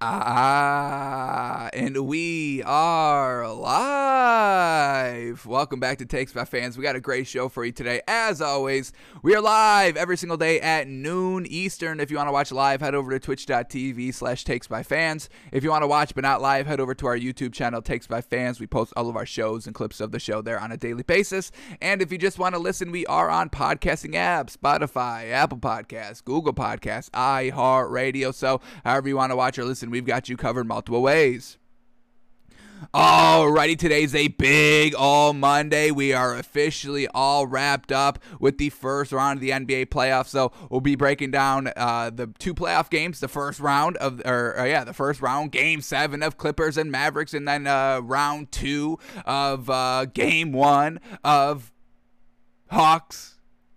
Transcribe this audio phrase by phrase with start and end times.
[0.00, 4.07] Ah, and we are live.
[5.44, 6.76] Welcome back to Takes by Fans.
[6.76, 8.00] We got a great show for you today.
[8.06, 12.00] As always, we are live every single day at noon Eastern.
[12.00, 15.28] If you want to watch live, head over to twitch.tv slash Takes by Fans.
[15.52, 18.06] If you want to watch but not live, head over to our YouTube channel, Takes
[18.06, 18.60] by Fans.
[18.60, 21.02] We post all of our shows and clips of the show there on a daily
[21.02, 21.50] basis.
[21.80, 26.24] And if you just want to listen, we are on podcasting apps, Spotify, Apple Podcasts,
[26.24, 28.34] Google Podcasts, iHeartRadio.
[28.34, 31.58] So however you want to watch or listen, we've got you covered multiple ways.
[32.94, 35.90] Alrighty, today's a big all Monday.
[35.90, 40.28] We are officially all wrapped up with the first round of the NBA playoffs.
[40.28, 43.18] So we'll be breaking down uh, the two playoff games.
[43.18, 46.90] The first round of, or, or, yeah, the first round, Game Seven of Clippers and
[46.90, 51.72] Mavericks, and then uh, round two of uh, Game One of
[52.70, 53.27] Hawks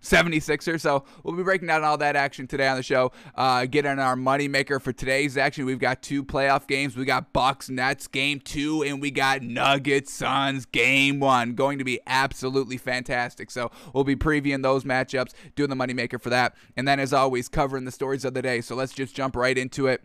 [0.02, 0.82] 76ers.
[0.82, 3.12] So we'll be breaking down all that action today on the show.
[3.36, 5.66] Uh, getting our moneymaker for today's action.
[5.66, 6.96] We've got two playoff games.
[6.98, 11.54] We got Bucks Nets game two, and we got Nuggets Suns game one.
[11.54, 13.52] Going to be absolutely fantastic.
[13.52, 17.48] So we'll be previewing those matchups, doing the moneymaker for that, and then as always
[17.50, 18.62] covering the stories of the day.
[18.62, 20.02] So let's just jump right into it.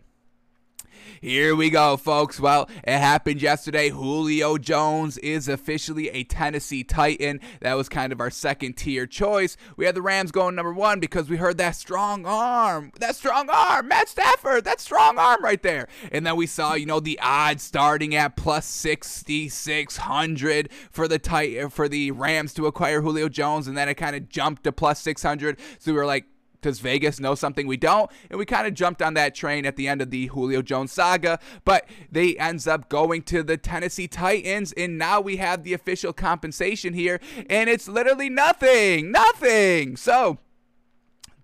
[1.20, 2.40] Here we go, folks.
[2.40, 3.90] Well, it happened yesterday.
[3.90, 7.40] Julio Jones is officially a Tennessee Titan.
[7.60, 9.56] That was kind of our second tier choice.
[9.76, 12.92] We had the Rams going number one because we heard that strong arm.
[13.00, 13.88] That strong arm.
[13.88, 14.64] Matt Stafford.
[14.64, 15.88] That strong arm right there.
[16.12, 21.70] And then we saw, you know, the odds starting at plus 6,600 for the Titan,
[21.70, 23.66] for the Rams to acquire Julio Jones.
[23.66, 25.58] And then it kind of jumped to plus 600.
[25.78, 26.26] So we were like,
[26.66, 28.10] does Vegas know something we don't?
[28.28, 30.90] And we kind of jumped on that train at the end of the Julio Jones
[30.90, 35.74] saga, but they ends up going to the Tennessee Titans, and now we have the
[35.74, 39.96] official compensation here, and it's literally nothing, nothing.
[39.96, 40.38] So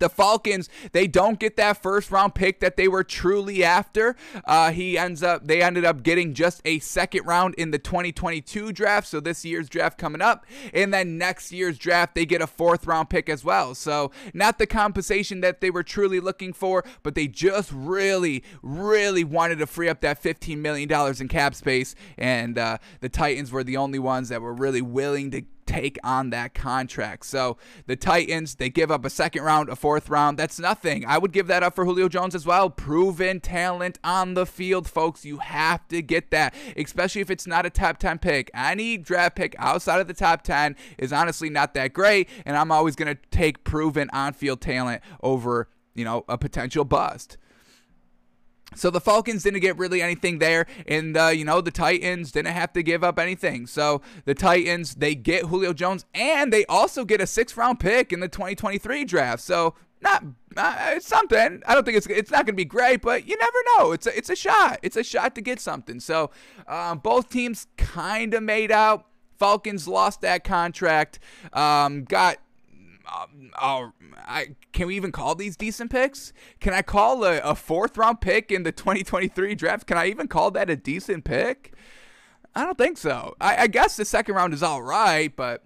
[0.02, 4.16] the Falcons, they don't get that first round pick that they were truly after.
[4.44, 8.72] Uh, he ends up, they ended up getting just a second round in the 2022
[8.72, 9.06] draft.
[9.06, 12.86] So this year's draft coming up, and then next year's draft they get a fourth
[12.86, 13.74] round pick as well.
[13.74, 19.24] So not the compensation that they were truly looking for, but they just really, really
[19.24, 23.52] wanted to free up that 15 million dollars in cap space, and uh, the Titans
[23.52, 27.26] were the only ones that were really willing to take on that contract.
[27.26, 27.56] So
[27.86, 30.38] the Titans, they give up a second round, a fourth round.
[30.38, 31.04] That's nothing.
[31.06, 32.70] I would give that up for Julio Jones as well.
[32.70, 35.24] Proven talent on the field, folks.
[35.24, 38.50] You have to get that, especially if it's not a top 10 pick.
[38.54, 42.28] Any draft pick outside of the top 10 is honestly not that great.
[42.44, 46.84] And I'm always going to take proven on field talent over, you know, a potential
[46.84, 47.36] bust.
[48.74, 52.52] So the Falcons didn't get really anything there, and uh, you know the Titans didn't
[52.52, 53.66] have to give up anything.
[53.66, 58.12] So the Titans they get Julio Jones, and they also get a sixth round pick
[58.12, 59.42] in the 2023 draft.
[59.42, 60.24] So not
[60.56, 61.62] uh, it's something.
[61.66, 63.92] I don't think it's it's not going to be great, but you never know.
[63.92, 64.78] It's a, it's a shot.
[64.82, 66.00] It's a shot to get something.
[66.00, 66.30] So
[66.66, 69.06] um, both teams kind of made out.
[69.38, 71.18] Falcons lost that contract.
[71.52, 72.38] Um, got
[73.10, 76.32] uh, I, can we even call these decent picks?
[76.60, 79.86] Can I call a, a fourth round pick in the 2023 draft?
[79.86, 81.74] Can I even call that a decent pick?
[82.54, 83.34] I don't think so.
[83.40, 85.64] I, I guess the second round is all right, but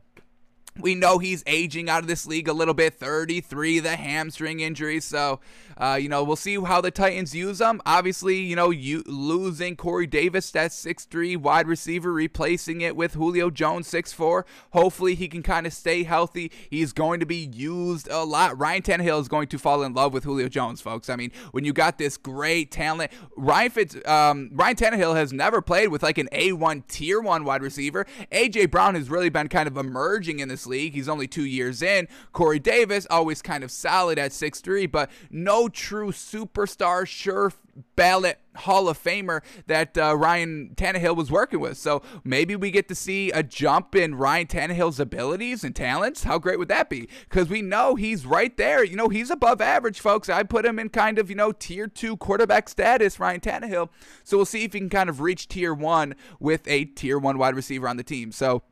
[0.81, 5.01] we know he's aging out of this league a little bit 33 the hamstring injury
[5.01, 5.41] so
[5.79, 7.81] uh, you know we'll see how the titans use him.
[7.85, 13.51] Obviously you know you losing corey davis that 6'3 wide receiver replacing it with julio
[13.51, 16.51] jones 6'4 hopefully he can kind of stay healthy.
[16.71, 18.59] He's going to be used a lot.
[18.59, 21.09] Ryan Tannehill is going to fall in love with julio jones folks.
[21.09, 25.61] I mean when you got this great talent ryan Fitz, um, ryan Tannehill has never
[25.61, 28.07] played with like an a1 tier 1 wide receiver.
[28.33, 30.95] Aj brown has really been kind of emerging in this league.
[30.95, 32.09] He's only two years in.
[32.33, 37.53] Corey Davis, always kind of solid at 6'3, but no true superstar, sure
[37.95, 41.77] ballot Hall of Famer that uh, Ryan Tannehill was working with.
[41.77, 46.25] So maybe we get to see a jump in Ryan Tannehill's abilities and talents.
[46.25, 47.09] How great would that be?
[47.29, 48.83] Because we know he's right there.
[48.83, 50.29] You know, he's above average, folks.
[50.29, 53.91] I put him in kind of, you know, tier two quarterback status, Ryan Tannehill.
[54.25, 57.39] So we'll see if he can kind of reach tier one with a tier one
[57.39, 58.33] wide receiver on the team.
[58.33, 58.63] So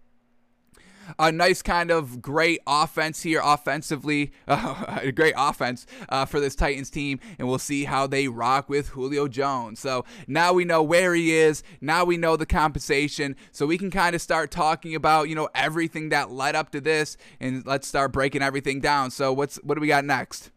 [1.18, 6.54] a nice kind of great offense here offensively, uh, a great offense uh, for this
[6.54, 9.80] Titans team, and we'll see how they rock with Julio Jones.
[9.80, 11.62] So now we know where he is.
[11.80, 15.48] Now we know the compensation, so we can kind of start talking about you know
[15.54, 19.10] everything that led up to this, and let's start breaking everything down.
[19.10, 20.50] So what's what do we got next?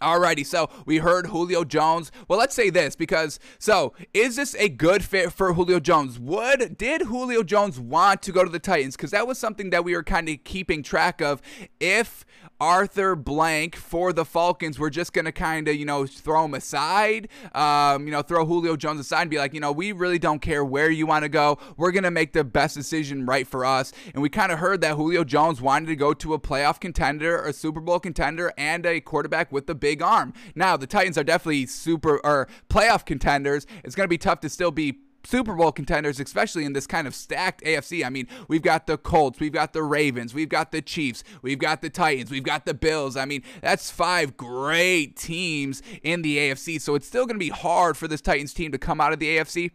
[0.00, 2.10] Alrighty, so we heard Julio Jones.
[2.26, 6.18] Well, let's say this because so is this a good fit for Julio Jones?
[6.18, 8.96] Would did Julio Jones want to go to the Titans?
[8.96, 11.42] Because that was something that we were kind of keeping track of.
[11.80, 12.24] If
[12.60, 17.28] Arthur Blank for the Falcons, we're just gonna kind of you know throw him aside,
[17.54, 20.40] um, you know throw Julio Jones aside and be like, you know, we really don't
[20.40, 21.58] care where you want to go.
[21.76, 23.92] We're gonna make the best decision right for us.
[24.12, 27.42] And we kind of heard that Julio Jones wanted to go to a playoff contender,
[27.42, 30.32] a Super Bowl contender, and a quarterback with the big arm.
[30.54, 33.66] Now the Titans are definitely super or playoff contenders.
[33.84, 37.14] It's gonna be tough to still be Super Bowl contenders, especially in this kind of
[37.14, 38.04] stacked AFC.
[38.04, 41.58] I mean, we've got the Colts, we've got the Ravens, we've got the Chiefs, we've
[41.58, 43.16] got the Titans, we've got the Bills.
[43.16, 46.80] I mean, that's five great teams in the AFC.
[46.80, 49.18] So it's still going to be hard for this Titans team to come out of
[49.18, 49.70] the AFC,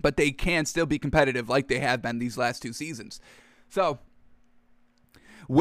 [0.00, 3.20] but they can still be competitive like they have been these last two seasons.
[3.68, 3.98] So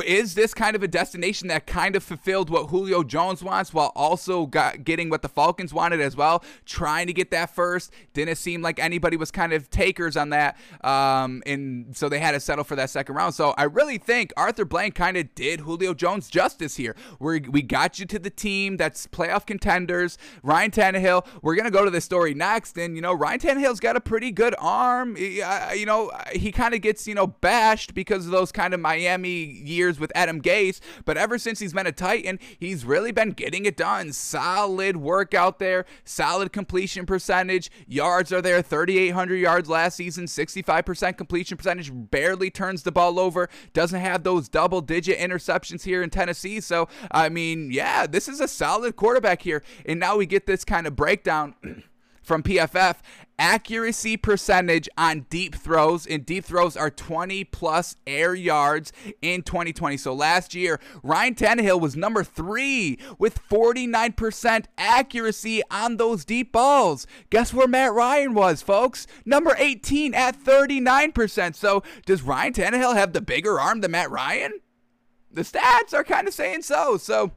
[0.06, 3.92] is this kind of a destination that kind of fulfilled what Julio Jones wants while
[3.96, 6.44] also got, getting what the Falcons wanted as well?
[6.66, 7.92] Trying to get that first.
[8.14, 10.58] Didn't seem like anybody was kind of takers on that.
[10.82, 13.34] Um, and so they had to settle for that second round.
[13.34, 16.96] So I really think Arthur Blank kind of did Julio Jones justice here.
[17.20, 20.18] we we got you to the team that's playoff contenders.
[20.44, 21.26] Ryan Tannehill.
[21.42, 22.78] We're going to go to this story next.
[22.78, 25.16] And, you know, Ryan Tannehill's got a pretty good arm.
[25.18, 29.62] You know, he kind of gets, you know, bashed because of those kind of Miami
[29.78, 33.66] years with Adam Gase, but ever since he's been a Titan, he's really been getting
[33.66, 34.12] it done.
[34.12, 37.72] Solid work out there, solid completion percentage.
[37.88, 43.50] Yards are there, 3,800 yards last season, 65% completion percentage, barely turns the ball over,
[43.74, 46.60] doesn't have those double digit interceptions here in Tennessee.
[46.60, 49.64] So, I mean, yeah, this is a solid quarterback here.
[49.86, 51.56] And now we get this kind of breakdown.
[52.28, 52.98] from PFF
[53.40, 58.92] accuracy percentage on deep throws and deep throws are 20 plus air yards
[59.22, 66.26] in 2020 so last year ryan Tannehill was number three with 49% accuracy on those
[66.26, 67.08] deep balls.
[67.30, 69.08] Guess where matt ryan was folks?
[69.26, 74.60] Number 18 at 39% so does ryan Tannehill have the bigger arm than matt ryan?
[75.32, 76.98] The stats are kind of saying so.
[76.98, 77.32] So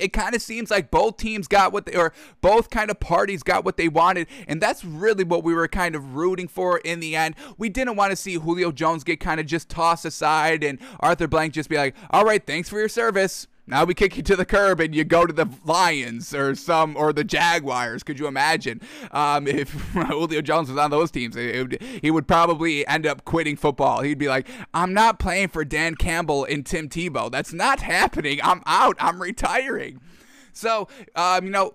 [0.00, 3.42] it kind of seems like both teams got what they or both kind of parties
[3.42, 7.00] got what they wanted and that's really what we were kind of rooting for in
[7.00, 7.34] the end.
[7.58, 11.26] We didn't want to see julio jones get kind of just tossed aside and arthur
[11.26, 14.36] blank just be like all right thanks for your service now we kick you to
[14.36, 18.02] the curb and you go to the Lions or some or the Jaguars.
[18.02, 18.80] Could you imagine
[19.12, 21.36] um, if Julio Jones was on those teams?
[21.36, 24.02] Would, he would probably end up quitting football.
[24.02, 27.30] He'd be like, "I'm not playing for Dan Campbell and Tim Tebow.
[27.30, 28.40] That's not happening.
[28.42, 28.96] I'm out.
[28.98, 30.00] I'm retiring."
[30.52, 31.74] So, um, you know,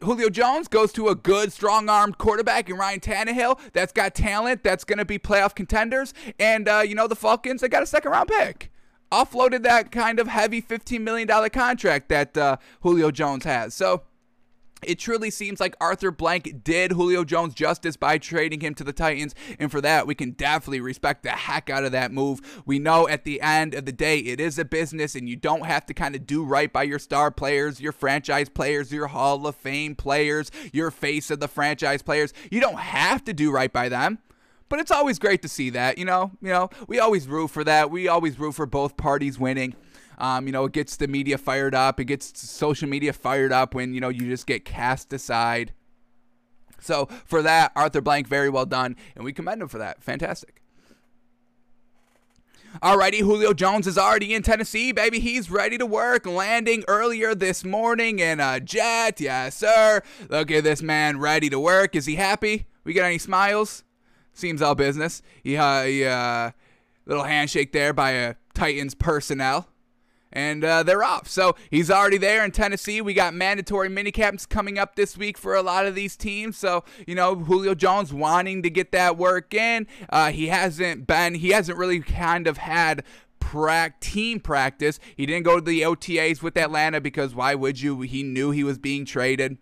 [0.00, 4.62] Julio Jones goes to a good, strong armed quarterback in Ryan Tannehill that's got talent,
[4.62, 6.14] that's going to be playoff contenders.
[6.38, 8.70] And, uh, you know, the Falcons, they got a second round pick
[9.10, 13.74] offloaded that kind of heavy $15 million contract that uh, Julio Jones has.
[13.74, 14.02] So
[14.82, 18.92] it truly seems like Arthur Blank did Julio Jones justice by trading him to the
[18.92, 22.62] Titans, and for that, we can definitely respect the heck out of that move.
[22.64, 25.66] We know at the end of the day, it is a business, and you don't
[25.66, 29.46] have to kind of do right by your star players, your franchise players, your Hall
[29.46, 32.32] of Fame players, your face of the franchise players.
[32.50, 34.18] You don't have to do right by them.
[34.68, 36.32] But it's always great to see that, you know.
[36.42, 37.90] You know, we always root for that.
[37.90, 39.74] We always root for both parties winning.
[40.18, 42.00] Um, you know, it gets the media fired up.
[42.00, 45.72] It gets social media fired up when you know you just get cast aside.
[46.80, 50.02] So for that, Arthur Blank, very well done, and we commend him for that.
[50.02, 50.62] Fantastic.
[52.82, 55.20] Alrighty, Julio Jones is already in Tennessee, baby.
[55.20, 59.20] He's ready to work, landing earlier this morning in a jet.
[59.20, 60.02] Yes, sir.
[60.28, 61.96] Look at this man ready to work.
[61.96, 62.66] Is he happy?
[62.84, 63.84] We got any smiles?
[64.38, 65.20] Seems all business.
[65.42, 66.52] He, uh, he, uh,
[67.06, 69.66] little handshake there by a Titans personnel.
[70.32, 71.26] And uh, they're off.
[71.26, 73.00] So he's already there in Tennessee.
[73.00, 76.56] We got mandatory minicamps coming up this week for a lot of these teams.
[76.56, 79.88] So, you know, Julio Jones wanting to get that work in.
[80.08, 83.02] Uh, he hasn't been, he hasn't really kind of had
[84.00, 85.00] team practice.
[85.16, 88.02] He didn't go to the OTAs with Atlanta because why would you?
[88.02, 89.58] He knew he was being traded.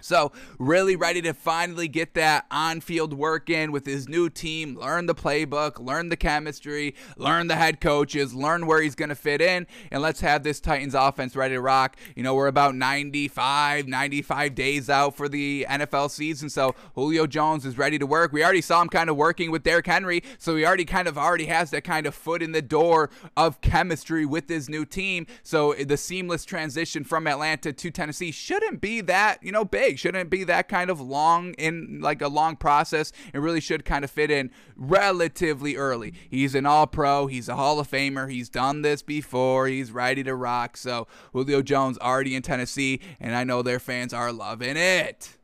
[0.00, 4.78] So, really ready to finally get that on field work in with his new team,
[4.78, 9.14] learn the playbook, learn the chemistry, learn the head coaches, learn where he's going to
[9.14, 11.96] fit in, and let's have this Titans offense ready to rock.
[12.14, 17.66] You know, we're about 95, 95 days out for the NFL season, so Julio Jones
[17.66, 18.32] is ready to work.
[18.32, 21.18] We already saw him kind of working with Derrick Henry, so he already kind of
[21.18, 25.26] already has that kind of foot in the door of chemistry with his new team.
[25.42, 30.30] So, the seamless transition from Atlanta to Tennessee shouldn't be that, you know, big Shouldn't
[30.30, 33.12] be that kind of long in like a long process.
[33.32, 36.14] It really should kind of fit in relatively early.
[36.28, 37.26] He's an all pro.
[37.26, 38.30] He's a Hall of Famer.
[38.30, 39.66] He's done this before.
[39.66, 40.76] He's ready to rock.
[40.76, 45.37] So Julio Jones already in Tennessee, and I know their fans are loving it.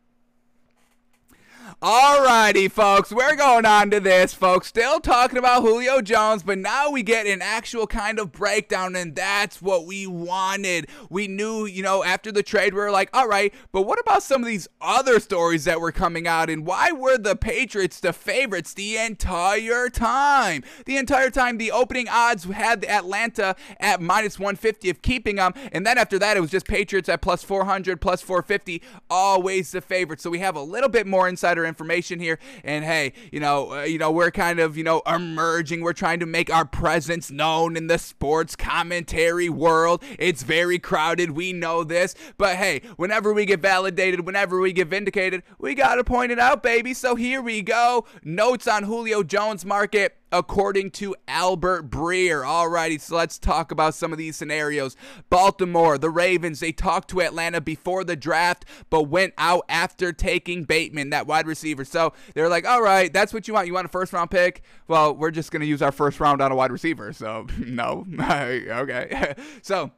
[1.81, 4.67] Alrighty, folks, we're going on to this, folks.
[4.67, 9.15] Still talking about Julio Jones, but now we get an actual kind of breakdown, and
[9.15, 10.89] that's what we wanted.
[11.09, 14.23] We knew, you know, after the trade, we were like, all right, but what about
[14.23, 18.13] some of these other stories that were coming out, and why were the Patriots the
[18.13, 20.65] favorites the entire time?
[20.85, 25.87] The entire time, the opening odds had Atlanta at minus 150 of keeping them, and
[25.87, 30.21] then after that, it was just Patriots at plus 400, plus 450, always the favorite.
[30.21, 31.27] So we have a little bit more
[31.63, 32.39] information here.
[32.65, 35.83] And hey, you know, uh, you know, we're kind of, you know, emerging.
[35.83, 40.03] We're trying to make our presence known in the sports commentary world.
[40.19, 41.33] It's very crowded.
[41.33, 42.15] We know this.
[42.39, 46.39] But hey, whenever we get validated, whenever we get vindicated, we got to point it
[46.39, 46.95] out, baby.
[46.95, 48.07] So here we go.
[48.23, 52.45] Notes on Julio Jones market according to Albert Breer.
[52.45, 54.97] Alrighty, so let's talk about some of these scenarios.
[55.31, 60.65] Baltimore, the Ravens, they talked to Atlanta before the draft, but went out after taking
[60.65, 61.85] Bateman, that wide receiver.
[61.85, 63.69] So they're like, all right, that's what you want.
[63.69, 64.63] You want a first round pick?
[64.89, 67.13] Well, we're just going to use our first round on a wide receiver.
[67.13, 68.05] So no.
[68.21, 69.35] okay.
[69.63, 69.93] so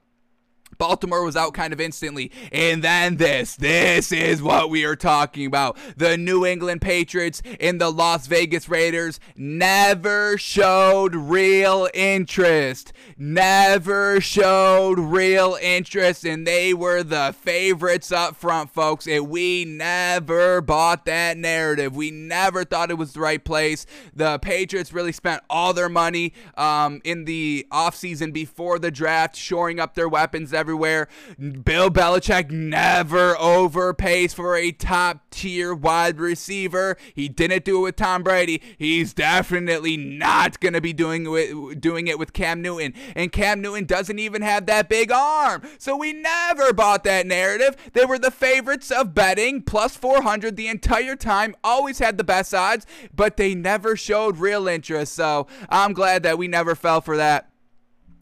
[0.78, 2.30] Baltimore was out kind of instantly.
[2.52, 3.56] And then this.
[3.56, 5.78] This is what we are talking about.
[5.96, 12.92] The New England Patriots and the Las Vegas Raiders never showed real interest.
[13.16, 16.24] Never showed real interest.
[16.24, 19.06] And they were the favorites up front, folks.
[19.06, 21.94] And we never bought that narrative.
[21.94, 23.86] We never thought it was the right place.
[24.14, 29.80] The Patriots really spent all their money um, in the offseason before the draft, shoring
[29.80, 31.06] up their weapons everywhere.
[31.38, 36.96] Bill Belichick never overpays for a top tier wide receiver.
[37.14, 38.60] He didn't do it with Tom Brady.
[38.76, 42.94] He's definitely not going to be doing it, doing it with Cam Newton.
[43.14, 45.62] And Cam Newton doesn't even have that big arm.
[45.78, 47.76] So we never bought that narrative.
[47.92, 52.52] They were the favorites of betting, plus 400 the entire time, always had the best
[52.52, 55.12] odds, but they never showed real interest.
[55.12, 57.52] So I'm glad that we never fell for that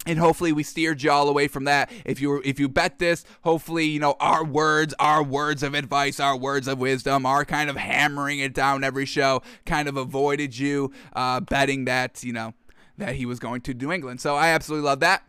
[0.07, 1.91] and hopefully we steered you all away from that.
[2.05, 6.21] If you if you bet this hopefully you know our words our words of advice
[6.21, 10.59] our words of wisdom our kind of hammering it down every show kind of avoided
[10.59, 12.55] you uh, betting that you know
[12.99, 14.21] that he was going to new england.
[14.21, 15.25] So i absolutely love that.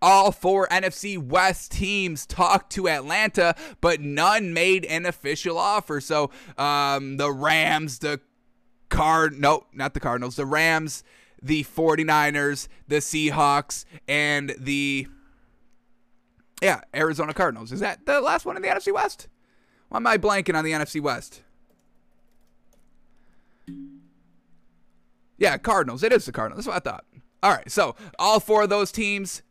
[0.00, 6.00] All four NFC West teams talked to Atlanta, but none made an official offer.
[6.00, 8.20] So um, the Rams, the
[8.90, 11.02] Card, no, not the Cardinals, the Rams,
[11.42, 15.08] the 49ers, the Seahawks, and the
[16.62, 17.72] yeah, Arizona Cardinals.
[17.72, 19.28] Is that the last one in the NFC West?
[19.88, 21.42] Why am I blanking on the NFC West?
[25.36, 26.04] Yeah, Cardinals.
[26.04, 26.64] It is the Cardinals.
[26.64, 27.04] That's what I thought.
[27.42, 29.42] All right, so all four of those teams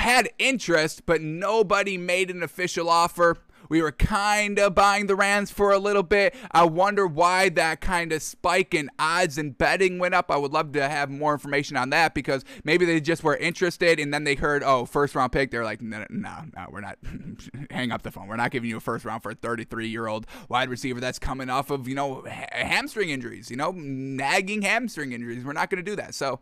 [0.00, 3.38] had interest, but nobody made an official offer.
[3.72, 6.34] We were kind of buying the Rams for a little bit.
[6.50, 10.30] I wonder why that kind of spike in odds and betting went up.
[10.30, 13.98] I would love to have more information on that because maybe they just were interested
[13.98, 15.50] and then they heard, oh, first round pick.
[15.50, 16.98] They're like, no, no, no we're not.
[17.70, 18.28] Hang up the phone.
[18.28, 21.18] We're not giving you a first round for a 33 year old wide receiver that's
[21.18, 25.46] coming off of, you know, hamstring injuries, you know, nagging hamstring injuries.
[25.46, 26.14] We're not going to do that.
[26.14, 26.40] So,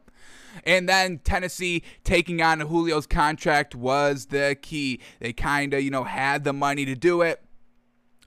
[0.64, 5.00] and then Tennessee taking on Julio's contract was the key.
[5.20, 7.42] They kind of, you know, had the money to do it.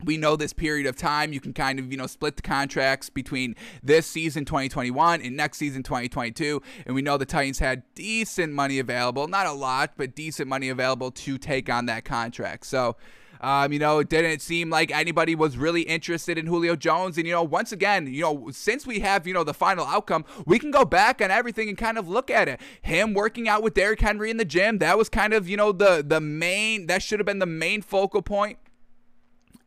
[0.03, 1.31] We know this period of time.
[1.31, 5.57] You can kind of you know split the contracts between this season 2021 and next
[5.57, 10.13] season 2022 and we know the titans had decent money available not a lot but
[10.13, 12.65] decent money available to take on that contract.
[12.65, 12.97] So
[13.43, 17.17] um, you know, it didn't seem like anybody was really interested in Julio Jones.
[17.17, 20.23] And, you know, once again, you know, since we have, you know, the final outcome,
[20.45, 22.61] we can go back on everything and kind of look at it.
[22.81, 25.73] Him working out with Derrick Henry in the gym, that was kind of, you know,
[25.73, 28.57] the the main that should have been the main focal point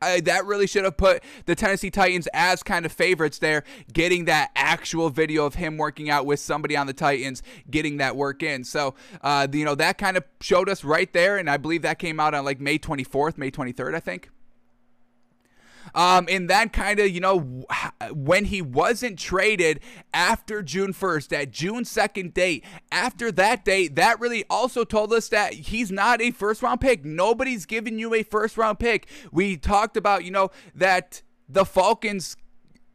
[0.02, 4.26] uh, that really should have put the Tennessee Titans as kind of favorites there, getting
[4.26, 8.42] that actual video of him working out with somebody on the Titans, getting that work
[8.42, 8.64] in.
[8.64, 11.98] So, uh, you know, that kind of showed us right there, and I believe that
[11.98, 14.30] came out on like May 24th, May 23rd, I think.
[15.95, 17.64] Um, and that kind of, you know,
[18.12, 19.81] when he wasn't traded
[20.12, 25.28] after June 1st, that June 2nd date, after that date, that really also told us
[25.28, 27.05] that he's not a first round pick.
[27.05, 29.09] Nobody's giving you a first round pick.
[29.33, 32.37] We talked about, you know, that the Falcons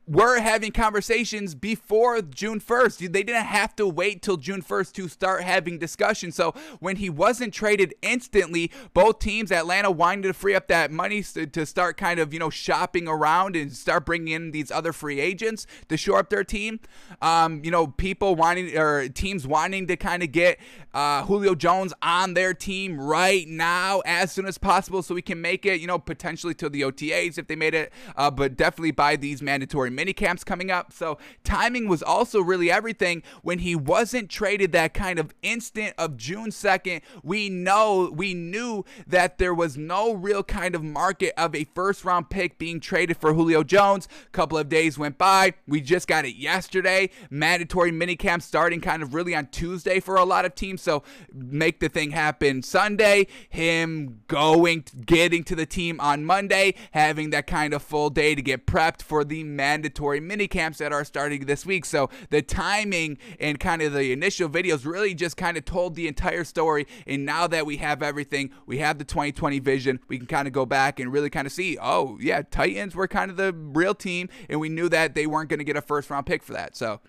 [0.08, 3.12] were having conversations before June 1st.
[3.12, 6.36] They didn't have to wait till June 1st to start having discussions.
[6.36, 11.22] So when he wasn't traded instantly, both teams, Atlanta wanted to free up that money
[11.24, 15.20] to start kind of, you know, shopping around and start bringing in these other free
[15.20, 16.80] agents to shore up their team.
[17.22, 20.60] Um, you know, people wanting or teams wanting to kind of get
[20.94, 25.40] uh, Julio Jones on their team right now as soon as possible so we can
[25.40, 28.92] make it, you know, potentially to the OTAs if they made it, uh, but definitely
[28.92, 30.94] by these mandatory mini camps coming up.
[30.94, 36.18] So timing was also really everything when he wasn't traded that kind of instant of
[36.18, 37.02] June 2nd.
[37.24, 42.04] We know, we knew that there was no real kind of market of a first
[42.06, 44.08] round pick being traded for Julio Jones.
[44.26, 45.54] A couple of days went by.
[45.68, 47.10] We just got it yesterday.
[47.30, 50.82] Mandatory mini camp starting kind of really on Tuesday for a lot of teams.
[50.82, 53.28] So make the thing happen Sunday.
[53.50, 58.42] Him going, getting to the team on Monday, having that kind of full day to
[58.42, 59.81] get prepped for the mandatory
[60.22, 61.86] mini camps that are starting this week.
[61.86, 66.08] So the timing and kind of the initial videos really just kind of told the
[66.08, 66.88] entire story.
[67.08, 70.54] And now that we have everything, we have the 2020 vision, we can kind of
[70.54, 73.96] go back and really kind of see, oh, yeah, Titans were kind of the real
[73.96, 74.30] team.
[74.50, 76.76] And we knew that they weren't going to get a first round pick for that.
[76.76, 77.00] So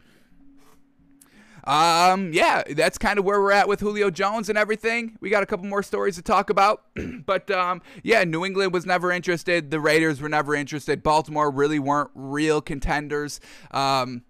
[1.65, 5.17] um, yeah, that's kind of where we're at with Julio Jones and everything.
[5.21, 6.85] We got a couple more stories to talk about,
[7.27, 9.71] but um, yeah, New England was never interested.
[9.71, 11.03] The Raiders were never interested.
[11.03, 13.41] Baltimore really weren't real contenders.
[13.71, 14.23] Um,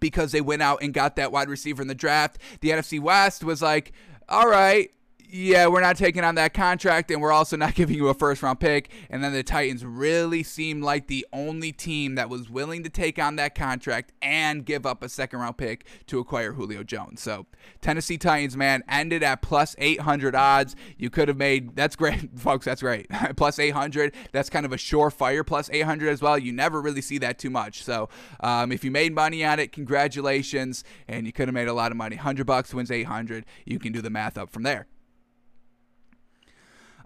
[0.00, 2.38] because they went out and got that wide receiver in the draft.
[2.60, 3.92] The NFC West was like,
[4.28, 4.90] all right,
[5.30, 8.42] yeah, we're not taking on that contract, and we're also not giving you a first
[8.42, 8.90] round pick.
[9.10, 13.18] And then the Titans really seemed like the only team that was willing to take
[13.18, 17.20] on that contract and give up a second round pick to acquire Julio Jones.
[17.20, 17.46] So,
[17.80, 20.74] Tennessee Titans, man, ended at plus 800 odds.
[20.96, 22.64] You could have made that's great, folks.
[22.64, 23.08] That's great.
[23.36, 24.14] plus 800.
[24.32, 26.38] That's kind of a surefire plus 800 as well.
[26.38, 27.84] You never really see that too much.
[27.84, 28.08] So,
[28.40, 30.84] um, if you made money on it, congratulations.
[31.06, 32.16] And you could have made a lot of money.
[32.16, 33.44] 100 bucks wins 800.
[33.66, 34.86] You can do the math up from there.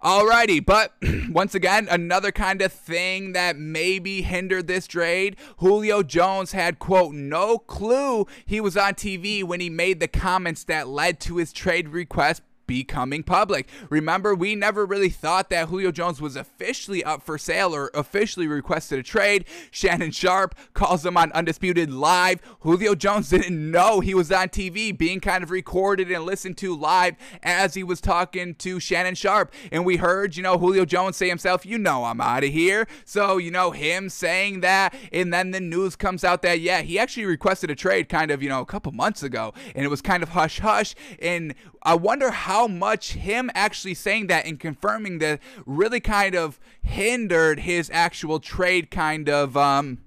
[0.02, 0.94] Alrighty, but
[1.30, 5.36] once again, another kind of thing that maybe hindered this trade.
[5.58, 10.64] Julio Jones had, quote, no clue he was on TV when he made the comments
[10.64, 13.68] that led to his trade request becoming public.
[13.90, 18.46] Remember, we never really thought that Julio Jones was officially up for sale or officially
[18.46, 19.44] requested a trade.
[19.70, 22.40] Shannon Sharpe calls him on Undisputed Live.
[22.60, 26.74] Julio Jones didn't know he was on TV, being kind of recorded and listened to
[26.74, 29.52] live as he was talking to Shannon Sharpe.
[29.70, 32.88] And we heard, you know, Julio Jones say himself, you know, I'm out of here.
[33.04, 34.94] So, you know, him saying that.
[35.12, 38.42] And then the news comes out that, yeah, he actually requested a trade kind of,
[38.42, 39.52] you know, a couple months ago.
[39.74, 40.94] And it was kind of hush hush.
[41.20, 46.60] And I wonder how much him actually saying that and confirming that really kind of
[46.82, 49.98] hindered his actual trade kind of um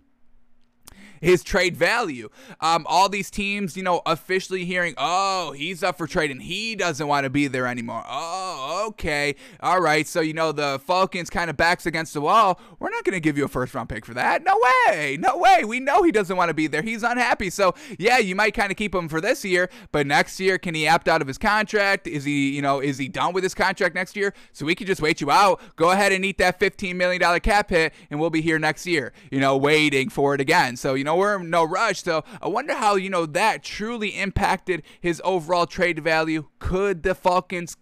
[1.22, 2.30] his trade value.
[2.62, 6.76] Um, all these teams, you know, officially hearing, oh, he's up for trade and he
[6.76, 8.04] doesn't want to be there anymore.
[8.08, 9.36] Oh, okay.
[9.62, 10.08] All right.
[10.08, 12.60] So, you know, the Falcons kind of backs against the wall.
[12.80, 14.44] We're not going to give you a first round pick for that.
[14.44, 15.18] No way.
[15.20, 15.64] No way.
[15.66, 16.82] We know he doesn't want to be there.
[16.82, 17.50] He's unhappy.
[17.50, 20.76] So, yeah, you might kind of keep him for this year, but next year, can
[20.76, 22.08] he opt out of his contract?
[22.08, 24.34] Is he, you know, is he done with his contract next year?
[24.52, 25.60] So we can just wait you out.
[25.76, 29.14] Go ahead and eat that $15 million cap hit, and we'll be here next year,
[29.32, 30.76] you know, waiting for it again.
[30.76, 32.04] So, you know, we're in no rush.
[32.04, 36.48] So I wonder how, you know, that truly impacted his overall trade value.
[36.60, 37.78] Could the Falcons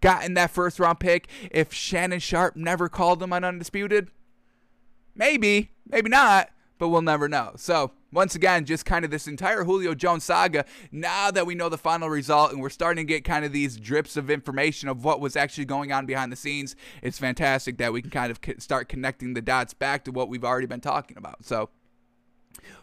[0.00, 4.10] gotten that first round pick if Shannon Sharpe never called them on Undisputed?
[5.14, 7.52] Maybe, maybe not, but we'll never know.
[7.56, 10.64] So, once again, just kind of this entire Julio Jones saga.
[10.90, 13.76] Now that we know the final result and we're starting to get kind of these
[13.76, 17.92] drips of information of what was actually going on behind the scenes, it's fantastic that
[17.92, 21.18] we can kind of start connecting the dots back to what we've already been talking
[21.18, 21.44] about.
[21.44, 21.68] So,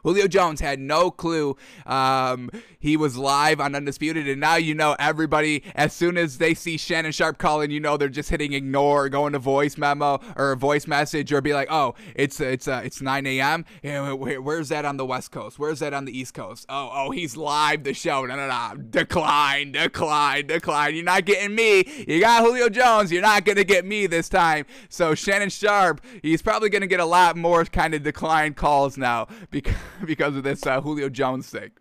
[0.06, 2.52] Julio Jones had no clue um,
[2.86, 5.64] he was live on Undisputed, and now you know everybody.
[5.74, 9.34] As soon as they see Shannon Sharpe calling, you know they're just hitting ignore, going
[9.34, 13.02] to voice memo or a voice message, or be like, "Oh, it's it's uh, it's
[13.02, 13.66] 9 a.m.
[13.84, 15.58] where's that on the West Coast?
[15.58, 16.68] Where's that on the East Coast?
[16.70, 18.24] Oh, oh, he's live the show.
[18.26, 20.94] No, no, no, decline, decline, decline.
[20.94, 22.06] You're not getting me.
[22.08, 23.12] You got Julio Jones.
[23.12, 24.68] You're not gonna get me this time.
[24.90, 29.28] So Shannon Sharpe, he's probably gonna get a lot more kind of decline calls now
[29.50, 29.74] because
[30.06, 31.72] because of this uh, Julio Jones thing.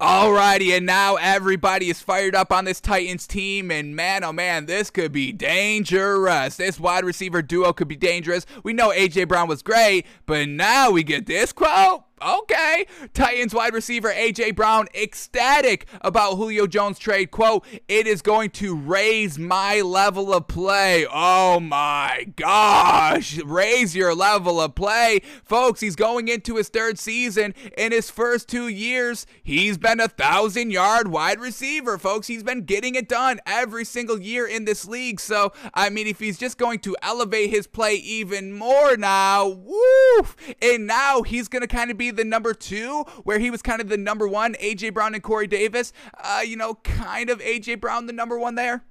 [0.00, 4.64] Alrighty, and now everybody is fired up on this Titans team, and man, oh man,
[4.64, 6.56] this could be dangerous.
[6.56, 8.46] This wide receiver duo could be dangerous.
[8.62, 12.04] We know AJ Brown was great, but now we get this quote.
[12.22, 12.86] Okay.
[13.12, 17.30] Titans wide receiver AJ Brown ecstatic about Julio Jones trade.
[17.30, 21.06] Quote, it is going to raise my level of play.
[21.12, 23.38] Oh my gosh.
[23.42, 25.20] Raise your level of play.
[25.44, 27.54] Folks, he's going into his third season.
[27.76, 32.26] In his first two years, he's been a thousand yard wide receiver, folks.
[32.26, 35.20] He's been getting it done every single year in this league.
[35.20, 40.36] So, I mean, if he's just going to elevate his play even more now, woof.
[40.62, 43.80] And now he's going to kind of be the number two, where he was kind
[43.80, 45.92] of the number one, AJ Brown and Corey Davis.
[46.22, 48.84] Uh, you know, kind of AJ Brown the number one there.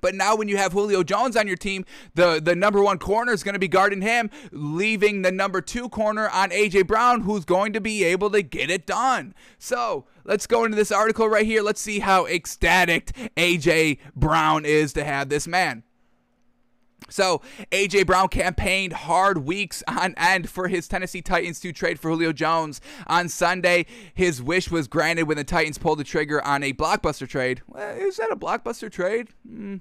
[0.00, 3.32] But now when you have Julio Jones on your team, the, the number one corner
[3.32, 7.46] is going to be guarding him, leaving the number two corner on AJ Brown, who's
[7.46, 9.34] going to be able to get it done.
[9.58, 11.62] So let's go into this article right here.
[11.62, 15.84] Let's see how ecstatic AJ Brown is to have this man.
[17.10, 18.04] So, A.J.
[18.04, 22.80] Brown campaigned hard weeks on end for his Tennessee Titans to trade for Julio Jones.
[23.06, 27.28] On Sunday, his wish was granted when the Titans pulled the trigger on a blockbuster
[27.28, 27.62] trade.
[27.76, 29.28] Is that a blockbuster trade?
[29.48, 29.80] Mm.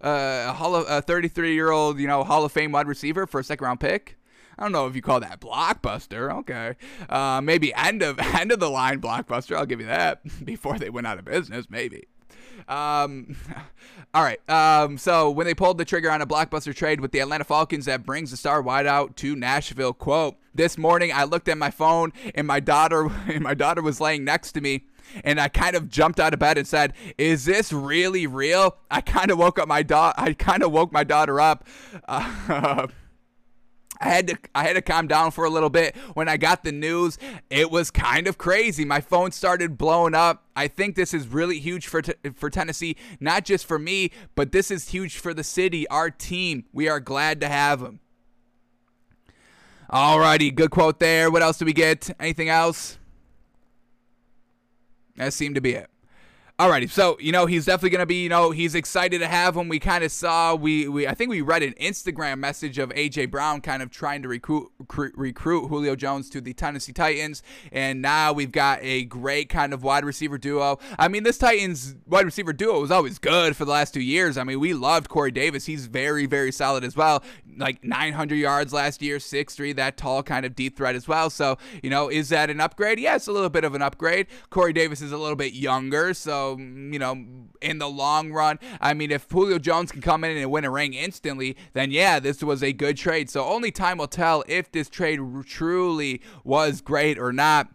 [0.00, 0.54] Uh,
[0.88, 3.80] a 33 year old, you know, Hall of Fame wide receiver for a second round
[3.80, 4.16] pick.
[4.58, 6.32] I don't know if you call that blockbuster.
[6.38, 6.74] Okay,
[7.08, 9.56] uh, maybe end of end of the line blockbuster.
[9.56, 10.20] I'll give you that.
[10.44, 12.08] Before they went out of business, maybe.
[12.66, 13.36] Um,
[14.14, 14.40] all right.
[14.50, 17.84] Um, so when they pulled the trigger on a blockbuster trade with the Atlanta Falcons
[17.84, 22.12] that brings the star wideout to Nashville, quote, this morning I looked at my phone
[22.34, 24.84] and my daughter and my daughter was laying next to me
[25.24, 29.00] and I kind of jumped out of bed and said, "Is this really real?" I
[29.00, 30.14] kind of woke up my daughter.
[30.18, 31.66] I kind of woke my daughter up.
[32.08, 32.88] Uh,
[34.00, 36.62] I had to I had to calm down for a little bit when I got
[36.64, 37.18] the news.
[37.50, 38.84] It was kind of crazy.
[38.84, 40.44] My phone started blowing up.
[40.54, 44.52] I think this is really huge for t- for Tennessee, not just for me, but
[44.52, 46.64] this is huge for the city, our team.
[46.72, 48.00] We are glad to have him.
[49.90, 51.30] Alrighty, good quote there.
[51.30, 52.10] What else do we get?
[52.20, 52.98] Anything else?
[55.16, 55.90] That seemed to be it.
[56.58, 58.24] Alrighty, so you know he's definitely gonna be.
[58.24, 59.68] You know he's excited to have him.
[59.68, 63.30] We kind of saw we we I think we read an Instagram message of AJ
[63.30, 68.02] Brown kind of trying to recruit recruit, recruit Julio Jones to the Tennessee Titans, and
[68.02, 70.80] now we've got a great kind of wide receiver duo.
[70.98, 74.36] I mean, this Titans wide receiver duo was always good for the last two years.
[74.36, 75.66] I mean, we loved Corey Davis.
[75.66, 77.22] He's very very solid as well.
[77.56, 81.30] Like 900 yards last year, six three, that tall kind of deep threat as well.
[81.30, 82.98] So you know, is that an upgrade?
[82.98, 84.26] Yeah, it's a little bit of an upgrade.
[84.50, 87.24] Corey Davis is a little bit younger, so Um, you know,
[87.60, 90.70] in the long run, I mean, if Julio Jones can come in and win a
[90.70, 93.30] ring instantly, then yeah, this was a good trade.
[93.30, 97.68] So only time will tell if this trade truly was great or not.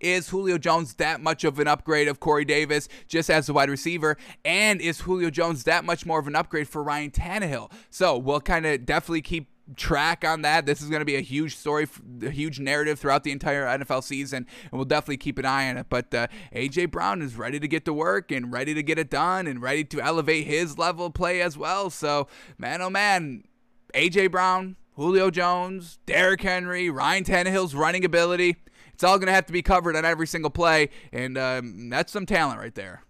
[0.00, 3.70] Is Julio Jones that much of an upgrade of Corey Davis just as a wide
[3.70, 4.16] receiver?
[4.44, 7.70] And is Julio Jones that much more of an upgrade for Ryan Tannehill?
[7.90, 10.66] So we'll kind of definitely keep track on that.
[10.66, 11.88] This is going to be a huge story,
[12.22, 15.76] a huge narrative throughout the entire NFL season, and we'll definitely keep an eye on
[15.76, 15.86] it.
[15.88, 19.10] But uh, AJ Brown is ready to get to work and ready to get it
[19.10, 21.90] done and ready to elevate his level of play as well.
[21.90, 23.44] So, man, oh man,
[23.94, 28.56] AJ Brown, Julio Jones, Derrick Henry, Ryan Tannehill's running ability.
[28.92, 32.12] It's all going to have to be covered on every single play, and um, that's
[32.12, 33.02] some talent right there.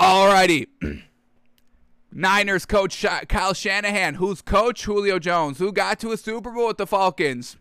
[0.00, 0.66] Alrighty.
[2.16, 4.84] Niners coach Kyle Shanahan, who's coach?
[4.84, 7.56] Julio Jones, who got to a Super Bowl with the Falcons.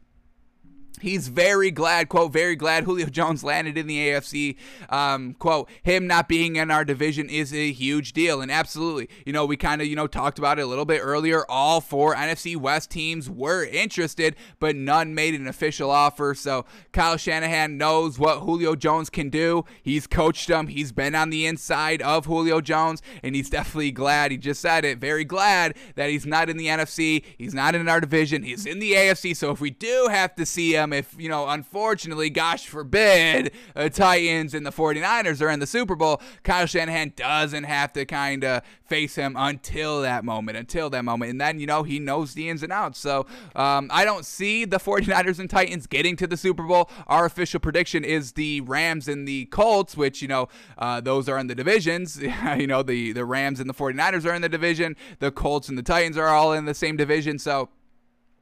[1.04, 4.56] He's very glad, quote, very glad Julio Jones landed in the AFC.
[4.90, 8.40] Um, quote, him not being in our division is a huge deal.
[8.40, 11.02] And absolutely, you know, we kind of, you know, talked about it a little bit
[11.04, 11.44] earlier.
[11.52, 16.34] All four NFC West teams were interested, but none made an official offer.
[16.34, 16.64] So
[16.94, 19.66] Kyle Shanahan knows what Julio Jones can do.
[19.82, 24.32] He's coached him, he's been on the inside of Julio Jones, and he's definitely glad.
[24.32, 27.24] He just said it, very glad that he's not in the NFC.
[27.38, 28.44] He's not in our division.
[28.44, 29.36] He's in the AFC.
[29.36, 33.90] So if we do have to see him, if, you know, unfortunately, gosh forbid, the
[33.90, 38.44] Titans and the 49ers are in the Super Bowl, Kyle Shanahan doesn't have to kind
[38.44, 41.32] of face him until that moment, until that moment.
[41.32, 43.00] And then, you know, he knows the ins and outs.
[43.00, 43.26] So
[43.56, 46.90] um, I don't see the 49ers and Titans getting to the Super Bowl.
[47.08, 51.38] Our official prediction is the Rams and the Colts, which, you know, uh, those are
[51.40, 52.22] in the divisions.
[52.58, 54.96] you know, the, the Rams and the 49ers are in the division.
[55.20, 57.40] The Colts and the Titans are all in the same division.
[57.40, 57.70] So,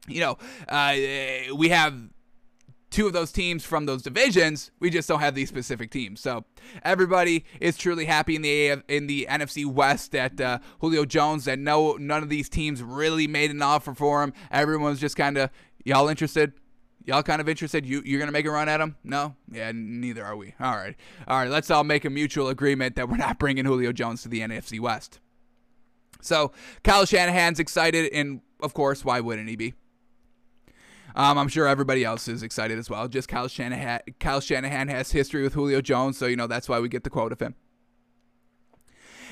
[0.07, 0.37] you know,
[0.67, 0.95] uh,
[1.55, 1.95] we have
[2.91, 4.69] two of those teams from those divisions.
[4.79, 6.19] We just don't have these specific teams.
[6.19, 6.45] So
[6.83, 11.45] everybody is truly happy in the AF, in the NFC West that uh, Julio Jones.
[11.45, 14.33] That no none of these teams really made an offer for him.
[14.51, 15.49] Everyone's just kind of
[15.83, 16.53] y'all interested.
[17.03, 17.83] Y'all kind of interested?
[17.85, 18.95] You you're gonna make a run at him?
[19.03, 19.35] No?
[19.51, 20.53] Yeah, neither are we.
[20.59, 20.95] All right,
[21.27, 21.49] all right.
[21.49, 24.79] Let's all make a mutual agreement that we're not bringing Julio Jones to the NFC
[24.79, 25.19] West.
[26.21, 26.51] So
[26.83, 29.73] Kyle Shanahan's excited, and of course, why wouldn't he be?
[31.15, 33.07] Um, I'm sure everybody else is excited as well.
[33.07, 36.79] Just Kyle Shanahan, Kyle Shanahan has history with Julio Jones, so you know that's why
[36.79, 37.55] we get the quote of him.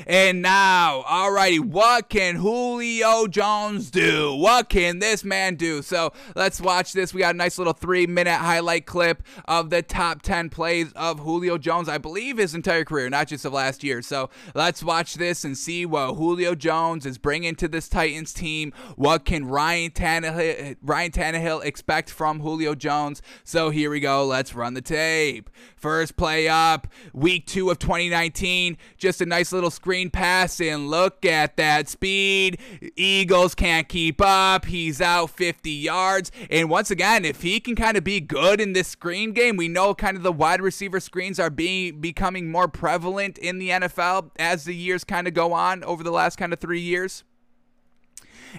[0.07, 4.33] And now, alrighty, what can Julio Jones do?
[4.35, 5.81] What can this man do?
[5.81, 7.13] So let's watch this.
[7.13, 11.19] We got a nice little three minute highlight clip of the top 10 plays of
[11.19, 14.01] Julio Jones, I believe his entire career, not just of last year.
[14.01, 18.73] So let's watch this and see what Julio Jones is bringing to this Titans team.
[18.95, 23.21] What can Ryan Tannehill, Ryan Tannehill expect from Julio Jones?
[23.43, 24.25] So here we go.
[24.25, 25.49] Let's run the tape.
[25.75, 28.77] First play up, week two of 2019.
[28.97, 32.59] Just a nice little screen screen pass, and Look at that speed.
[32.95, 34.65] Eagles can't keep up.
[34.65, 36.31] He's out 50 yards.
[36.51, 39.67] And once again, if he can kind of be good in this screen game, we
[39.67, 44.29] know kind of the wide receiver screens are being becoming more prevalent in the NFL
[44.37, 47.23] as the years kind of go on over the last kind of three years.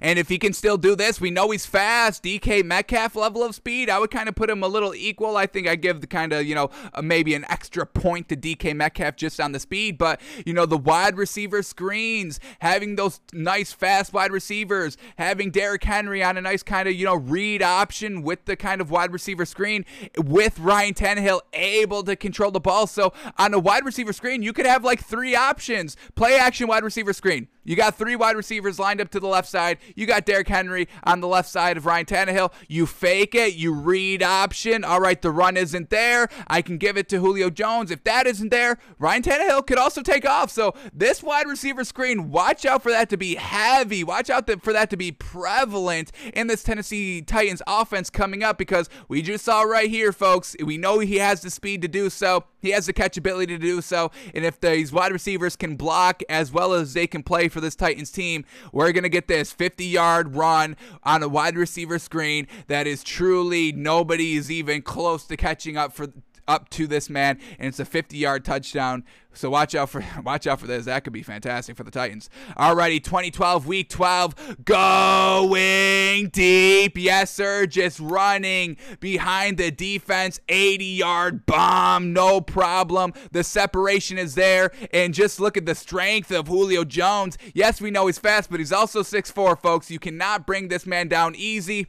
[0.01, 2.23] And if he can still do this, we know he's fast.
[2.23, 5.37] DK Metcalf level of speed, I would kind of put him a little equal.
[5.37, 8.37] I think I give the kind of, you know, uh, maybe an extra point to
[8.37, 9.99] DK Metcalf just on the speed.
[9.99, 15.85] But, you know, the wide receiver screens, having those nice fast wide receivers, having Derrick
[15.85, 19.13] Henry on a nice kind of, you know, read option with the kind of wide
[19.13, 19.85] receiver screen,
[20.17, 22.87] with Ryan Tannehill able to control the ball.
[22.87, 26.85] So on a wide receiver screen, you could have like three options play action wide
[26.85, 29.79] receiver screen you got three wide receivers lined up to the left side.
[29.95, 32.53] You got Derrick Henry on the left side of Ryan Tannehill.
[32.69, 33.55] You fake it.
[33.55, 34.85] You read option.
[34.85, 36.29] All right, the run isn't there.
[36.47, 37.91] I can give it to Julio Jones.
[37.91, 40.51] If that isn't there, Ryan Tannehill could also take off.
[40.51, 44.03] So this wide receiver screen, watch out for that to be heavy.
[44.05, 48.89] Watch out for that to be prevalent in this Tennessee Titans offense coming up because
[49.09, 50.57] we just saw right here, folks.
[50.65, 52.45] We know he has the speed to do so.
[52.61, 54.11] He has the catchability to do so.
[54.35, 57.75] And if these wide receivers can block as well as they can play for this
[57.75, 62.47] Titans team, we're going to get this 50 yard run on a wide receiver screen
[62.67, 66.09] that is truly nobody is even close to catching up for
[66.51, 69.05] up to this man, and it's a 50-yard touchdown.
[69.33, 70.87] So watch out for watch out for this.
[70.87, 72.29] That could be fantastic for the Titans.
[72.59, 76.99] Alrighty, 2012 Week 12, going deep.
[76.99, 77.67] Yes, sir.
[77.67, 80.41] Just running behind the defense.
[80.49, 83.13] 80-yard bomb, no problem.
[83.31, 87.39] The separation is there, and just look at the strength of Julio Jones.
[87.55, 89.91] Yes, we know he's fast, but he's also 6'4", folks.
[89.91, 91.87] You cannot bring this man down easy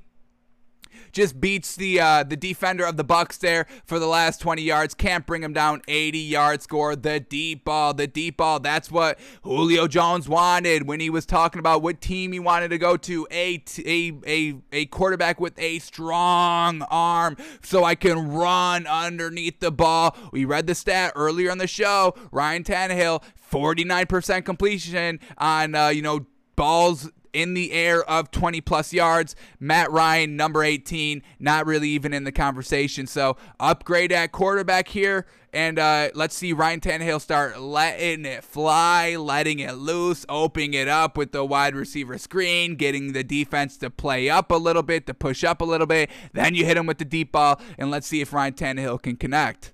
[1.11, 4.93] just beats the uh, the defender of the Bucks there for the last 20 yards.
[4.93, 5.81] Can't bring him down.
[5.87, 6.95] 80 yard score.
[6.95, 7.93] The deep ball.
[7.93, 8.59] The deep ball.
[8.59, 12.77] That's what Julio Jones wanted when he was talking about what team he wanted to
[12.77, 13.27] go to.
[13.31, 19.71] A a a, a quarterback with a strong arm, so I can run underneath the
[19.71, 20.15] ball.
[20.31, 22.15] We read the stat earlier on the show.
[22.31, 23.23] Ryan Tannehill.
[23.51, 26.25] 49% completion on uh, you know
[26.55, 29.35] balls in the air of 20 plus yards.
[29.59, 33.07] Matt Ryan, number 18, not really even in the conversation.
[33.07, 35.25] So upgrade at quarterback here.
[35.53, 40.87] And uh, let's see Ryan Tannehill start letting it fly, letting it loose, opening it
[40.87, 45.07] up with the wide receiver screen, getting the defense to play up a little bit,
[45.07, 46.09] to push up a little bit.
[46.31, 49.17] Then you hit him with the deep ball, and let's see if Ryan Tannehill can
[49.17, 49.73] connect.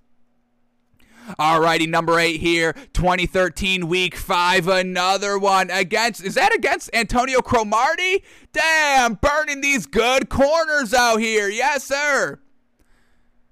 [1.39, 8.23] Alrighty, number eight here, 2013 week five, another one against, is that against Antonio Cromartie?
[8.53, 11.49] Damn, burning these good corners out here.
[11.49, 12.39] Yes, sir.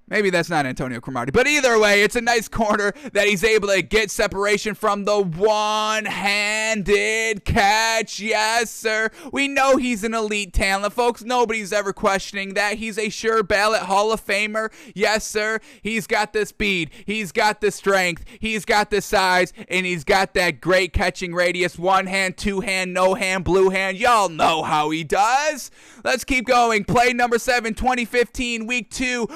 [0.08, 1.32] Maybe that's not Antonio Cromartie.
[1.32, 5.20] But either way, it's a nice corner that he's able to get separation from the
[5.20, 8.20] one handed catch.
[8.20, 9.10] Yes, sir.
[9.32, 11.24] We know he's an elite talent, folks.
[11.24, 12.74] Nobody's ever questioning that.
[12.74, 14.72] He's a sure ballot Hall of Famer.
[14.94, 15.58] Yes, sir.
[15.82, 20.34] He's got the speed, he's got the strength, he's got the size, and he's got
[20.34, 21.78] that great catching radius.
[21.78, 23.96] One hand, two hand, no hand, blue hand.
[23.96, 25.72] Y'all know how he does.
[26.04, 26.84] Let's keep going.
[26.84, 29.26] Play number seven, 2015, week two.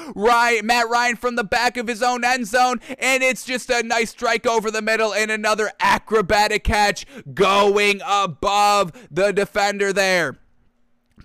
[0.61, 3.81] Right Matt Ryan from the back of his own end zone, and it's just a
[3.81, 10.40] nice strike over the middle and another acrobatic catch going above the defender there.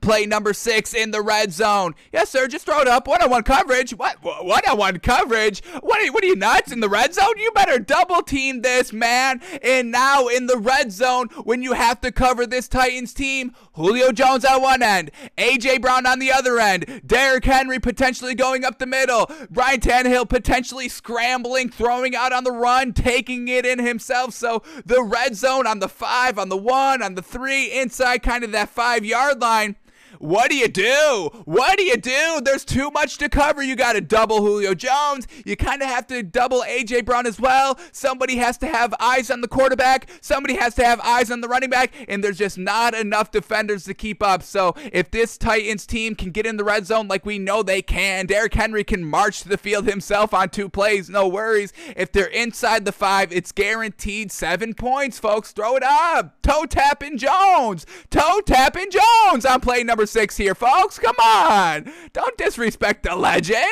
[0.06, 1.96] Play number six in the red zone.
[2.12, 2.46] Yes, sir.
[2.46, 3.08] Just throw it up.
[3.08, 3.90] One on one coverage.
[3.90, 4.22] What?
[4.22, 5.64] One on one coverage?
[5.80, 7.36] What are, what are you nuts in the red zone?
[7.36, 9.42] You better double team this, man.
[9.64, 14.12] And now in the red zone, when you have to cover this Titans team, Julio
[14.12, 15.78] Jones on one end, A.J.
[15.78, 20.88] Brown on the other end, Derrick Henry potentially going up the middle, Ryan Tannehill potentially
[20.88, 24.34] scrambling, throwing out on the run, taking it in himself.
[24.34, 28.44] So the red zone on the five, on the one, on the three, inside kind
[28.44, 29.74] of that five yard line
[30.18, 31.30] what do you do?
[31.44, 32.40] What do you do?
[32.42, 33.62] There's too much to cover.
[33.62, 35.26] You got to double Julio Jones.
[35.44, 37.02] You kind of have to double A.J.
[37.02, 37.78] Brown as well.
[37.92, 40.08] Somebody has to have eyes on the quarterback.
[40.20, 41.92] Somebody has to have eyes on the running back.
[42.08, 44.42] And there's just not enough defenders to keep up.
[44.42, 47.82] So if this Titans team can get in the red zone like we know they
[47.82, 51.10] can, Derrick Henry can march to the field himself on two plays.
[51.10, 51.72] No worries.
[51.96, 55.52] If they're inside the five, it's guaranteed seven points, folks.
[55.52, 56.40] Throw it up.
[56.42, 57.86] Toe tapping Jones.
[58.10, 60.98] Toe tapping Jones on play number six here, folks.
[60.98, 61.92] Come on.
[62.12, 63.64] Don't disrespect the legend.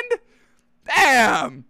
[0.85, 1.64] Damn.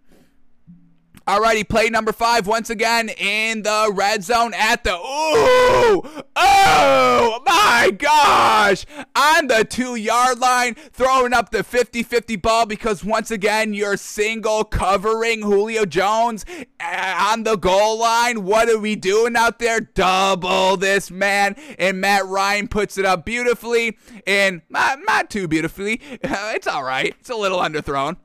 [1.27, 7.89] Alrighty, play number five once again in the red zone at the ooh oh my
[7.97, 8.85] gosh
[9.15, 14.63] on the two yard line, throwing up the 50-50 ball because once again you're single
[14.63, 16.45] covering Julio Jones
[16.79, 18.43] uh, on the goal line.
[18.43, 19.79] What are we doing out there?
[19.79, 26.01] Double this man, and Matt Ryan puts it up beautifully and not, not too beautifully.
[26.55, 27.15] It's all right.
[27.19, 28.17] It's a little underthrown.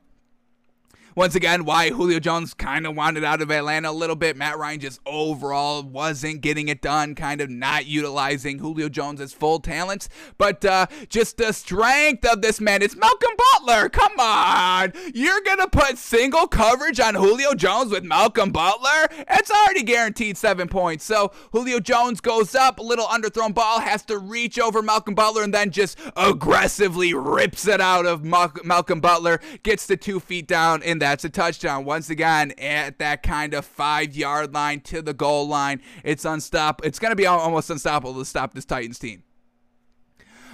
[1.17, 4.37] Once again, why Julio Jones kind of wanted out of Atlanta a little bit.
[4.37, 9.59] Matt Ryan just overall wasn't getting it done, kind of not utilizing Julio Jones's full
[9.59, 10.09] talents.
[10.39, 12.81] But uh, just the strength of this man.
[12.81, 13.89] It's Malcolm Butler.
[13.89, 14.93] Come on.
[15.13, 19.09] You're going to put single coverage on Julio Jones with Malcolm Butler?
[19.29, 21.05] It's already guaranteed seven points.
[21.05, 25.43] So Julio Jones goes up, a little underthrown ball, has to reach over Malcolm Butler,
[25.43, 30.83] and then just aggressively rips it out of Malcolm Butler, gets the two feet down
[30.83, 31.85] in that's a touchdown.
[31.85, 35.81] Once again, at that kind of five yard line to the goal line.
[36.05, 36.87] It's unstoppable.
[36.87, 39.23] It's going to be almost unstoppable to stop this Titans team.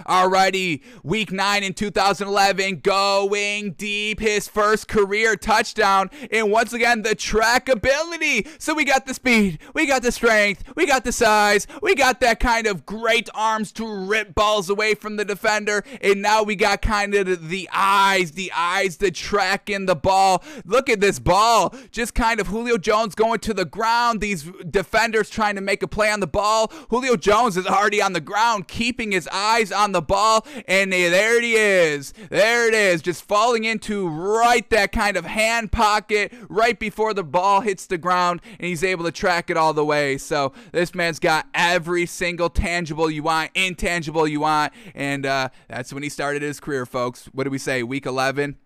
[0.04, 6.10] Alrighty, week nine in 2011, going deep, his first career touchdown.
[6.30, 8.46] And once again, the track ability.
[8.58, 12.20] So we got the speed, we got the strength, we got the size, we got
[12.20, 15.82] that kind of great arms to rip balls away from the defender.
[16.00, 20.44] And now we got kind of the eyes, the eyes to track in the ball.
[20.64, 21.74] Look at this ball.
[21.90, 24.20] Just kind of Julio Jones going to the ground.
[24.20, 26.70] These defenders trying to make a play on the ball.
[26.90, 30.92] Julio Jones is already on the ground, keeping his eyes on on the ball, and
[30.92, 32.12] there it is.
[32.28, 37.22] There it is, just falling into right that kind of hand pocket right before the
[37.22, 40.18] ball hits the ground, and he's able to track it all the way.
[40.18, 45.92] So this man's got every single tangible you want, intangible you want, and uh, that's
[45.92, 47.26] when he started his career, folks.
[47.26, 47.84] What do we say?
[47.84, 48.56] Week 11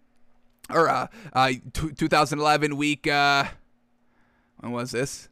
[0.70, 3.06] or uh, uh, 2011 week.
[3.06, 3.44] Uh,
[4.60, 5.29] when was this?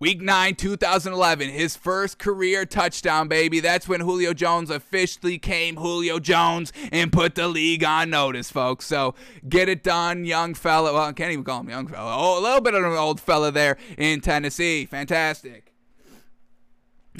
[0.00, 3.58] Week 9, 2011, his first career touchdown, baby.
[3.58, 8.86] That's when Julio Jones officially came Julio Jones and put the league on notice, folks.
[8.86, 9.16] So
[9.48, 10.92] get it done, young fella.
[10.92, 12.14] Well, I can't even call him young fella.
[12.16, 14.86] Oh, a little bit of an old fella there in Tennessee.
[14.86, 15.67] Fantastic.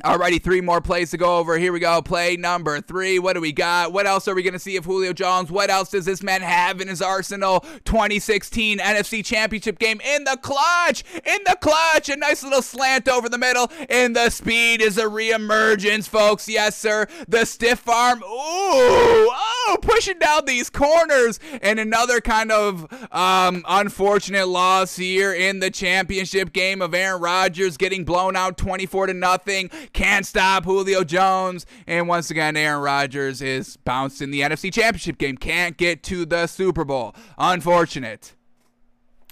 [0.05, 1.59] Alrighty, three more plays to go over.
[1.59, 2.01] Here we go.
[2.01, 3.19] Play number three.
[3.19, 3.93] What do we got?
[3.93, 5.51] What else are we going to see of Julio Jones?
[5.51, 7.61] What else does this man have in his arsenal?
[7.85, 11.03] 2016 NFC Championship game in the clutch.
[11.15, 12.09] In the clutch.
[12.09, 13.73] A nice little slant over the middle.
[13.91, 16.49] And the speed is a reemergence, folks.
[16.49, 17.07] Yes, sir.
[17.27, 18.23] The stiff arm.
[18.23, 18.27] Ooh.
[18.29, 21.41] Oh, pushing down these corners.
[21.61, 27.77] And another kind of um, unfortunate loss here in the championship game of Aaron Rodgers
[27.77, 29.71] getting blown out 24 to nothing.
[29.93, 31.67] Can't stop Julio Jones.
[31.87, 35.37] And once again, Aaron Rodgers is bounced in the NFC Championship game.
[35.37, 37.15] Can't get to the Super Bowl.
[37.39, 38.35] Unfortunate.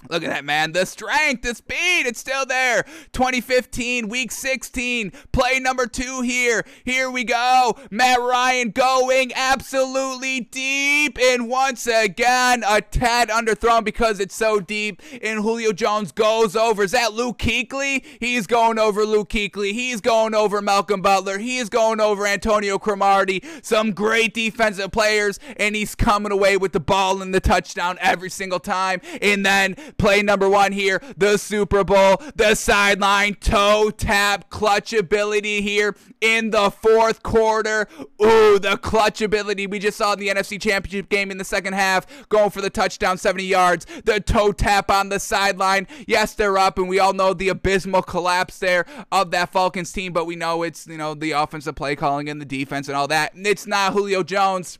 [0.09, 0.71] Look at that, man.
[0.71, 2.83] The strength, the speed, it's still there.
[3.11, 6.63] 2015, week 16, play number two here.
[6.85, 7.77] Here we go.
[7.91, 11.17] Matt Ryan going absolutely deep.
[11.19, 15.01] And once again, a tad underthrown because it's so deep.
[15.21, 16.83] And Julio Jones goes over.
[16.83, 18.05] Is that Luke Kuechly?
[18.19, 19.73] He's going over Luke Kuechly.
[19.73, 21.37] He's going over Malcolm Butler.
[21.37, 23.43] He's going over Antonio Cromartie.
[23.61, 25.39] Some great defensive players.
[25.57, 29.01] And he's coming away with the ball and the touchdown every single time.
[29.21, 35.61] And then Play number one here, the Super Bowl, the sideline toe tap clutch ability
[35.61, 37.87] here in the fourth quarter.
[38.21, 41.73] Ooh, the clutch ability we just saw in the NFC Championship game in the second
[41.73, 43.85] half, going for the touchdown, 70 yards.
[44.05, 45.87] The toe tap on the sideline.
[46.05, 50.13] Yes, they're up, and we all know the abysmal collapse there of that Falcons team,
[50.13, 53.07] but we know it's, you know, the offensive play calling and the defense and all
[53.07, 53.31] that.
[53.35, 54.79] It's not Julio Jones.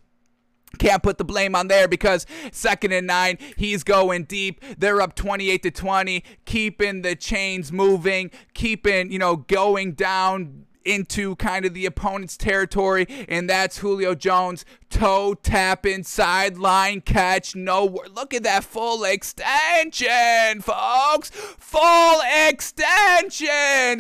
[0.80, 4.64] Can't put the blame on there because second and nine, he's going deep.
[4.78, 11.36] They're up 28 to 20, keeping the chains moving, keeping, you know, going down into
[11.36, 17.56] kind of the opponent's territory, and that's Julio Jones toe tapping sideline catch.
[17.56, 21.30] No, look at that full extension, folks.
[21.32, 24.00] Full extension,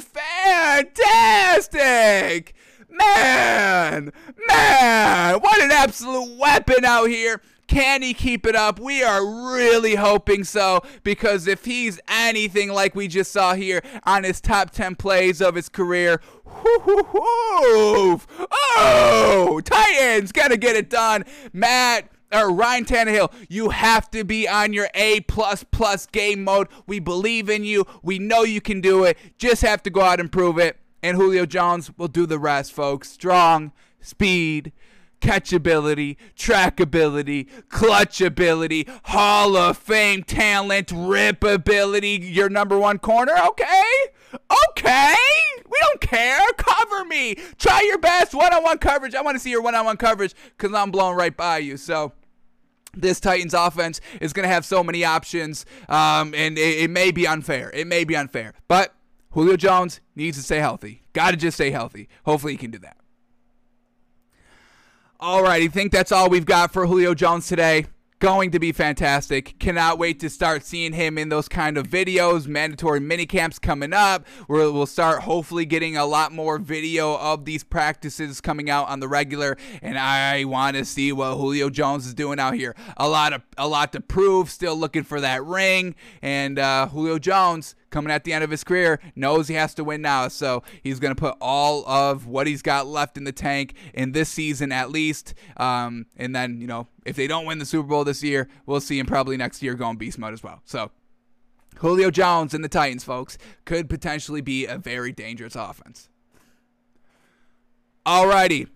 [0.79, 2.55] fantastic.
[2.97, 4.11] Man,
[4.47, 7.41] man, what an absolute weapon out here.
[7.67, 8.79] Can he keep it up?
[8.79, 14.23] We are really hoping so because if he's anything like we just saw here on
[14.23, 16.21] his top 10 plays of his career,
[18.77, 21.25] oh, Titans got to get it done.
[21.51, 26.67] Matt, or Ryan Tannehill, you have to be on your A plus plus game mode.
[26.85, 27.85] We believe in you.
[28.01, 29.17] We know you can do it.
[29.37, 30.77] Just have to go out and prove it.
[31.03, 33.09] And Julio Jones will do the rest, folks.
[33.09, 33.71] Strong,
[34.01, 34.71] speed,
[35.21, 43.33] catchability, trackability, clutchability, Hall of Fame talent, ripability, your number one corner.
[43.47, 43.83] Okay?
[44.69, 45.15] Okay?
[45.65, 46.41] We don't care.
[46.57, 47.35] Cover me.
[47.57, 49.15] Try your best one on one coverage.
[49.15, 51.77] I want to see your one on one coverage because I'm blown right by you.
[51.77, 52.13] So
[52.93, 57.11] this Titans offense is going to have so many options, um, and it, it, may
[57.11, 57.69] be unfair.
[57.73, 58.53] It may be unfair.
[58.67, 58.93] But
[59.37, 61.03] Julio Jones needs to stay healthy.
[61.13, 62.09] Got to just stay healthy.
[62.25, 62.97] Hopefully, he can do that.
[65.19, 67.85] All right, I think that's all we've got for Julio Jones today.
[68.17, 69.59] Going to be fantastic.
[69.59, 72.47] Cannot wait to start seeing him in those kind of videos.
[72.47, 74.27] Mandatory mini camps coming up.
[74.47, 79.01] Where we'll start hopefully getting a lot more video of these practices coming out on
[79.01, 79.55] the regular.
[79.83, 82.75] And I want to see what Julio Jones is doing out here.
[82.97, 84.49] A lot of a lot to prove.
[84.49, 85.93] Still looking for that ring.
[86.23, 89.83] And uh, Julio Jones coming at the end of his career, knows he has to
[89.83, 90.27] win now.
[90.27, 94.11] So he's going to put all of what he's got left in the tank in
[94.11, 95.33] this season at least.
[95.57, 98.81] Um, and then, you know, if they don't win the Super Bowl this year, we'll
[98.81, 100.61] see him probably next year going beast mode as well.
[100.65, 100.91] So
[101.77, 106.09] Julio Jones and the Titans, folks, could potentially be a very dangerous offense.
[108.05, 108.67] Alrighty.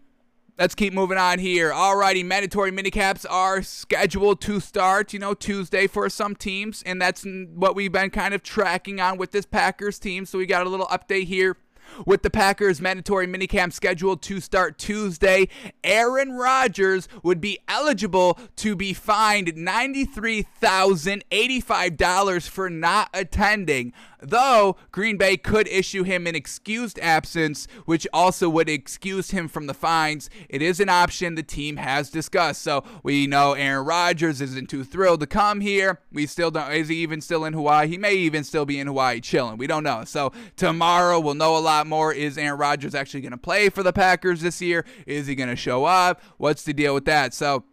[0.59, 1.71] Let's keep moving on here.
[1.71, 7.25] Alrighty, mandatory minicamps are scheduled to start, you know, Tuesday for some teams, and that's
[7.55, 10.25] what we've been kind of tracking on with this Packers team.
[10.25, 11.57] So we got a little update here
[12.05, 15.49] with the Packers mandatory minicamp scheduled to start Tuesday,
[15.83, 23.91] Aaron Rodgers would be eligible to be fined $93,085 for not attending
[24.21, 29.67] though Green Bay could issue him an excused absence, which also would excuse him from
[29.67, 30.29] the fines.
[30.49, 32.61] It is an option the team has discussed.
[32.61, 35.99] So we know Aaron Rodgers isn't too thrilled to come here.
[36.11, 36.71] We still don't.
[36.71, 37.87] Is he even still in Hawaii?
[37.87, 39.57] He may even still be in Hawaii chilling.
[39.57, 40.03] We don't know.
[40.05, 42.13] So tomorrow we'll know a lot more.
[42.13, 44.85] Is Aaron Rodgers actually going to play for the Packers this year?
[45.05, 46.21] Is he going to show up?
[46.37, 47.33] What's the deal with that?
[47.33, 47.63] So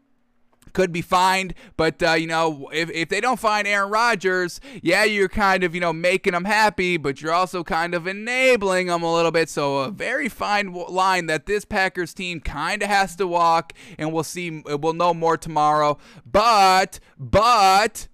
[0.79, 5.03] could be fined, but uh, you know, if, if they don't find Aaron Rodgers, yeah,
[5.03, 9.03] you're kind of you know making them happy, but you're also kind of enabling them
[9.03, 9.49] a little bit.
[9.49, 14.12] So a very fine line that this Packers team kind of has to walk, and
[14.12, 14.62] we'll see.
[14.64, 15.99] We'll know more tomorrow.
[16.24, 18.07] But but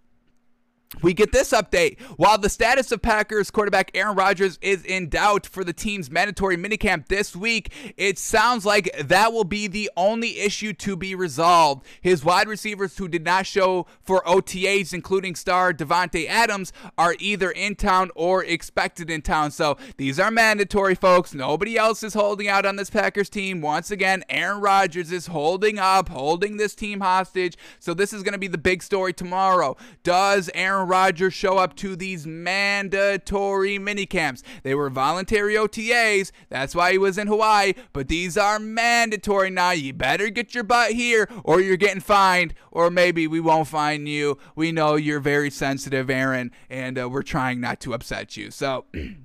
[1.02, 2.00] we get this update.
[2.16, 6.56] While the status of Packers quarterback Aaron Rodgers is in doubt for the team's mandatory
[6.56, 11.84] minicamp this week, it sounds like that will be the only issue to be resolved.
[12.00, 17.50] His wide receivers who did not show for OTAs, including star Davante Adams, are either
[17.50, 19.50] in town or expected in town.
[19.50, 21.34] So these are mandatory, folks.
[21.34, 23.60] Nobody else is holding out on this Packers team.
[23.60, 27.56] Once again, Aaron Rodgers is holding up, holding this team hostage.
[27.78, 29.76] So this is going to be the big story tomorrow.
[30.02, 34.42] Does Aaron Aaron Rodgers show up to these mandatory minicamps.
[34.64, 36.30] They were voluntary OTAs.
[36.50, 37.72] That's why he was in Hawaii.
[37.94, 39.70] But these are mandatory now.
[39.70, 42.52] You better get your butt here or you're getting fined.
[42.70, 44.36] Or maybe we won't find you.
[44.54, 48.50] We know you're very sensitive, Aaron, and uh, we're trying not to upset you.
[48.50, 48.84] So.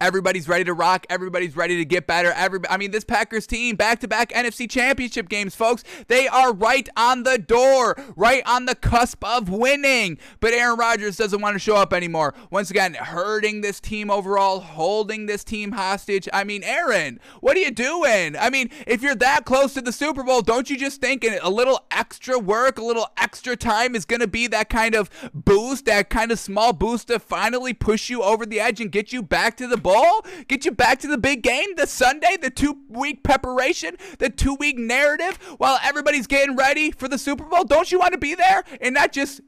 [0.00, 1.06] Everybody's ready to rock.
[1.08, 2.32] Everybody's ready to get better.
[2.32, 6.52] Every, I mean, this Packers team, back to back NFC championship games, folks, they are
[6.52, 10.18] right on the door, right on the cusp of winning.
[10.40, 12.34] But Aaron Rodgers doesn't want to show up anymore.
[12.50, 16.28] Once again, hurting this team overall, holding this team hostage.
[16.32, 18.36] I mean, Aaron, what are you doing?
[18.36, 21.50] I mean, if you're that close to the Super Bowl, don't you just think a
[21.50, 25.86] little extra work, a little extra time is going to be that kind of boost,
[25.86, 29.22] that kind of small boost to finally push you over the edge and get you
[29.22, 32.78] back to the bowl, get you back to the big game, the Sunday, the two
[32.88, 37.62] week preparation, the two week narrative while everybody's getting ready for the Super Bowl.
[37.62, 39.40] Don't you want to be there and not just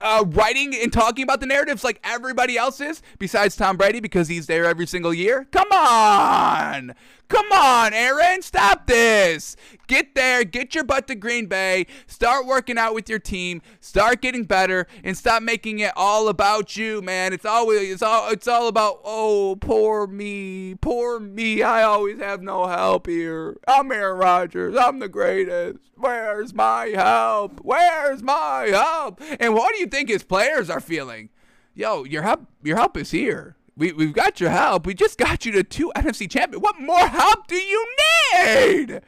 [0.00, 4.28] uh, writing and talking about the narratives like everybody else is, besides Tom Brady because
[4.28, 5.48] he's there every single year?
[5.50, 6.94] Come on!
[7.28, 9.54] Come on, Aaron, stop this.
[9.86, 14.22] Get there, get your butt to Green Bay, start working out with your team, start
[14.22, 17.34] getting better, and stop making it all about you, man.
[17.34, 21.62] It's always it's all it's all about oh poor me, poor me.
[21.62, 23.58] I always have no help here.
[23.68, 24.74] I'm Aaron Rodgers.
[24.74, 25.80] I'm the greatest.
[25.96, 27.60] Where's my help?
[27.62, 29.20] Where's my help?
[29.38, 31.28] And what do you think his players are feeling?
[31.74, 34.86] Yo, your help your help is here we, we've got your help.
[34.86, 36.62] We just got you to two NFC champions.
[36.62, 37.86] What more help do you
[38.34, 39.00] need?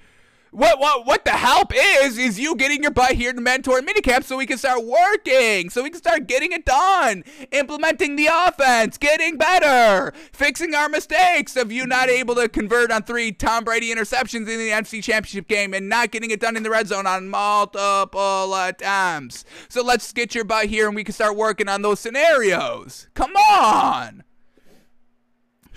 [0.52, 4.24] What what what the help is is you getting your butt here to mandatory minicamp
[4.24, 8.98] so we can start working, so we can start getting it done, implementing the offense,
[8.98, 13.94] getting better, fixing our mistakes of you not able to convert on three Tom Brady
[13.94, 17.06] interceptions in the NFC Championship game and not getting it done in the red zone
[17.06, 19.44] on multiple attempts.
[19.68, 23.06] So let's get your butt here and we can start working on those scenarios.
[23.14, 24.24] Come on.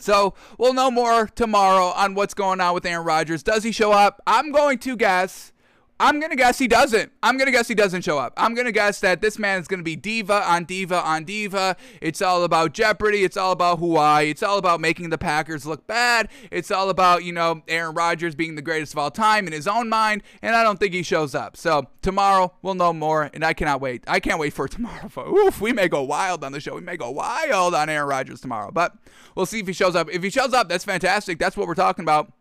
[0.04, 3.42] So we'll know more tomorrow on what's going on with Aaron Rodgers.
[3.42, 4.22] Does he show up?
[4.28, 5.53] I'm going to guess
[6.04, 7.14] I'm gonna guess he doesn't.
[7.24, 8.34] I'm gonna guess he doesn't show up.
[8.36, 11.78] I'm gonna guess that this man is gonna be diva on diva on diva.
[12.02, 13.24] It's all about Jeopardy.
[13.24, 14.30] It's all about Hawaii.
[14.30, 16.28] It's all about making the Packers look bad.
[16.52, 19.66] It's all about you know Aaron Rodgers being the greatest of all time in his
[19.66, 20.24] own mind.
[20.42, 21.56] And I don't think he shows up.
[21.56, 24.04] So tomorrow we'll know more, and I cannot wait.
[24.06, 25.10] I can't wait for tomorrow.
[25.18, 26.76] Oof, we may go wild on the show.
[26.76, 28.94] We may go wild on Aaron Rodgers tomorrow, but
[29.36, 30.10] we'll see if he shows up.
[30.12, 31.40] If he shows up, that's fantastic.
[31.40, 32.34] That's what we're talking about.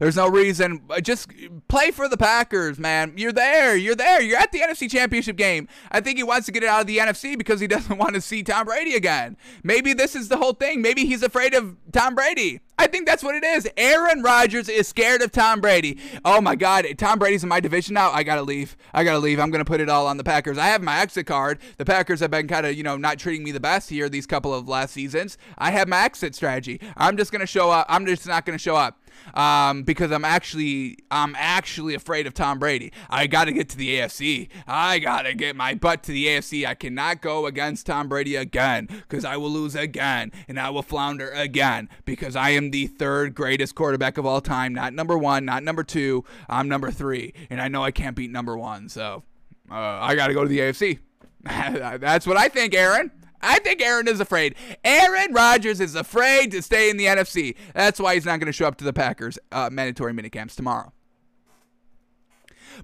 [0.00, 0.80] There's no reason.
[0.88, 1.30] Uh, just
[1.68, 3.12] play for the Packers, man.
[3.16, 3.76] You're there.
[3.76, 4.22] You're there.
[4.22, 5.68] You're at the NFC Championship game.
[5.92, 8.14] I think he wants to get it out of the NFC because he doesn't want
[8.14, 9.36] to see Tom Brady again.
[9.62, 10.80] Maybe this is the whole thing.
[10.80, 12.60] Maybe he's afraid of Tom Brady.
[12.78, 13.68] I think that's what it is.
[13.76, 15.98] Aaron Rodgers is scared of Tom Brady.
[16.24, 18.10] Oh my God, Tom Brady's in my division now.
[18.10, 18.74] I gotta leave.
[18.94, 19.38] I gotta leave.
[19.38, 20.56] I'm gonna put it all on the Packers.
[20.56, 21.58] I have my exit card.
[21.76, 24.26] The Packers have been kind of, you know, not treating me the best here these
[24.26, 25.36] couple of last seasons.
[25.58, 26.80] I have my exit strategy.
[26.96, 27.84] I'm just gonna show up.
[27.90, 28.98] I'm just not gonna show up
[29.34, 32.92] um, because I'm actually I'm actually afraid of Tom Brady.
[33.08, 34.48] I got to get to the AFC.
[34.66, 36.66] I got to get my butt to the AFC.
[36.66, 40.82] I cannot go against Tom Brady again because I will lose again and I will
[40.82, 44.74] flounder again because I am the third greatest quarterback of all time.
[44.74, 46.24] Not number one, not number two.
[46.48, 48.88] I'm number three, and I know I can't beat number one.
[48.88, 49.22] So
[49.70, 50.98] uh, I got to go to the AFC.
[51.42, 53.10] That's what I think, Aaron.
[53.42, 54.54] I think Aaron is afraid.
[54.84, 57.56] Aaron Rodgers is afraid to stay in the NFC.
[57.74, 60.92] That's why he's not going to show up to the Packers uh, mandatory minicamps tomorrow.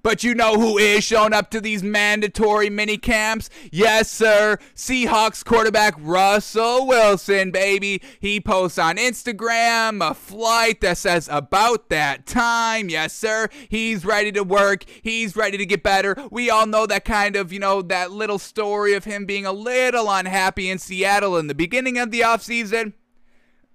[0.03, 3.49] But you know who is showing up to these mandatory mini camps?
[3.71, 4.57] Yes, sir.
[4.75, 8.01] Seahawks quarterback Russell Wilson, baby.
[8.19, 12.89] He posts on Instagram a flight that says about that time.
[12.89, 13.49] Yes, sir.
[13.69, 14.83] He's ready to work.
[15.01, 16.15] He's ready to get better.
[16.31, 19.51] We all know that kind of, you know, that little story of him being a
[19.51, 22.93] little unhappy in Seattle in the beginning of the offseason.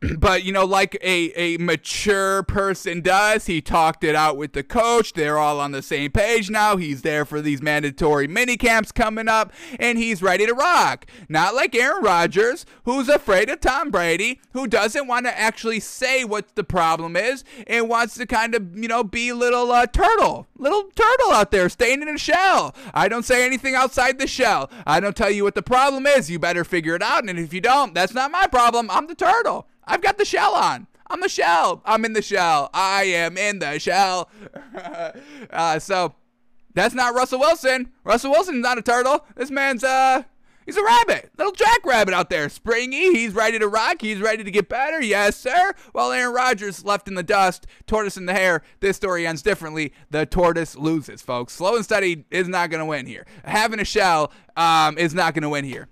[0.18, 4.62] but you know like a, a mature person does he talked it out with the
[4.62, 5.12] coach.
[5.12, 6.76] They're all on the same page now.
[6.76, 11.06] He's there for these mandatory mini camps coming up and he's ready to rock.
[11.28, 16.24] Not like aaron rodgers who's afraid of tom brady who doesn't want to actually say
[16.24, 20.48] what the problem is and wants to kind of you know be little uh, turtle
[20.56, 22.74] little turtle out there staying in a shell.
[22.92, 24.70] I don't say anything outside the shell.
[24.86, 26.30] I don't tell you what the problem is.
[26.30, 28.90] You better figure it out and if you don't that's not my problem.
[28.90, 30.86] I'm the turtle I've got the shell on.
[31.12, 31.82] I'm the shell.
[31.84, 32.70] I'm in the shell.
[32.72, 34.30] I am in the shell.
[35.50, 36.14] uh, so
[36.74, 37.92] that's not Russell Wilson.
[38.04, 39.26] Russell Wilson's not a turtle.
[39.36, 40.22] This man's uh
[40.64, 41.30] he's a rabbit.
[41.36, 42.48] Little jackrabbit out there.
[42.48, 43.12] Springy.
[43.12, 44.00] He's ready to rock.
[44.00, 45.02] He's ready to get better.
[45.02, 45.74] Yes, sir.
[45.92, 48.62] While Aaron Rodgers left in the dust, tortoise in the hare.
[48.80, 49.92] This story ends differently.
[50.10, 51.52] The tortoise loses, folks.
[51.52, 53.26] Slow and steady is not gonna win here.
[53.44, 55.88] Having a shell um, is not gonna win here.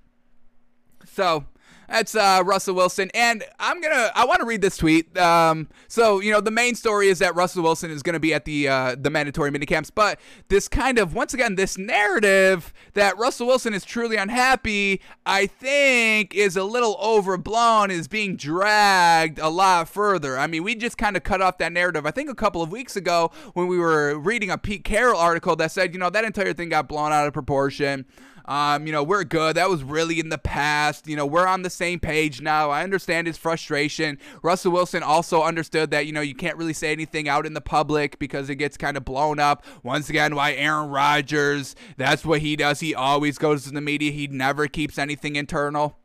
[1.12, 1.44] So
[1.90, 3.10] that's uh, Russell Wilson.
[3.14, 5.16] And I'm to, I want to read this tweet.
[5.18, 8.44] Um, so, you know, the main story is that Russell Wilson is to be at
[8.44, 9.90] the, uh, the mandatory minicamps.
[9.92, 15.46] But this kind of, once again, this narrative that Russell Wilson is truly unhappy, I
[15.46, 20.38] think is a little overblown, is being dragged a lot further.
[20.38, 22.70] I mean, we just kind of cut off that narrative, I think a couple of
[22.70, 26.24] weeks ago when we were reading a Pete Carroll article that said, you know, that
[26.24, 28.06] entire thing got blown out of proportion.
[28.46, 29.56] Um, you know, we're good.
[29.56, 31.06] That was really in the past.
[31.06, 32.70] You know, we're on the same page now.
[32.70, 34.18] I understand his frustration.
[34.42, 37.60] Russell Wilson also understood that, you know, you can't really say anything out in the
[37.60, 39.64] public because it gets kind of blown up.
[39.82, 42.80] Once again, why Aaron Rodgers, that's what he does.
[42.80, 45.99] He always goes to the media, he never keeps anything internal.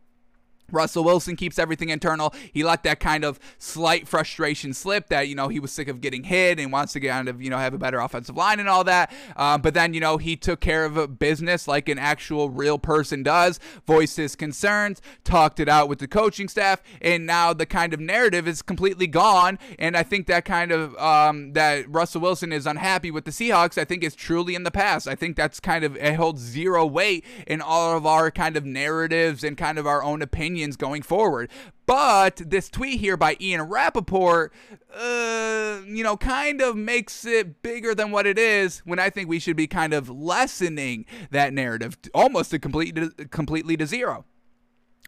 [0.76, 2.34] Russell Wilson keeps everything internal.
[2.53, 6.01] He let that kind of slight frustration slip that, you know, he was sick of
[6.01, 8.59] getting hit and wants to get kind of, you know, have a better offensive line
[8.59, 9.13] and all that.
[9.38, 12.78] Um, but then, you know, he took care of a business like an actual real
[12.78, 17.65] person does, voiced his concerns, talked it out with the coaching staff, and now the
[17.65, 19.57] kind of narrative is completely gone.
[19.80, 23.78] And I think that kind of, um, that Russell Wilson is unhappy with the Seahawks,
[23.78, 25.07] I think is truly in the past.
[25.07, 28.65] I think that's kind of, it holds zero weight in all of our kind of
[28.65, 31.49] narratives and kind of our own opinions going forward.
[31.86, 34.51] But this tweet here by Ian Rapoport,
[34.93, 39.30] uh, you know, kind of makes it bigger than what it is when I think
[39.30, 42.97] we should be kind of lessening that narrative almost to complete,
[43.30, 44.26] completely to zero.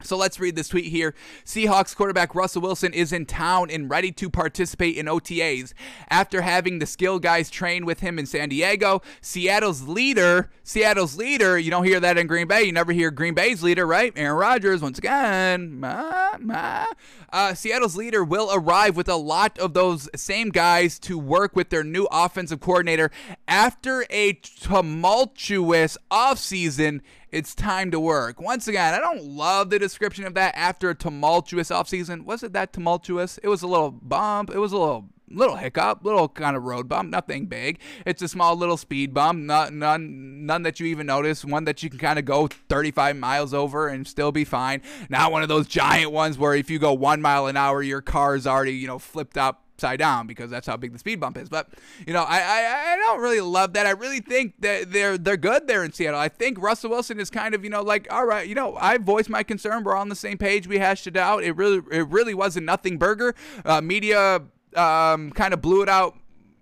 [0.04, 1.16] So let's read this tweet here.
[1.44, 5.74] Seahawks quarterback Russell Wilson is in town and ready to participate in OTAs.
[6.10, 11.58] After having the skill guys train with him in San Diego, Seattle's leader, Seattle's leader,
[11.58, 12.64] you don't hear that in Green Bay.
[12.64, 14.14] You never hear Green Bay's leader, right?
[14.16, 15.84] Aaron Rodgers, once again.
[15.84, 21.70] Uh, Seattle's leader will arrive with a lot of those same guys to work with
[21.70, 23.12] their new offensive coordinator
[23.48, 28.40] after a tumultuous offseason it's time to work.
[28.40, 32.26] Once again, I don't love the description of that after a tumultuous offseason.
[32.26, 33.38] Was it that tumultuous?
[33.44, 34.50] It was a little bump.
[34.50, 37.80] It was a little little hiccup, little kind of road bump, nothing big.
[38.06, 41.84] It's a small little speed bump, not, none none that you even notice, one that
[41.84, 44.82] you can kind of go 35 miles over and still be fine.
[45.10, 48.02] Not one of those giant ones where if you go 1 mile an hour your
[48.02, 51.20] car is already, you know, flipped up upside down because that's how big the speed
[51.20, 51.50] bump is.
[51.50, 51.70] But
[52.06, 53.86] you know, I, I I don't really love that.
[53.86, 56.20] I really think that they're they're good there in Seattle.
[56.20, 58.98] I think Russell Wilson is kind of you know like all right, you know, I
[58.98, 59.84] voiced my concern.
[59.84, 60.68] We're on the same page.
[60.68, 61.44] We hashed it out.
[61.44, 63.36] It really it really was a nothing burger.
[63.64, 64.42] Uh, media
[64.76, 66.18] um, kind of blew it out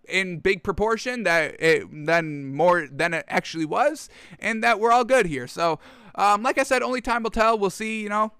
[0.07, 4.09] in big proportion that it then more than it actually was,
[4.39, 5.47] and that we're all good here.
[5.47, 5.80] So.
[6.18, 7.59] Um, like I said, only time will tell.
[7.59, 8.32] We'll see, you know,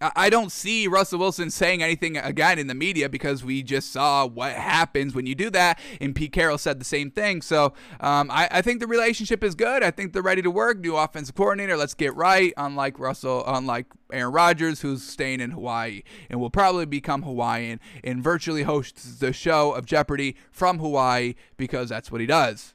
[0.00, 4.26] I don't see Russell Wilson saying anything again in the media because we just saw
[4.26, 5.78] what happens when you do that.
[6.00, 7.40] And Pete Carroll said the same thing.
[7.40, 9.84] So um, I, I, think the relationship is good.
[9.84, 10.80] I think they're ready to work.
[10.80, 11.76] New offensive coordinator.
[11.76, 12.52] Let's get right.
[12.56, 18.22] Unlike Russell, unlike Aaron Rodgers, who's staying in Hawaii and will probably become Hawaiian and
[18.22, 22.74] virtually hosts the show of Jeopardy from Hawaii because that's what he does.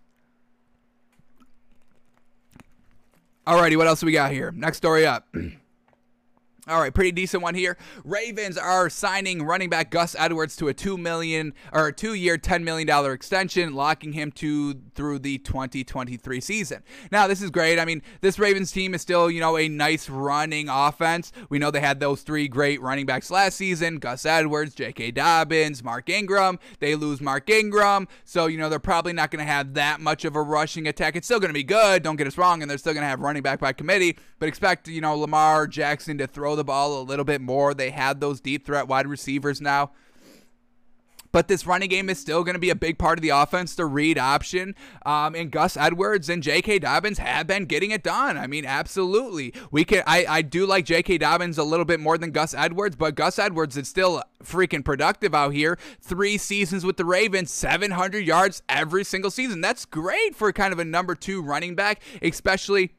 [3.46, 4.52] Alrighty, what else do we got here?
[4.52, 5.28] Next story up.
[6.68, 7.76] All right, pretty decent one here.
[8.06, 12.64] Ravens are signing running back Gus Edwards to a two million or a two-year, ten
[12.64, 16.84] million dollar extension, locking him to through the 2023 season.
[17.12, 17.80] Now, this is great.
[17.80, 21.32] I mean, this Ravens team is still, you know, a nice running offense.
[21.50, 25.12] We know they had those three great running backs last season: Gus Edwards, J.K.
[25.12, 26.60] Dobbins, Mark Ingram.
[26.78, 30.26] They lose Mark Ingram, so you know they're probably not going to have that much
[30.26, 31.16] of a rushing attack.
[31.16, 32.04] It's still going to be good.
[32.04, 34.48] Don't get us wrong, and they're still going to have running back by committee, but
[34.48, 37.74] expect you know Lamar Jackson to throw throw the ball a little bit more.
[37.74, 39.92] They had those deep threat wide receivers now.
[41.32, 43.74] But this running game is still going to be a big part of the offense,
[43.74, 44.76] the read option.
[45.06, 46.80] Um, and Gus Edwards and J.K.
[46.80, 48.38] Dobbins have been getting it done.
[48.38, 49.54] I mean, absolutely.
[49.72, 50.04] We can.
[50.06, 51.20] I, I do like J.K.
[51.20, 55.34] Dobbins a little bit more than Gus Edwards, but Gus Edwards is still freaking productive
[55.34, 55.80] out here.
[56.02, 59.62] Three seasons with the Ravens, 700 yards every single season.
[59.62, 62.92] That's great for kind of a number two running back, especially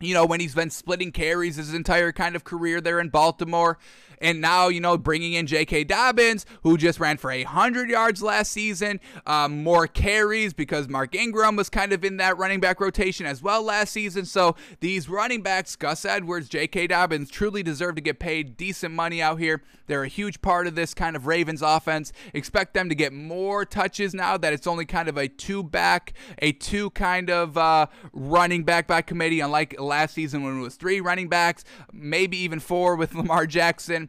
[0.00, 3.78] you know, when he's been splitting carries his entire kind of career there in Baltimore.
[4.20, 5.84] And now, you know, bringing in J.K.
[5.84, 11.56] Dobbins, who just ran for 100 yards last season, um, more carries because Mark Ingram
[11.56, 14.24] was kind of in that running back rotation as well last season.
[14.24, 16.88] So these running backs, Gus Edwards, J.K.
[16.88, 19.62] Dobbins, truly deserve to get paid decent money out here.
[19.86, 22.12] They're a huge part of this kind of Ravens offense.
[22.34, 26.12] Expect them to get more touches now that it's only kind of a two back,
[26.40, 30.76] a two kind of uh, running back by committee, unlike last season when it was
[30.76, 34.07] three running backs, maybe even four with Lamar Jackson.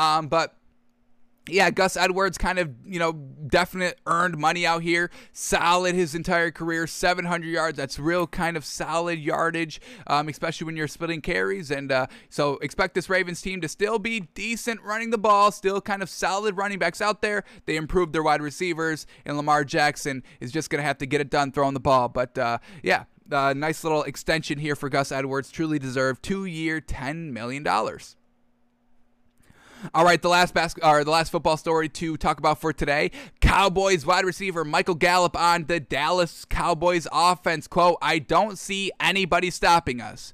[0.00, 0.56] Um, but
[1.46, 5.10] yeah, Gus Edwards kind of, you know, definite earned money out here.
[5.32, 7.76] Solid his entire career, 700 yards.
[7.76, 11.70] That's real kind of solid yardage, um, especially when you're splitting carries.
[11.70, 15.82] And uh, so expect this Ravens team to still be decent running the ball, still
[15.82, 17.44] kind of solid running backs out there.
[17.66, 21.20] They improved their wide receivers, and Lamar Jackson is just going to have to get
[21.20, 22.08] it done throwing the ball.
[22.08, 25.50] But uh, yeah, uh, nice little extension here for Gus Edwards.
[25.50, 27.66] Truly deserved two year, $10 million.
[29.94, 33.10] All right, the last bas- or the last football story to talk about for today:
[33.40, 37.66] Cowboys wide receiver Michael Gallup on the Dallas Cowboys offense.
[37.66, 40.32] "Quote: I don't see anybody stopping us."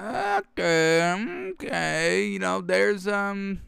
[0.00, 3.60] Okay, okay, you know, there's um,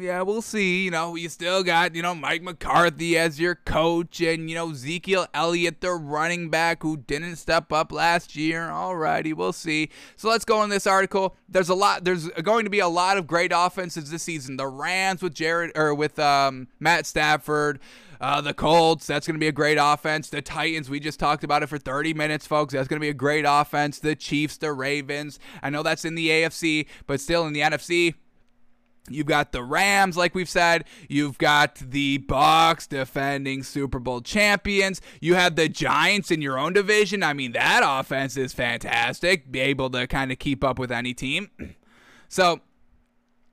[0.00, 0.84] yeah, we'll see.
[0.84, 4.70] You know, you still got you know Mike McCarthy as your coach, and you know
[4.70, 8.68] Ezekiel Elliott, the running back who didn't step up last year.
[8.68, 9.90] Alrighty, we'll see.
[10.16, 11.36] So let's go in this article.
[11.48, 12.04] There's a lot.
[12.04, 14.56] There's going to be a lot of great offenses this season.
[14.56, 17.80] The Rams with Jared or with um Matt Stafford.
[18.22, 20.30] Uh, the Colts, that's going to be a great offense.
[20.30, 22.72] The Titans, we just talked about it for 30 minutes, folks.
[22.72, 23.98] That's going to be a great offense.
[23.98, 25.40] The Chiefs, the Ravens.
[25.60, 28.14] I know that's in the AFC, but still in the NFC.
[29.10, 30.84] You've got the Rams, like we've said.
[31.08, 35.00] You've got the Bucs defending Super Bowl champions.
[35.20, 37.24] You have the Giants in your own division.
[37.24, 39.50] I mean, that offense is fantastic.
[39.50, 41.50] Be able to kind of keep up with any team.
[42.28, 42.62] So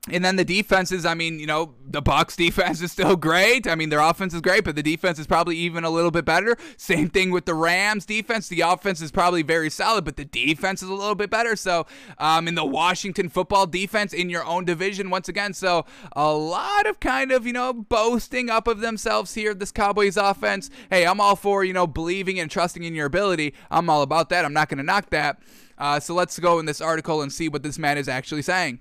[0.08, 3.66] And then the defenses, I mean, you know, the Bucs defense is still great.
[3.66, 6.24] I mean, their offense is great, but the defense is probably even a little bit
[6.24, 6.56] better.
[6.78, 8.48] Same thing with the Rams defense.
[8.48, 11.54] The offense is probably very solid, but the defense is a little bit better.
[11.54, 11.86] So,
[12.16, 15.84] um, in the Washington football defense in your own division, once again, so
[16.16, 20.70] a lot of kind of, you know, boasting up of themselves here, this Cowboys offense.
[20.88, 23.52] Hey, I'm all for, you know, believing and trusting in your ability.
[23.70, 24.46] I'm all about that.
[24.46, 25.42] I'm not going to knock that.
[25.76, 28.80] Uh, so let's go in this article and see what this man is actually saying.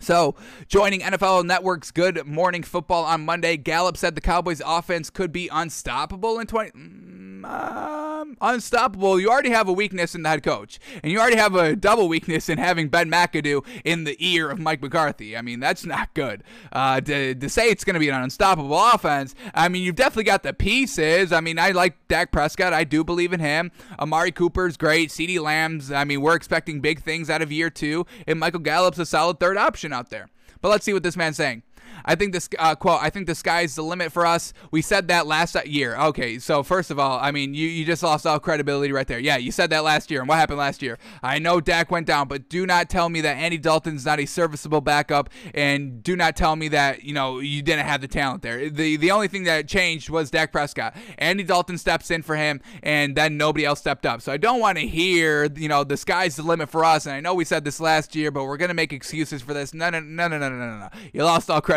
[0.00, 0.34] So,
[0.68, 5.48] joining NFL Network's Good Morning Football on Monday, Gallup said the Cowboys' offense could be
[5.48, 6.70] unstoppable in 20.
[6.72, 7.03] 20-
[7.44, 9.20] um, unstoppable.
[9.20, 12.08] You already have a weakness in the head coach, and you already have a double
[12.08, 15.36] weakness in having Ben McAdoo in the ear of Mike McCarthy.
[15.36, 16.42] I mean, that's not good.
[16.72, 20.24] Uh, to, to say it's going to be an unstoppable offense, I mean, you've definitely
[20.24, 21.32] got the pieces.
[21.32, 22.72] I mean, I like Dak Prescott.
[22.72, 23.70] I do believe in him.
[23.98, 25.10] Amari Cooper's great.
[25.10, 28.98] CeeDee Lamb's, I mean, we're expecting big things out of year two, and Michael Gallup's
[28.98, 30.28] a solid third option out there.
[30.60, 31.62] But let's see what this man's saying.
[32.04, 33.00] I think this uh, quote.
[33.02, 34.52] I think the sky's the limit for us.
[34.70, 35.96] We said that last year.
[35.96, 39.18] Okay, so first of all, I mean, you you just lost all credibility right there.
[39.18, 40.20] Yeah, you said that last year.
[40.20, 40.98] And what happened last year?
[41.22, 44.26] I know Dak went down, but do not tell me that Andy Dalton's not a
[44.26, 48.42] serviceable backup, and do not tell me that you know you didn't have the talent
[48.42, 48.68] there.
[48.68, 50.96] The the only thing that changed was Dak Prescott.
[51.18, 54.20] Andy Dalton steps in for him, and then nobody else stepped up.
[54.22, 57.06] So I don't want to hear you know the sky's the limit for us.
[57.06, 59.72] And I know we said this last year, but we're gonna make excuses for this.
[59.72, 60.88] No no no no no no no.
[61.12, 61.73] You lost all credibility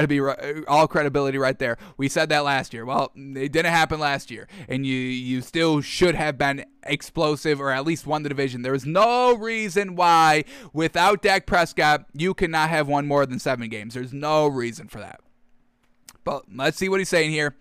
[0.68, 1.78] all credibility right there.
[1.98, 2.86] We said that last year.
[2.86, 7.72] Well, it didn't happen last year, and you you still should have been explosive or
[7.72, 8.62] at least won the division.
[8.62, 13.70] There is no reason why without Dak Prescott you cannot have won more than seven
[13.70, 13.94] games.
[13.94, 15.22] There's no reason for that.
[16.24, 17.56] But let's see what he's saying here.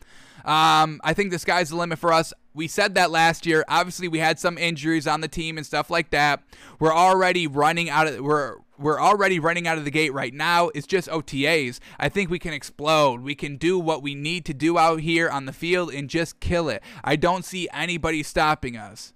[0.45, 2.32] Um, I think the sky's the limit for us.
[2.55, 3.64] We said that last year.
[3.68, 6.43] Obviously, we had some injuries on the team and stuff like that.
[6.78, 10.68] We're already running out of we're we're already running out of the gate right now.
[10.74, 11.79] It's just OTAs.
[11.99, 13.20] I think we can explode.
[13.22, 16.41] We can do what we need to do out here on the field and just
[16.41, 16.83] kill it.
[17.03, 19.12] I don't see anybody stopping us.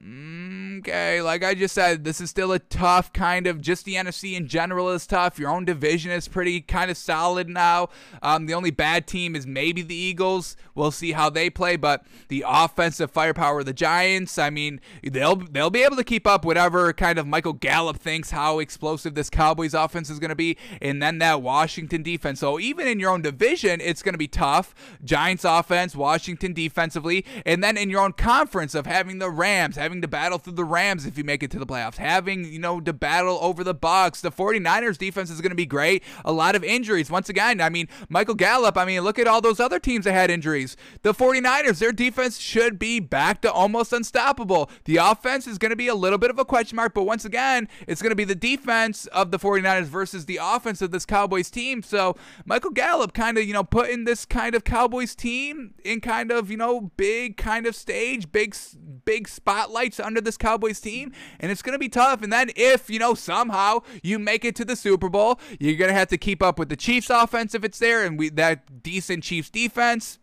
[0.00, 3.60] Okay, like I just said, this is still a tough kind of.
[3.60, 5.40] Just the NFC in general is tough.
[5.40, 7.88] Your own division is pretty kind of solid now.
[8.22, 10.56] Um, the only bad team is maybe the Eagles.
[10.76, 14.38] We'll see how they play, but the offensive firepower of the Giants.
[14.38, 18.30] I mean, they'll they'll be able to keep up whatever kind of Michael Gallup thinks
[18.30, 22.38] how explosive this Cowboys offense is going to be, and then that Washington defense.
[22.38, 24.76] So even in your own division, it's going to be tough.
[25.02, 29.87] Giants offense, Washington defensively, and then in your own conference of having the Rams having
[29.88, 32.80] to battle through the Rams if you make it to the playoffs, having, you know,
[32.80, 34.20] to battle over the Bucs.
[34.20, 36.02] The 49ers defense is going to be great.
[36.24, 37.10] A lot of injuries.
[37.10, 40.12] Once again, I mean, Michael Gallup, I mean, look at all those other teams that
[40.12, 40.76] had injuries.
[41.02, 44.70] The 49ers, their defense should be back to almost unstoppable.
[44.84, 47.24] The offense is going to be a little bit of a question mark, but once
[47.24, 51.06] again, it's going to be the defense of the 49ers versus the offense of this
[51.06, 51.82] Cowboys team.
[51.82, 56.30] So, Michael Gallup kind of, you know, putting this kind of Cowboys team in kind
[56.30, 58.54] of, you know, big kind of stage, big
[59.04, 62.22] big spotlights under this Cowboys team, and it's going to be tough.
[62.22, 65.90] And then if, you know, somehow you make it to the Super Bowl, you're going
[65.90, 68.82] to have to keep up with the Chiefs offense if it's there and we that
[68.82, 70.18] decent Chiefs defense.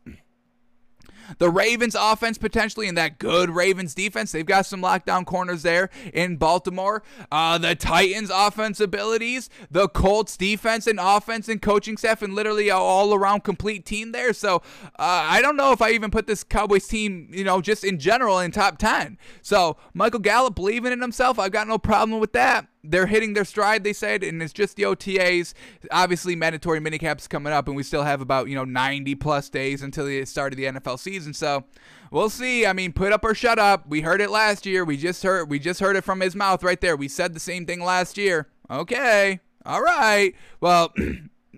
[1.38, 4.32] The Ravens offense potentially and that good Ravens defense.
[4.32, 7.04] They've got some lockdown corners there in Baltimore.
[7.32, 12.70] Uh, the Titans offense abilities, the Colts defense and offense and coaching staff, and literally
[12.70, 14.34] all around complete team there.
[14.34, 14.58] So
[14.98, 18.00] uh, I don't know if I even put this Cowboys team, you know, just in
[18.00, 19.18] general in top 10.
[19.42, 23.46] So Michael Gallup believing in himself, I've got no problem with that they're hitting their
[23.46, 25.54] stride, they said, and it's just the OTAs.
[25.92, 29.82] Obviously, mandatory minicamps coming up, and we still have about you know 90 plus days
[29.82, 31.34] until the start of the NFL season.
[31.34, 31.66] So
[32.12, 32.66] we'll see.
[32.66, 33.88] I mean, put up or shut up.
[33.88, 34.86] We heard it last year.
[34.86, 36.96] We just heard we just heard it from his mouth right there.
[36.96, 38.48] We said the same thing last year.
[38.70, 40.34] Okay, all right.
[40.60, 40.94] Well.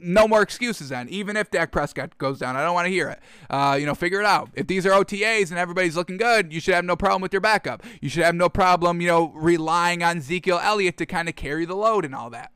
[0.01, 1.09] no more excuses then.
[1.09, 3.19] Even if Dak Prescott goes down, I don't want to hear it.
[3.49, 4.49] Uh, you know, figure it out.
[4.53, 7.41] If these are OTAs and everybody's looking good, you should have no problem with your
[7.41, 7.83] backup.
[8.01, 11.65] You should have no problem, you know, relying on Ezekiel Elliott to kind of carry
[11.65, 12.51] the load and all that.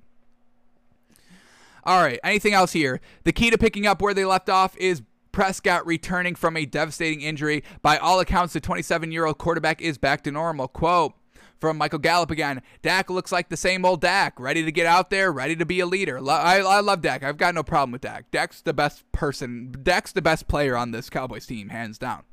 [1.84, 3.02] All right, anything else here?
[3.24, 7.22] The key to picking up where they left off is Prescott returning from a devastating
[7.22, 7.64] injury.
[7.82, 10.68] By all accounts, the 27 year old quarterback is back to normal.
[10.68, 11.14] Quote,
[11.62, 12.62] from Michael Gallup again.
[12.82, 15.80] Dak looks like the same old Dak, ready to get out there, ready to be
[15.80, 16.18] a leader.
[16.18, 17.24] I, I love Dak.
[17.24, 18.30] I've got no problem with Dak.
[18.32, 19.74] Dak's the best person.
[19.84, 22.24] Dak's the best player on this Cowboys team, hands down.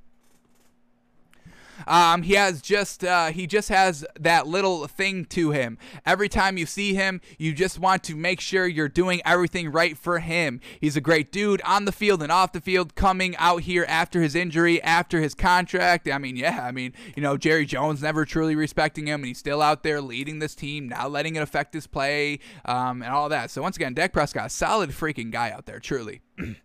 [1.87, 5.79] Um, he has just uh, he just has that little thing to him.
[6.05, 9.97] Every time you see him, you just want to make sure you're doing everything right
[9.97, 10.61] for him.
[10.81, 12.95] He's a great dude on the field and off the field.
[12.95, 16.09] Coming out here after his injury, after his contract.
[16.09, 19.39] I mean, yeah, I mean, you know, Jerry Jones never truly respecting him, and he's
[19.39, 23.29] still out there leading this team, not letting it affect his play, um, and all
[23.29, 23.51] that.
[23.51, 26.20] So once again, Dak Prescott, solid freaking guy out there, truly.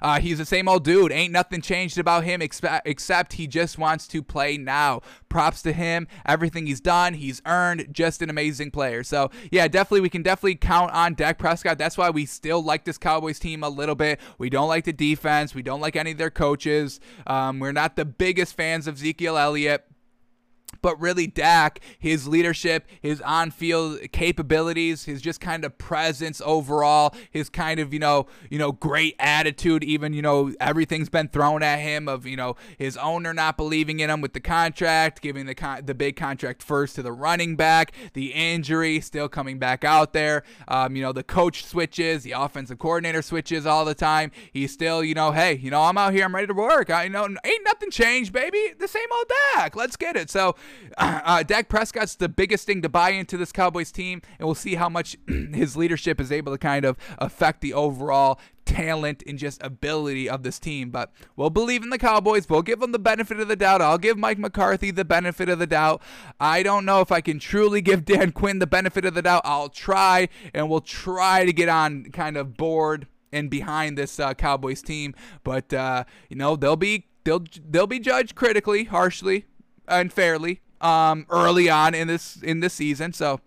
[0.00, 1.12] Uh, he's the same old dude.
[1.12, 5.00] Ain't nothing changed about him except, he just wants to play now.
[5.28, 6.08] Props to him.
[6.26, 7.88] Everything he's done, he's earned.
[7.92, 9.02] Just an amazing player.
[9.04, 11.78] So, yeah, definitely, we can definitely count on Dak Prescott.
[11.78, 14.20] That's why we still like this Cowboys team a little bit.
[14.38, 15.54] We don't like the defense.
[15.54, 16.98] We don't like any of their coaches.
[17.26, 19.86] Um, we're not the biggest fans of Ezekiel Elliott.
[20.80, 27.14] But really, Dak, his leadership, his on field capabilities, his just kind of presence overall,
[27.30, 31.62] his kind of, you know, you know, great attitude, even, you know, everything's been thrown
[31.62, 35.46] at him of, you know, his owner not believing in him with the contract, giving
[35.46, 39.84] the con- the big contract first to the running back, the injury still coming back
[39.84, 40.42] out there.
[40.68, 44.32] Um, you know, the coach switches, the offensive coordinator switches all the time.
[44.52, 46.90] He's still, you know, hey, you know, I'm out here, I'm ready to work.
[46.90, 48.72] I know ain't nothing changed, baby.
[48.78, 49.76] The same old Dak.
[49.76, 50.30] Let's get it.
[50.30, 50.56] So
[50.98, 54.74] uh, Dak Prescott's the biggest thing to buy into this Cowboys team, and we'll see
[54.74, 59.62] how much his leadership is able to kind of affect the overall talent and just
[59.62, 60.90] ability of this team.
[60.90, 62.48] But we'll believe in the Cowboys.
[62.48, 63.82] We'll give them the benefit of the doubt.
[63.82, 66.02] I'll give Mike McCarthy the benefit of the doubt.
[66.40, 69.42] I don't know if I can truly give Dan Quinn the benefit of the doubt.
[69.44, 74.34] I'll try, and we'll try to get on kind of board and behind this uh,
[74.34, 75.14] Cowboys team.
[75.42, 79.46] But uh, you know they'll be they'll they'll be judged critically, harshly,
[79.88, 83.12] unfairly um, early on in this in this season.
[83.12, 83.40] So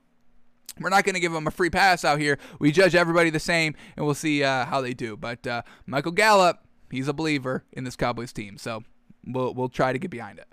[0.79, 2.37] we're not going to give them a free pass out here.
[2.59, 5.15] We judge everybody the same, and we'll see uh, how they do.
[5.15, 6.59] But uh, Michael Gallup,
[6.89, 8.83] he's a believer in this Cowboys team, so
[9.25, 10.47] we'll we'll try to get behind it.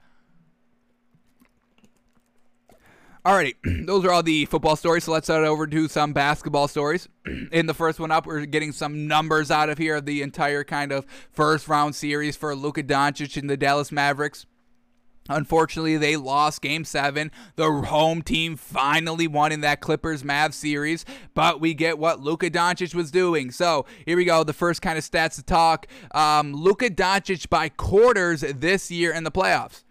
[3.24, 3.54] Alrighty,
[3.86, 5.04] those are all the football stories.
[5.04, 7.08] So let's head over to some basketball stories.
[7.52, 10.64] In the first one up, we're getting some numbers out of here of the entire
[10.64, 14.46] kind of first round series for Luka Doncic and the Dallas Mavericks.
[15.28, 17.30] Unfortunately, they lost game seven.
[17.56, 21.04] The home team finally won in that Clippers Mavs series,
[21.34, 23.50] but we get what Luka Doncic was doing.
[23.50, 24.44] So here we go.
[24.44, 25.86] The first kind of stats to talk.
[26.12, 29.82] Um, Luka Doncic by quarters this year in the playoffs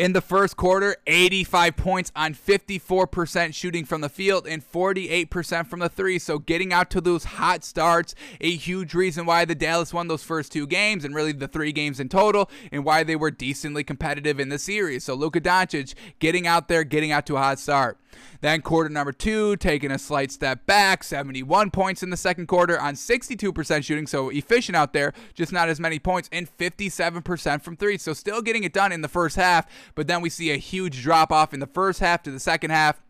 [0.00, 5.80] in the first quarter, 85 points on 54% shooting from the field and 48% from
[5.80, 6.18] the three.
[6.18, 10.22] So getting out to those hot starts, a huge reason why the Dallas won those
[10.22, 13.84] first two games and really the three games in total and why they were decently
[13.84, 15.04] competitive in the series.
[15.04, 17.98] So Luka Doncic getting out there, getting out to a hot start.
[18.40, 22.80] Then quarter number two, taking a slight step back, 71 points in the second quarter
[22.80, 27.76] on 62% shooting, so efficient out there, just not as many points, and 57% from
[27.76, 27.98] three.
[27.98, 31.02] So still getting it done in the first half, but then we see a huge
[31.02, 33.02] drop off in the first half to the second half.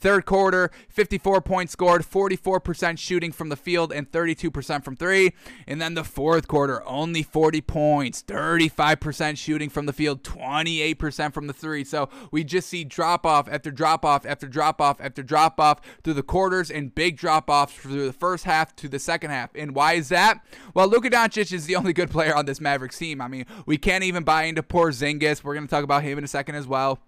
[0.00, 5.32] Third quarter, 54 points scored, 44% shooting from the field, and 32% from three.
[5.66, 11.46] And then the fourth quarter, only 40 points, 35% shooting from the field, 28% from
[11.46, 11.84] the three.
[11.84, 15.80] So we just see drop off after drop off after drop off after drop off
[16.02, 19.50] through the quarters and big drop offs through the first half to the second half.
[19.54, 20.44] And why is that?
[20.74, 23.20] Well, Luka Doncic is the only good player on this Mavericks team.
[23.20, 25.42] I mean, we can't even buy into Porzingis.
[25.42, 27.00] We're going to talk about him in a second as well.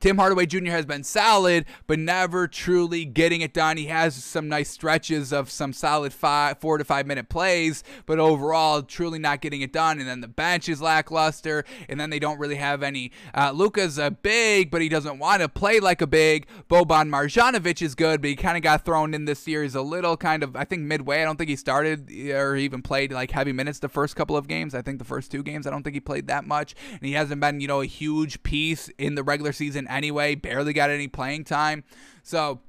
[0.00, 0.70] Tim Hardaway Jr.
[0.70, 3.76] has been solid, but never truly getting it done.
[3.76, 8.18] He has some nice stretches of some solid five, four to five minute plays, but
[8.18, 9.98] overall, truly not getting it done.
[9.98, 13.12] And then the bench is lackluster, and then they don't really have any.
[13.34, 16.46] Uh, Luka's a big, but he doesn't want to play like a big.
[16.68, 20.16] Boban Marjanovic is good, but he kind of got thrown in this series a little
[20.16, 21.22] kind of, I think, midway.
[21.22, 24.48] I don't think he started or even played like heavy minutes the first couple of
[24.48, 24.74] games.
[24.74, 26.74] I think the first two games, I don't think he played that much.
[26.90, 30.72] And he hasn't been, you know, a huge piece in the regular season anyway, barely
[30.72, 31.84] got any playing time.
[32.22, 32.60] So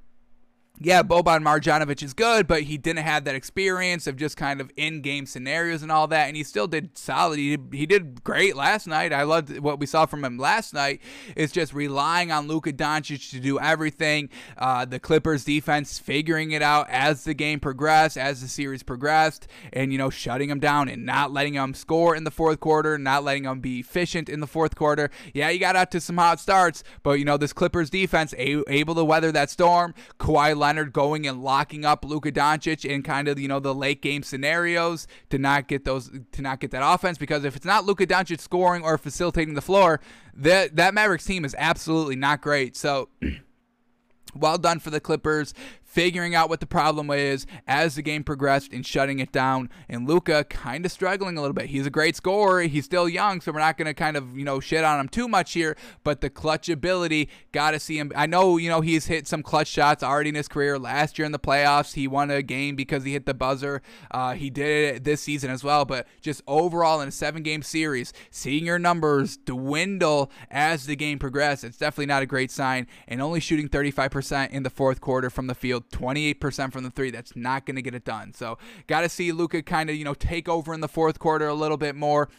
[0.80, 4.72] yeah, Boban Marjanovic is good, but he didn't have that experience of just kind of
[4.76, 7.40] in-game scenarios and all that, and he still did solid.
[7.40, 9.14] He did, he did great last night.
[9.14, 11.02] I loved what we saw from him last night.
[11.36, 14.30] It's just relying on Luka Doncic to do everything.
[14.58, 19.48] Uh, the Clippers defense figuring it out as the game progressed, as the series progressed,
[19.72, 22.98] and you know shutting him down and not letting him score in the fourth quarter,
[22.98, 25.10] not letting him be efficient in the fourth quarter.
[25.34, 28.64] Yeah, you got out to some hot starts, but you know this Clippers defense a-
[28.68, 29.94] able to weather that storm.
[30.20, 34.02] Kawhi Leonard going and locking up Luka Doncic in kind of you know the late
[34.02, 37.86] game scenarios to not get those to not get that offense because if it's not
[37.86, 40.02] Luka Doncic scoring or facilitating the floor,
[40.34, 42.76] that that Mavericks team is absolutely not great.
[42.76, 43.10] So
[44.36, 45.54] well done for the Clippers
[45.96, 49.70] figuring out what the problem is as the game progressed and shutting it down.
[49.88, 51.68] And Luka kind of struggling a little bit.
[51.68, 52.64] He's a great scorer.
[52.64, 55.08] He's still young, so we're not going to kind of, you know, shit on him
[55.08, 55.78] too much here.
[56.04, 58.12] But the clutch ability, got to see him.
[58.14, 60.78] I know, you know, he's hit some clutch shots already in his career.
[60.78, 63.82] Last year in the playoffs, he won a game because he hit the buzzer.
[64.12, 65.86] Uh, he did it this season as well.
[65.86, 71.20] But just overall in a seven game series, seeing your numbers dwindle as the game
[71.20, 72.86] progressed, it's definitely not a great sign.
[73.08, 77.12] And only shooting 35% in the fourth quarter from the field, 28% from the three.
[77.12, 78.34] That's not going to get it done.
[78.34, 78.58] So
[78.88, 81.54] got to see Luka kind of you know take over in the fourth quarter a
[81.54, 82.30] little bit more.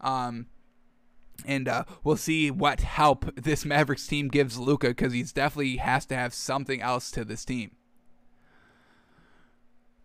[0.00, 0.46] Um,
[1.44, 6.06] and uh, we'll see what help this Mavericks team gives Luka because he's definitely has
[6.06, 7.72] to have something else to this team.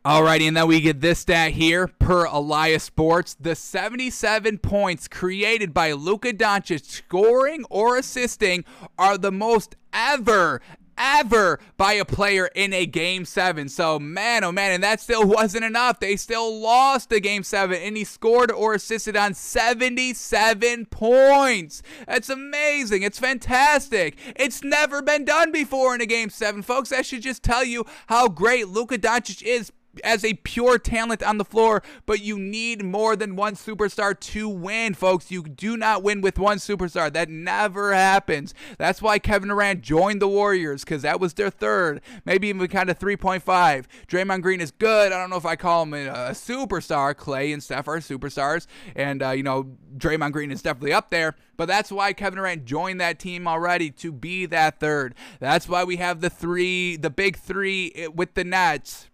[0.05, 3.35] Alrighty, and then we get this stat here per Elias Sports.
[3.37, 8.63] The 77 points created by Luka Doncic scoring or assisting
[8.97, 10.61] are the most ever
[10.99, 13.69] ever by a player in a game seven.
[13.69, 15.99] So, man, oh man, and that still wasn't enough.
[15.99, 21.81] They still lost the game seven, and he scored or assisted on 77 points.
[22.07, 23.03] That's amazing.
[23.03, 24.17] It's fantastic.
[24.35, 26.89] It's never been done before in a game seven, folks.
[26.89, 29.71] That should just tell you how great Luka Doncic is
[30.03, 34.49] as a pure talent on the floor, but you need more than one superstar to
[34.49, 35.31] win, folks.
[35.31, 37.11] You do not win with one superstar.
[37.11, 38.53] That never happens.
[38.77, 42.89] That's why Kevin Durant joined the Warriors because that was their third, maybe even kind
[42.89, 43.85] of 3.5.
[44.07, 45.11] Draymond Green is good.
[45.11, 47.13] I don't know if I call him a, superstar.
[47.13, 51.35] Klay and Steph are superstars, and uh, you know Draymond Green is definitely up there.
[51.57, 55.13] But that's why Kevin Durant joined that team already to be that third.
[55.41, 59.08] That's why we have the three, the big three eh, with the Nets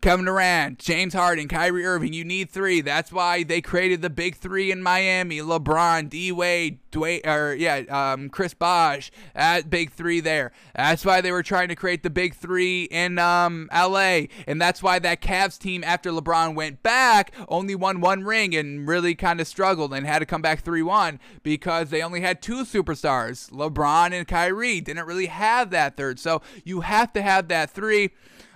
[0.00, 2.14] Kevin Durant, James Harden, Kyrie Irving.
[2.14, 2.80] You need three.
[2.80, 7.82] That's why they created the big three in Miami: LeBron, D Wade, Dwayne, or yeah,
[7.90, 9.10] um, Chris Bosh.
[9.34, 10.52] That big three there.
[10.74, 14.30] That's why they were trying to create the big three in um, L.A.
[14.46, 18.88] And that's why that Cavs team, after LeBron went back, only won one ring and
[18.88, 22.64] really kind of struggled and had to come back three-one because they only had two
[22.64, 24.80] superstars, LeBron and Kyrie.
[24.80, 26.18] Didn't really have that third.
[26.18, 28.10] So you have to have that three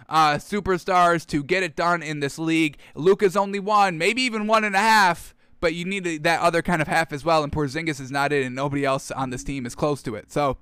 [0.08, 2.76] uh, superstars to get it done in this league.
[2.94, 6.82] Luka's only one, maybe even one and a half, but you need that other kind
[6.82, 7.42] of half as well.
[7.42, 10.30] And Porzingis is not it, and nobody else on this team is close to it.
[10.30, 10.58] So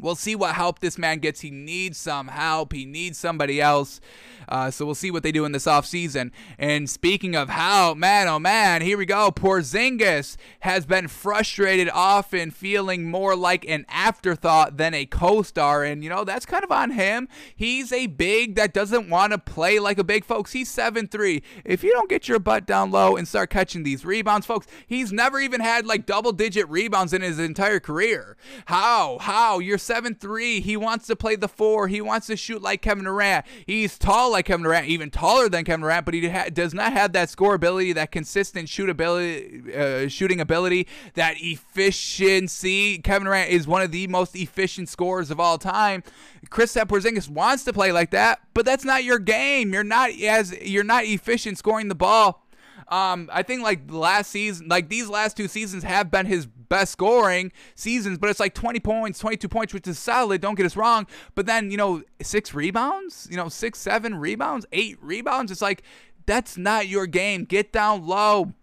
[0.00, 1.40] we'll see what help this man gets.
[1.40, 2.72] He needs some help.
[2.72, 4.00] He needs somebody else.
[4.48, 6.30] Uh, so we'll see what they do in this offseason.
[6.58, 9.30] And speaking of how, man, oh man, here we go.
[9.30, 15.84] Porzingis has been frustrated, often feeling more like an afterthought than a co star.
[15.84, 17.28] And, you know, that's kind of on him.
[17.54, 20.52] He's a big that doesn't want to play like a big, folks.
[20.52, 21.42] He's seven three.
[21.64, 25.12] If you don't get your butt down low and start catching these rebounds, folks, he's
[25.12, 28.36] never even had like double digit rebounds in his entire career.
[28.66, 29.18] How?
[29.20, 29.58] How?
[29.60, 30.60] You're seven three.
[30.60, 31.88] He wants to play the four.
[31.88, 33.44] He wants to shoot like Kevin Durant.
[33.66, 36.92] He's tall like Kevin Durant, even taller than Kevin Durant, but he ha- does not
[36.92, 42.98] have that score ability, that consistent shoot ability, uh, shooting ability, that efficiency.
[42.98, 46.02] Kevin Durant is one of the most efficient scorers of all time.
[46.50, 49.72] Chris Porzingis wants to play like that, but that's not your game.
[49.72, 52.46] You're not as you're not efficient scoring the ball.
[52.88, 56.92] Um, I think like last season, like these last two seasons have been his best
[56.92, 60.40] scoring seasons, but it's like 20 points, 22 points, which is solid.
[60.40, 61.06] Don't get us wrong.
[61.34, 65.52] But then, you know, six rebounds, you know, six, seven rebounds, eight rebounds.
[65.52, 65.82] It's like,
[66.24, 67.44] that's not your game.
[67.44, 68.54] Get down low.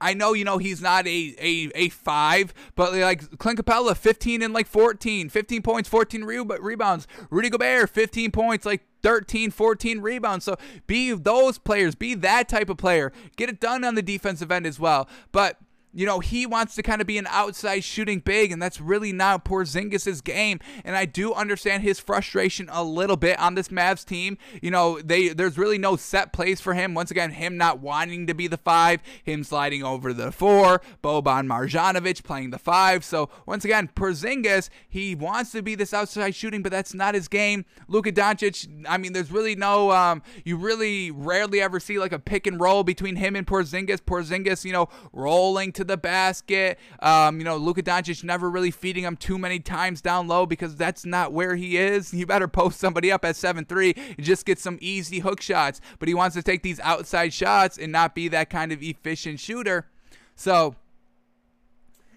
[0.00, 4.42] I know, you know, he's not a, a, a five, but like Clint Capela, 15
[4.42, 7.06] and like 14, 15 points, 14 re- rebounds.
[7.30, 10.44] Rudy Gobert, 15 points, like 13, 14 rebounds.
[10.44, 10.56] So
[10.88, 13.12] be those players, be that type of player.
[13.36, 15.08] Get it done on the defensive end as well.
[15.30, 15.58] But
[15.94, 19.12] you know, he wants to kind of be an outside shooting big, and that's really
[19.12, 20.58] not Porzingis' game.
[20.84, 24.36] And I do understand his frustration a little bit on this Mavs team.
[24.60, 26.94] You know, they there's really no set plays for him.
[26.94, 31.46] Once again, him not wanting to be the five, him sliding over the four, Boban
[31.46, 33.04] Marjanovic playing the five.
[33.04, 37.28] So once again, Porzingis, he wants to be this outside shooting, but that's not his
[37.28, 37.64] game.
[37.86, 42.18] Luka Doncic, I mean, there's really no um, you really rarely ever see like a
[42.18, 44.00] pick and roll between him and Porzingis.
[44.00, 46.78] Porzingis, you know, rolling to the basket.
[47.00, 50.76] Um, you know, Luka Doncic never really feeding him too many times down low because
[50.76, 52.12] that's not where he is.
[52.24, 55.78] You better post somebody up at 7-3 and just get some easy hook shots.
[55.98, 59.40] But he wants to take these outside shots and not be that kind of efficient
[59.40, 59.90] shooter.
[60.34, 60.74] So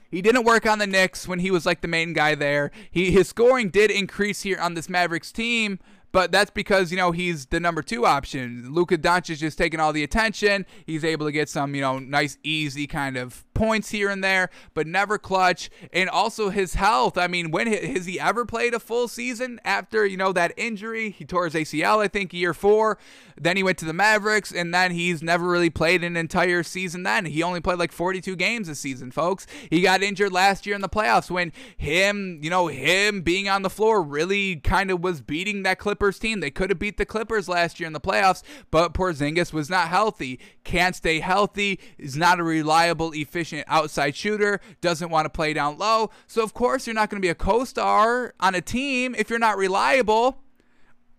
[0.10, 2.72] he didn't work on the Knicks when he was like the main guy there.
[2.90, 5.80] He his scoring did increase here on this Mavericks team,
[6.12, 8.74] but that's because, you know, he's the number two option.
[8.74, 10.66] Luka Doncic is taking all the attention.
[10.86, 14.50] He's able to get some, you know, nice, easy kind of points here and there,
[14.74, 15.70] but never clutch.
[15.92, 17.18] And also his health.
[17.18, 21.10] I mean, when has he ever played a full season after, you know, that injury?
[21.10, 22.98] He tore his ACL, I think, year four.
[23.40, 27.04] Then he went to the Mavericks, and then he's never really played an entire season
[27.04, 27.26] then.
[27.26, 29.46] He only played like 42 games this season, folks.
[29.70, 33.62] He got injured last year in the playoffs when him, you know, him being on
[33.62, 36.40] the floor really kind of was beating that Clippers team.
[36.40, 39.90] They could have beat the Clippers last year in the playoffs, but Porzingis was not
[39.90, 40.40] healthy.
[40.64, 45.78] Can't stay healthy, is not a reliable, efficient outside shooter, doesn't want to play down
[45.78, 46.10] low.
[46.28, 49.30] So, of course, you're not going to be a co star on a team if
[49.30, 50.42] you're not reliable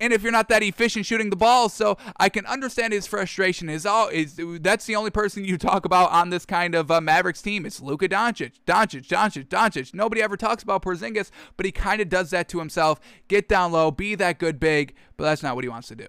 [0.00, 1.68] and if you're not that efficient shooting the ball.
[1.68, 3.68] So I can understand his frustration.
[3.68, 7.00] Is all is that's the only person you talk about on this kind of uh,
[7.00, 7.66] Mavericks team.
[7.66, 9.94] It's Luka Doncic, Doncic, Doncic, Doncic.
[9.94, 13.00] Nobody ever talks about Porzingis, but he kind of does that to himself.
[13.28, 16.06] Get down low, be that good big, but that's not what he wants to do.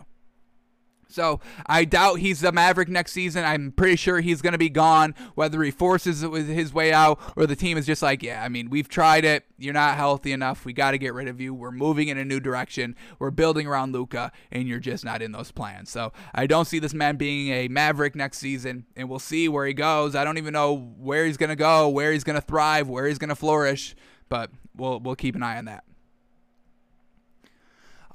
[1.09, 3.43] So I doubt he's the Maverick next season.
[3.43, 7.47] I'm pretty sure he's going to be gone, whether he forces his way out or
[7.47, 9.45] the team is just like, yeah, I mean, we've tried it.
[9.57, 10.65] You're not healthy enough.
[10.65, 11.53] We got to get rid of you.
[11.53, 12.95] We're moving in a new direction.
[13.17, 15.89] We're building around Luka, and you're just not in those plans.
[15.89, 19.65] So I don't see this man being a Maverick next season, and we'll see where
[19.65, 20.15] he goes.
[20.15, 23.07] I don't even know where he's going to go, where he's going to thrive, where
[23.07, 23.95] he's going to flourish,
[24.29, 25.83] but we'll we'll keep an eye on that.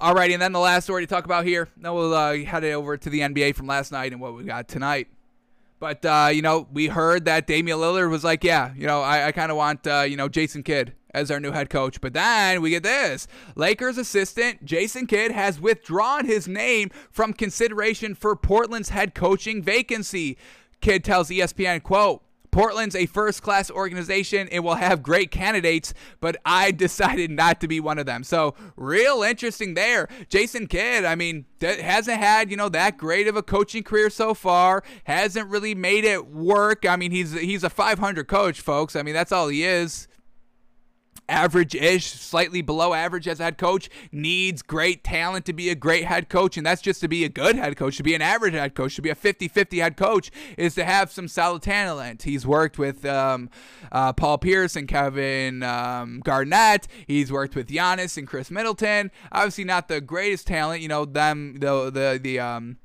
[0.00, 1.68] Alrighty, and then the last story to talk about here.
[1.76, 4.66] Then we'll uh, head over to the NBA from last night and what we got
[4.66, 5.06] tonight.
[5.78, 9.28] But uh, you know, we heard that Damian Lillard was like, "Yeah, you know, I,
[9.28, 12.12] I kind of want uh, you know Jason Kidd as our new head coach." But
[12.12, 18.34] then we get this: Lakers assistant Jason Kidd has withdrawn his name from consideration for
[18.34, 20.36] Portland's head coaching vacancy.
[20.80, 22.23] Kidd tells ESPN, "quote."
[22.54, 27.66] Portland's a first class organization and will have great candidates, but I decided not to
[27.66, 28.22] be one of them.
[28.22, 30.06] So, real interesting there.
[30.28, 34.34] Jason Kidd, I mean, hasn't had, you know, that great of a coaching career so
[34.34, 36.86] far, hasn't really made it work.
[36.86, 38.94] I mean, he's he's a 500 coach, folks.
[38.94, 40.06] I mean, that's all he is
[41.28, 45.74] average ish, slightly below average as a head coach, needs great talent to be a
[45.74, 46.56] great head coach.
[46.56, 48.96] And that's just to be a good head coach, to be an average head coach,
[48.96, 52.22] to be a 50 50 head coach, is to have some solid talent.
[52.22, 53.50] He's worked with um,
[53.92, 56.86] uh, Paul Pierce and Kevin um, Garnett.
[57.06, 59.10] He's worked with Giannis and Khris Middleton.
[59.32, 62.76] Obviously, not the greatest talent, you know, them, the, the, the, um,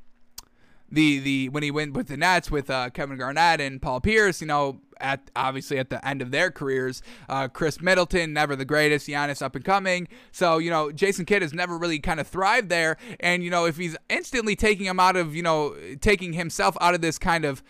[0.91, 4.41] the the when he went with the Nets with uh, Kevin Garnett and Paul Pierce,
[4.41, 7.01] you know, at obviously at the end of their careers.
[7.27, 9.07] Uh, Khris Middleton, never the greatest.
[9.07, 10.07] Giannis up and coming.
[10.31, 12.97] So you know, Jason Kidd has never really kind of thrived there.
[13.19, 16.93] And you know, if he's instantly taking him out of you know taking himself out
[16.93, 17.63] of this kind of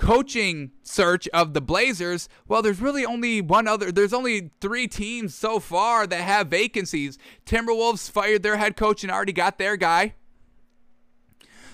[0.00, 3.92] coaching search of the Blazers, well, there's really only one other.
[3.92, 7.18] There's only three teams so far that have vacancies.
[7.44, 10.14] Timberwolves fired their head coach and already got their guy.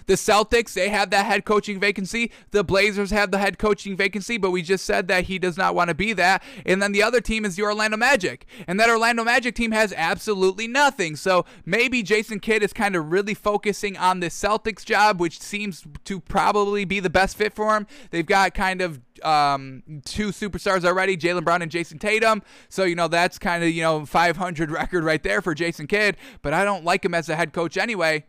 [0.07, 2.30] The Celtics, they have that head coaching vacancy.
[2.50, 5.74] The Blazers have the head coaching vacancy, but we just said that he does not
[5.74, 6.42] want to be that.
[6.64, 8.46] And then the other team is the Orlando Magic.
[8.66, 11.16] And that Orlando Magic team has absolutely nothing.
[11.16, 15.84] So maybe Jason Kidd is kind of really focusing on the Celtics job, which seems
[16.04, 17.86] to probably be the best fit for him.
[18.11, 22.42] They've got kind of um, two superstars already, Jaylen Brown and Jayson Tatum.
[22.68, 26.16] So, you know, that's kind of, you know, 500 record right there for Jason Kidd.
[26.42, 28.24] But I don't like him as a head coach anyway.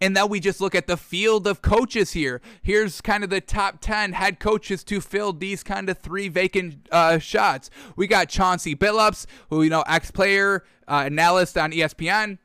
[0.00, 2.42] And now we just look at the field of coaches here.
[2.62, 6.86] Here's kind of the top 10 head coaches to fill these kind of three vacant
[6.92, 7.70] uh, shots.
[7.96, 12.38] We got Chauncey Billups, who, you know, ex player, uh, analyst on ESPN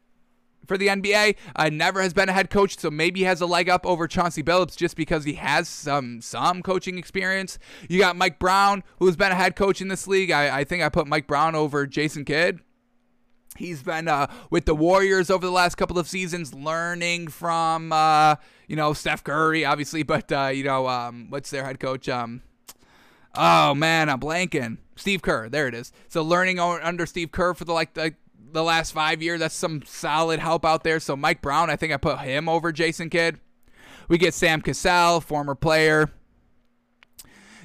[0.66, 1.36] for the NBA.
[1.54, 4.08] Uh, never has been a head coach, so maybe he has a leg up over
[4.08, 7.60] Chauncey Billups just because he has some some coaching experience.
[7.90, 10.32] You got Mike Brown, who's been a head coach in this league.
[10.32, 12.62] I, I think I put Mike Brown over Jason Kidd.
[13.58, 18.36] He's been uh, with the Warriors over the last couple of seasons, learning from uh,
[18.68, 22.08] you know Steph Curry, obviously, but uh, you know um, what's their head coach?
[22.08, 22.42] Um,
[23.36, 24.78] oh man, I'm blanking.
[24.96, 25.92] Steve Kerr, there it is.
[26.08, 28.14] So learning under Steve Kerr for the like the,
[28.52, 31.00] the last five years, that's some solid help out there.
[31.00, 33.40] So Mike Brown, I think I put him over Jason Kidd.
[34.08, 36.10] We get Sam Cassell, former player.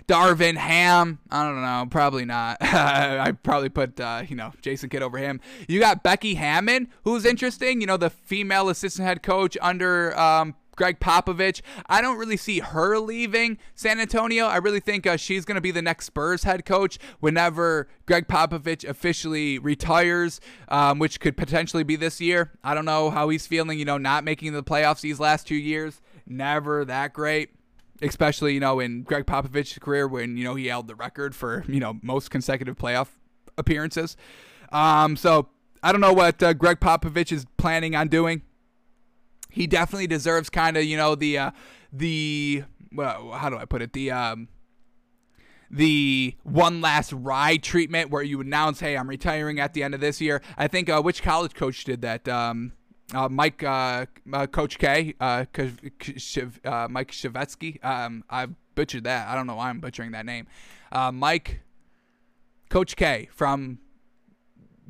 [0.08, 1.18] Darvin Ham.
[1.30, 1.86] I don't know.
[1.90, 2.58] Probably not.
[2.60, 5.40] I probably put uh, you know Jason Kidd over him.
[5.68, 7.80] You got Becky Hammon, who's interesting.
[7.80, 11.62] You know the female assistant head coach under um, Gregg Popovich.
[11.86, 14.46] I don't really see her leaving San Antonio.
[14.46, 18.28] I really think uh, she's going to be the next Spurs head coach whenever Gregg
[18.28, 22.52] Popovich officially retires, um, which could potentially be this year.
[22.62, 25.56] I don't know how he's feeling, you know, not making the playoffs these last two
[25.56, 26.00] years.
[26.26, 27.50] Never that great
[28.02, 31.64] especially you know in Gregg Popovich's career when you know he held the record for
[31.68, 33.08] you know most consecutive playoff
[33.58, 34.16] appearances.
[34.72, 35.48] Um, so
[35.82, 38.42] I don't know what uh, Gregg Popovich is planning on doing.
[39.50, 41.50] He definitely deserves kind of you know the uh,
[41.92, 44.48] the well, how do I put it the um,
[45.70, 50.00] the one last ride treatment where you announce, "Hey, I'm retiring at the end of
[50.00, 52.28] this year." I think uh, which college coach did that?
[52.28, 52.72] Um,
[53.14, 57.84] uh, Mike, uh, uh, Coach K, uh, uh, Mike Shavetsky.
[57.84, 59.28] Um, I butchered that.
[59.28, 60.46] I don't know why I'm butchering that name.
[60.90, 61.60] Uh, Mike,
[62.68, 63.78] Coach K from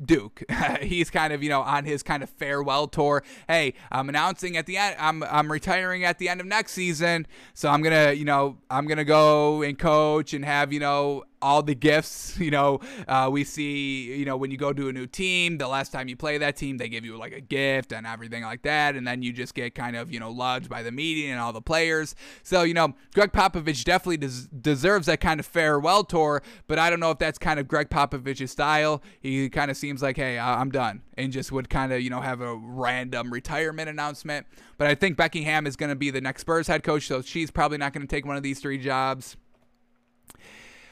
[0.03, 0.43] Duke.
[0.81, 3.23] He's kind of, you know, on his kind of farewell tour.
[3.47, 7.27] Hey, I'm announcing at the end I'm I'm retiring at the end of next season.
[7.53, 10.79] So I'm going to, you know, I'm going to go and coach and have, you
[10.79, 12.35] know, all the gifts.
[12.47, 15.67] You know, uh, we see, you know, when you go to a new team, the
[15.67, 18.61] last time you play that team, they give you like a gift and everything like
[18.61, 18.95] that.
[18.95, 21.51] And then you just get kind of, you know, loved by the media and all
[21.51, 22.15] the players.
[22.43, 26.89] So, you know, Gregg Popovich definitely des- deserves that kind of farewell tour, but I
[26.89, 29.01] don't know if that's kind of Gregg Popovich's style.
[29.19, 31.01] He kind of seems like, hey, I'm done.
[31.17, 34.47] And just would kind of, you know, have a random retirement announcement.
[34.77, 37.51] But I think Hammon is going to be the next Spurs head coach, so she's
[37.51, 39.35] probably not going to take one of these three jobs.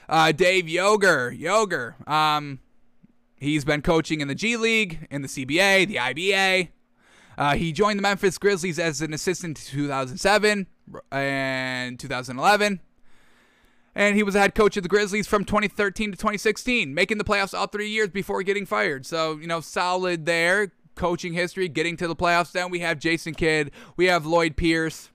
[0.07, 2.59] Uh, Dave Joerger, Joerger, um,
[3.37, 6.69] he's been coaching in the G League, in the CBA, the IBA.
[7.37, 10.67] Uh, he joined the Memphis Grizzlies as an assistant in 2007
[11.11, 12.79] and 2011.
[13.97, 17.23] And he was a head coach of the Grizzlies from 2013 to 2016, making the
[17.23, 19.05] playoffs all three years before getting fired.
[19.05, 20.71] So, you know, solid there.
[20.95, 22.53] Coaching history, getting to the playoffs.
[22.53, 23.71] Then we have Jason Kidd.
[23.97, 25.09] We have Lloyd Pierce.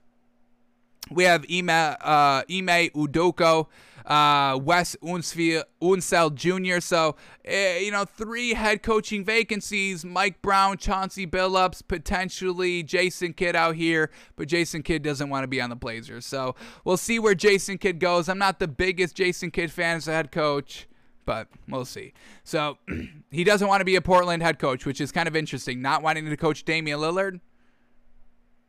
[1.09, 3.67] We have Ime, uh, Ime Udoka
[4.05, 6.79] uh, Wes Unseld Jr.
[6.79, 7.15] So,
[7.47, 13.75] uh, you know, three head coaching vacancies Mike Brown, Chauncey Billups, potentially Jason Kidd out
[13.75, 16.25] here, but Jason Kidd doesn't want to be on the Blazers.
[16.25, 18.29] So, we'll see where Jason Kidd goes.
[18.29, 20.87] I'm not the biggest Jason Kidd fan as a head coach
[21.25, 22.13] but we'll see.
[22.43, 22.77] So
[23.31, 25.81] he doesn't want to be a Portland head coach, which is kind of interesting.
[25.81, 27.39] Not wanting to coach Damian Lillard,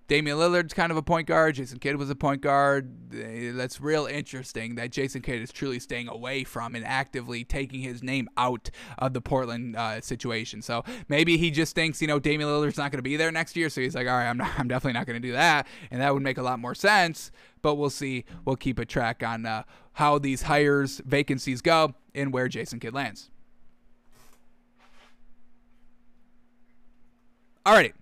[0.09, 1.55] Damian Lillard's kind of a point guard.
[1.55, 3.15] Jason Kidd was a point guard.
[3.15, 7.81] Eh, that's real interesting that Jason Kidd is truly staying away from and actively taking
[7.81, 10.61] his name out of the Portland uh, situation.
[10.61, 13.57] So maybe he just thinks, you know, Damian Lillard's not going to be there next
[13.57, 13.71] year.
[13.71, 15.67] So he's like, all right, I'm, not, I'm definitely not going to do that.
[15.91, 17.31] And that would make a lot more sense.
[17.63, 18.25] But we'll see.
[18.45, 19.63] We'll keep a track on uh,
[19.95, 23.31] how these hires, vacancies go and where Jason Kidd lands.
[27.65, 27.93] Alrighty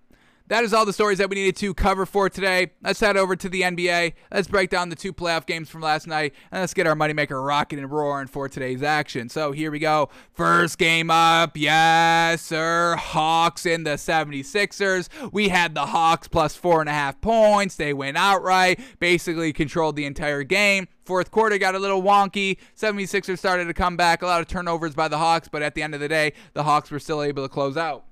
[0.51, 2.71] that is all the stories that we needed to cover for today.
[2.83, 4.11] Let's head over to the NBA.
[4.33, 7.41] Let's break down the two playoff games from last night, and let's get our moneymaker
[7.41, 9.29] rocking and roaring for today's action.
[9.29, 10.09] So here we go.
[10.33, 11.55] First game up.
[11.55, 12.97] Yes, sir.
[12.97, 15.07] Hawks in the 76ers.
[15.31, 17.77] We had the Hawks plus four and a half points.
[17.77, 20.89] They went outright, basically controlled the entire game.
[21.05, 22.57] Fourth quarter got a little wonky.
[22.77, 24.21] 76ers started to come back.
[24.21, 26.63] A lot of turnovers by the Hawks, but at the end of the day, the
[26.63, 28.03] Hawks were still able to close out.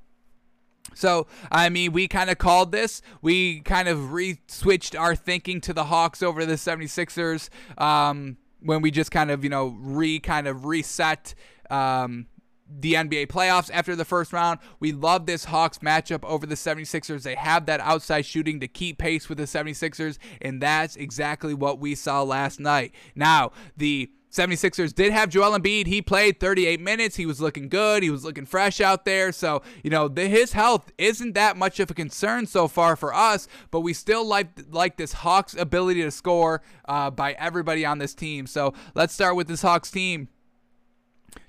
[1.00, 3.02] So, I mean, we kind of called this.
[3.22, 8.82] We kind of re switched our thinking to the Hawks over the 76ers um, when
[8.82, 11.34] we just kind of, you know, re kind of reset
[11.70, 12.28] um,
[12.70, 14.60] the NBA playoffs after the first round.
[14.82, 17.24] We love this Hawks matchup over the 76ers.
[17.24, 21.80] They have that outside shooting to keep pace with the 76ers, and that's exactly what
[21.80, 22.94] we saw last night.
[23.16, 25.88] Now, the 76ers did have Joel Embiid.
[25.88, 27.16] He played 38 minutes.
[27.16, 28.04] He was looking good.
[28.04, 29.32] He was looking fresh out there.
[29.32, 33.14] So, you know, the, his health isn't that much of a concern so far for
[33.14, 37.98] us, but we still like like this Hawks ability to score uh, by everybody on
[37.98, 38.46] this team.
[38.46, 40.28] So, let's start with this Hawks team.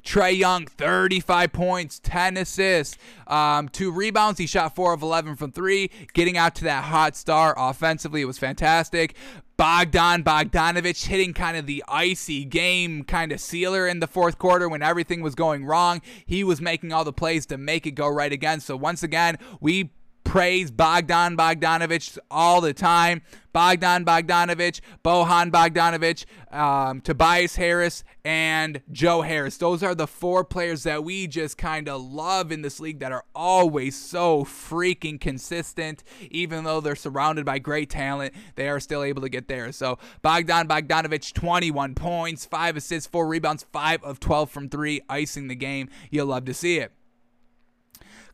[0.03, 2.97] Trae Young, 35 points, 10 assists,
[3.27, 4.39] um, two rebounds.
[4.39, 8.23] He shot four of 11 from three, getting out to that hot star offensively.
[8.23, 9.15] It was fantastic.
[9.61, 14.71] Bogdan Bogdanovich hitting kind of the icy game kind of sealer in the fourth quarter
[14.71, 16.01] when everything was going wrong.
[16.25, 18.61] He was making all the plays to make it go right again.
[18.61, 19.91] So once again, we
[20.31, 23.21] praise Bogdan Bogdanovich all the time.
[23.53, 26.25] Bogdan Bogdanovich, Bojan Bogdanovich,
[26.57, 29.57] um, Tobias Harris, and Joe Harris.
[29.57, 33.11] Those are the four players that we just kind of love in this league that
[33.11, 36.05] are always so freaking consistent.
[36.31, 39.73] Even though they're surrounded by great talent, they are still able to get there.
[39.73, 45.49] So Bogdan Bogdanovich, 21 points, 5 assists, 4 rebounds, 5 of 12 from 3, icing
[45.49, 45.89] the game.
[46.09, 46.93] You'll love to see it.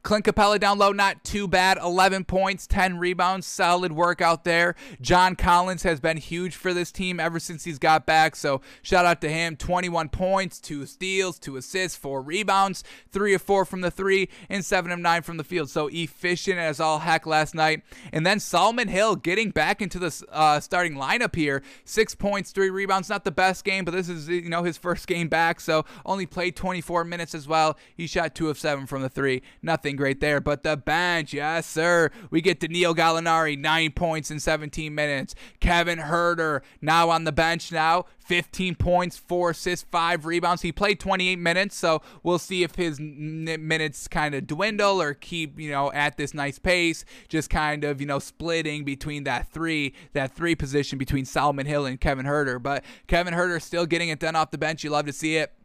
[0.07, 1.78] Clint Capela down low, not too bad.
[1.78, 4.77] 11 points, 10 rebounds, solid work out there.
[5.01, 9.05] John Collins has been huge for this team ever since he's got back, so shout
[9.05, 9.57] out to him.
[9.57, 14.65] 21 points, 2 steals, 2 assists, 4 rebounds, 3 of 4 from the 3, and
[14.65, 15.70] 7 of 9 from the field.
[15.70, 17.83] So efficient as all heck last night.
[18.12, 21.65] And then Solomon Hill getting back into the uh, starting lineup here.
[21.85, 23.09] 6 points, 3 rebounds.
[23.09, 26.27] Not the best game, but this is, you know, his first game back, so only
[26.27, 27.77] played 24 minutes as well.
[27.97, 29.43] He shot 2 of 7 from the 3.
[29.62, 30.40] Nothing great there.
[30.40, 32.10] But the bench, yes, sir.
[32.31, 35.35] We get Danilo Gallinari, nine points in 17 minutes.
[35.60, 40.62] Kevin Huerter, now on the bench now, 15 points, four assists, five rebounds.
[40.62, 45.59] He played 28 minutes, so we'll see if his minutes kind of dwindle or keep,
[45.59, 47.05] you know, at this nice pace.
[47.28, 51.86] Just kind of, you know, splitting between that three, that three position between Solomon Hill
[51.86, 52.60] and Kevin Huerter.
[52.60, 54.82] But Kevin Huerter still getting it done off the bench.
[54.82, 55.56] You love to see it.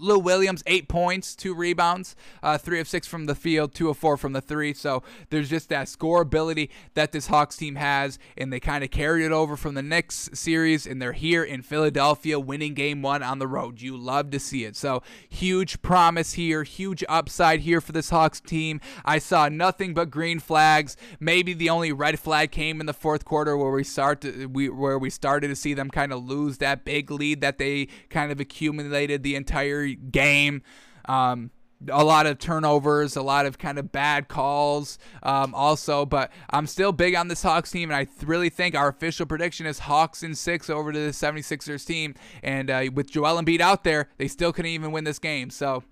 [0.00, 3.96] Lou Williams, eight points, two rebounds, uh, three of six from the field, two of
[3.96, 4.72] four from the three.
[4.72, 8.90] So there's just that score ability that this Hawks team has, and they kind of
[8.90, 13.22] carried it over from the Knicks series, and they're here in Philadelphia winning game one
[13.22, 13.80] on the road.
[13.80, 14.76] You love to see it.
[14.76, 18.80] So huge promise here, huge upside here for this Hawks team.
[19.04, 20.96] I saw nothing but green flags.
[21.18, 24.68] Maybe the only red flag came in the fourth quarter where we start to, we
[24.68, 28.32] where we started to see them kind of lose that big lead that they kind
[28.32, 30.62] of accumulated the entire game.
[31.06, 31.50] Um,
[31.88, 36.04] a lot of turnovers, a lot of kind of bad calls um, also.
[36.04, 39.66] But I'm still big on this Hawks team, and I really think our official prediction
[39.66, 42.14] is Hawks in six over to the 76ers team.
[42.42, 45.50] And uh, with Joel Embiid out there, they still couldn't even win this game.
[45.50, 45.82] So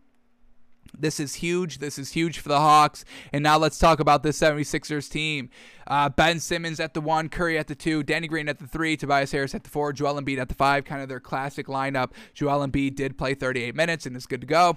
[0.97, 1.78] this is huge.
[1.78, 3.05] This is huge for the Hawks.
[3.32, 5.51] And now let's talk about the 76ers team.
[5.86, 8.97] Uh, ben Simmons at the one, Curry at the two, Danny Green at the three,
[8.97, 10.85] Tobias Harris at the four, Joel Embiid at the five.
[10.85, 12.12] Kind of their classic lineup.
[12.35, 14.77] Joel Embiid did play 38 minutes and is good to go.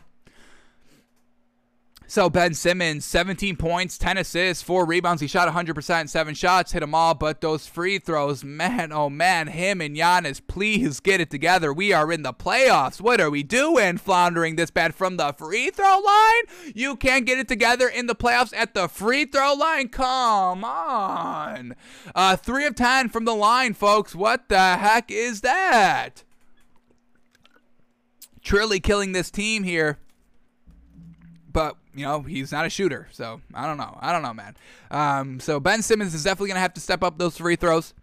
[2.11, 5.21] So Ben Simmons, 17 points, 10 assists, 4 rebounds.
[5.21, 7.13] He shot 100%, 7 shots, hit them all.
[7.13, 11.71] But those free throws, man, oh man, him and Giannis, please get it together.
[11.71, 12.99] We are in the playoffs.
[12.99, 16.73] What are we doing floundering this bad from the free throw line?
[16.75, 19.87] You can't get it together in the playoffs at the free throw line?
[19.87, 21.77] Come on.
[22.13, 24.13] Uh, 3 of 10 from the line, folks.
[24.13, 26.25] What the heck is that?
[28.43, 29.97] Truly killing this team here
[31.53, 33.97] but you know he's not a shooter, so I don't know.
[33.99, 34.55] I don't know, man.
[34.89, 37.93] Um, so Ben Simmons is definitely gonna have to step up those free throws.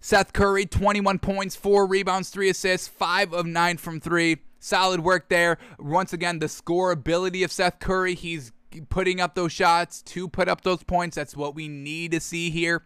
[0.00, 4.36] Seth Curry, 21 points, four rebounds, three assists, five of nine from three.
[4.60, 5.58] Solid work there.
[5.78, 8.14] Once again, the score ability of Seth Curry.
[8.14, 8.52] He's
[8.88, 11.16] putting up those shots to put up those points.
[11.16, 12.84] That's what we need to see here.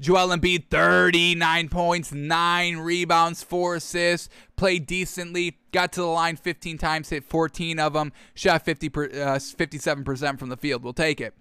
[0.00, 6.78] Joel Embiid, 39 points, 9 rebounds, 4 assists, played decently, got to the line 15
[6.78, 10.82] times, hit 14 of them, shot 50 per, uh, 57% from the field.
[10.82, 11.34] We'll take it.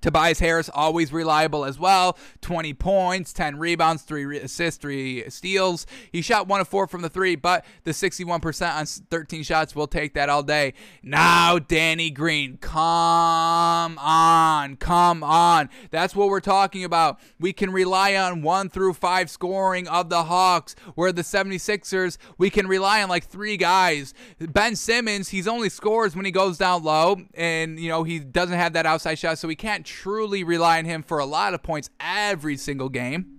[0.00, 2.18] Tobias Harris, always reliable as well.
[2.40, 5.86] 20 points, 10 rebounds, 3 assists, 3 steals.
[6.12, 9.86] He shot 1 of 4 from the 3, but the 61% on 13 shots, we'll
[9.86, 10.74] take that all day.
[11.02, 15.68] Now, Danny Green, come on, come on.
[15.90, 17.18] That's what we're talking about.
[17.38, 22.50] We can rely on 1 through 5 scoring of the Hawks, where the 76ers, we
[22.50, 24.12] can rely on like 3 guys.
[24.38, 28.56] Ben Simmons, he's only scores when he goes down low, and, you know, he doesn't
[28.56, 31.62] have that outside shot, so he can't truly rely on him for a lot of
[31.62, 33.36] points every single game.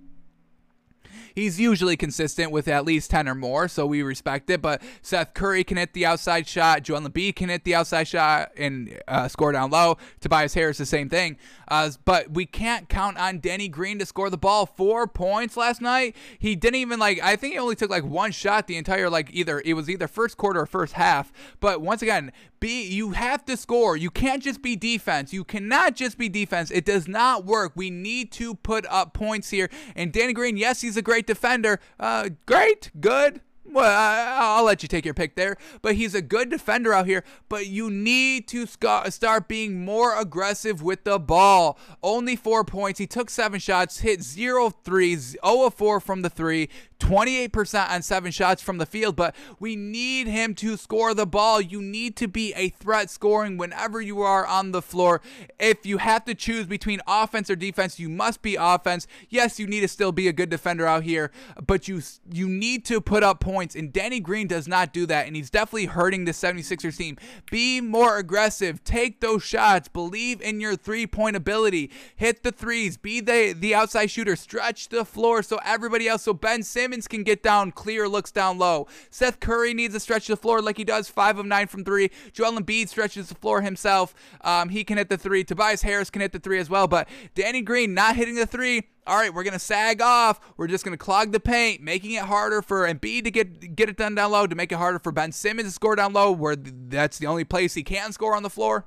[1.38, 4.60] He's usually consistent with at least 10 or more, so we respect it.
[4.60, 6.82] But Seth Curry can hit the outside shot.
[6.82, 9.98] Joel Embiid can hit the outside shot and uh, score down low.
[10.20, 11.38] Tobias Harris, the same thing.
[11.68, 14.66] Uh, but we can't count on Denny Green to score the ball.
[14.66, 16.16] Four points last night.
[16.40, 17.20] He didn't even like.
[17.22, 20.08] I think he only took like one shot the entire like either it was either
[20.08, 21.32] first quarter or first half.
[21.60, 23.98] But once again, be you have to score.
[23.98, 25.34] You can't just be defense.
[25.34, 26.72] You cannot just be defense.
[26.72, 27.74] It does not work.
[27.76, 29.70] We need to put up points here.
[29.96, 31.80] And Danny Green, yes, he's a great defender.
[32.00, 33.42] Uh, great, good,
[33.78, 37.24] well, I'll let you take your pick there, but he's a good defender out here.
[37.48, 41.78] But you need to start being more aggressive with the ball.
[42.02, 43.00] Only four points.
[43.00, 46.70] He took seven shots, hit zero threes, 0 of 4 from the three,
[47.00, 51.62] 28% on seven shots from the field, but we need him to score the ball.
[51.62, 55.22] You need to be a threat scoring whenever you are on the floor.
[55.60, 59.08] If you have to choose between offense or defense, you must be offense.
[59.30, 61.32] Yes, you need to still be a good defender out here,
[61.66, 62.02] but you
[62.32, 65.50] you need to put up points, and Danny Green does not do that, and he's
[65.50, 67.18] definitely hurting the 76ers team.
[67.52, 68.84] Be more aggressive.
[68.84, 69.88] Take those shots.
[69.88, 71.92] Believe in your three-point ability.
[72.16, 72.98] Hit the threes.
[72.98, 74.36] Be the, the outside shooter.
[74.36, 78.32] Stretch the floor so everybody else, so Ben Simmons Simmons can get down clear looks
[78.32, 78.88] down low.
[79.10, 82.10] Seth Curry needs to stretch the floor like he does, five of nine from three.
[82.32, 84.16] Joel Embiid stretches the floor himself.
[84.40, 85.44] Um, he can hit the three.
[85.44, 86.88] Tobias Harris can hit the three as well.
[86.88, 88.88] But Danny Green not hitting the three.
[89.06, 90.40] All right, we're gonna sag off.
[90.56, 93.98] We're just gonna clog the paint, making it harder for Embiid to get get it
[93.98, 96.56] done down low, to make it harder for Ben Simmons to score down low, where
[96.56, 98.86] that's the only place he can score on the floor.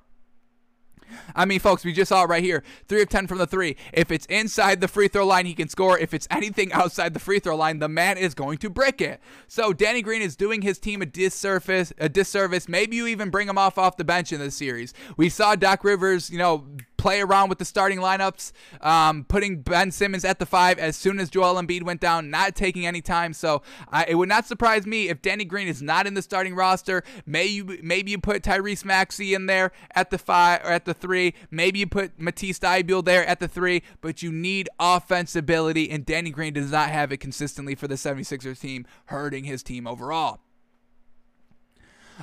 [1.34, 2.62] I mean, folks, we just saw it right here.
[2.88, 3.76] Three of 10 from the three.
[3.92, 5.98] If it's inside the free throw line, he can score.
[5.98, 9.20] If it's anything outside the free throw line, the man is going to brick it.
[9.48, 11.92] So Danny Green is doing his team a disservice.
[11.98, 12.68] A disservice.
[12.68, 14.94] Maybe you even bring him off off the bench in this series.
[15.16, 16.66] We saw Doc Rivers, you know,
[17.00, 18.52] play around with the starting lineups,
[18.82, 22.54] um, putting Ben Simmons at the five as soon as Joel Embiid went down, not
[22.54, 23.32] taking any time.
[23.32, 26.54] So uh, it would not surprise me if Danny Green is not in the starting
[26.54, 27.02] roster.
[27.24, 30.92] Maybe you maybe you put Tyrese Maxey in there at the five or at the
[30.92, 31.32] three.
[31.50, 33.82] Maybe you put Matisse Thybulle there at the three.
[34.02, 38.60] But you need offensibility, and Danny Green does not have it consistently for the 76ers
[38.60, 40.40] team, hurting his team overall.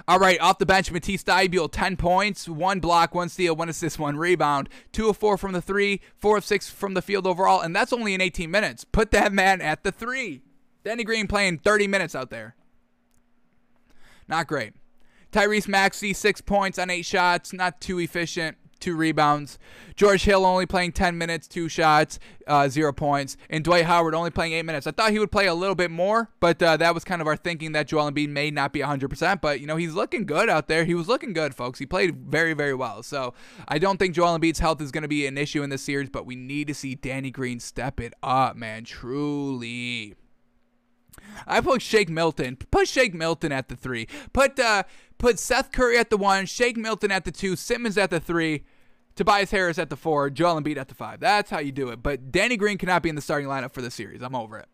[0.08, 3.98] All right, off the bench, Matisse Thybulle, 10 points, one block, one steal, one assist,
[3.98, 7.62] one rebound, two of four from the three, four of six from the field overall,
[7.62, 8.84] and that's only in 18 minutes.
[8.84, 10.42] Put that man at the three.
[10.84, 12.56] Danny Green playing 30 minutes out there.
[14.28, 14.74] Not great.
[15.32, 19.58] Tyrese Maxey, six points on eight shots, not too efficient two rebounds.
[19.96, 23.36] George Hill only playing 10 minutes, two shots, uh, zero points.
[23.50, 24.88] And Dwight Howard only playing eight minutes.
[24.88, 27.28] I thought he would play a little bit more, but uh, that was kind of
[27.28, 29.42] our thinking that Joel Embiid may not be 100%.
[29.42, 30.86] But, you know, he's looking good out there.
[30.86, 31.80] He was looking good, folks.
[31.80, 33.04] He played very, very well.
[33.04, 33.34] So
[33.68, 36.10] I don't think Joel Embiid's health is going to be an issue in this series,
[36.10, 38.84] but we need to see Danny Green step it up, man.
[38.84, 40.16] Truly.
[41.46, 42.58] I put Shake Milton.
[42.72, 44.08] Put Shake Milton at the three.
[44.34, 44.84] Put uh,
[45.18, 48.64] put Seth Curry at the one, Shake Milton at the two, Simmons at the three,
[49.16, 51.20] Tobias Harris at the four, Joel Embiid at the five.
[51.20, 52.04] That's how you do it.
[52.04, 54.22] But Danny Green cannot be in the starting lineup for the series.
[54.22, 54.68] I'm over it.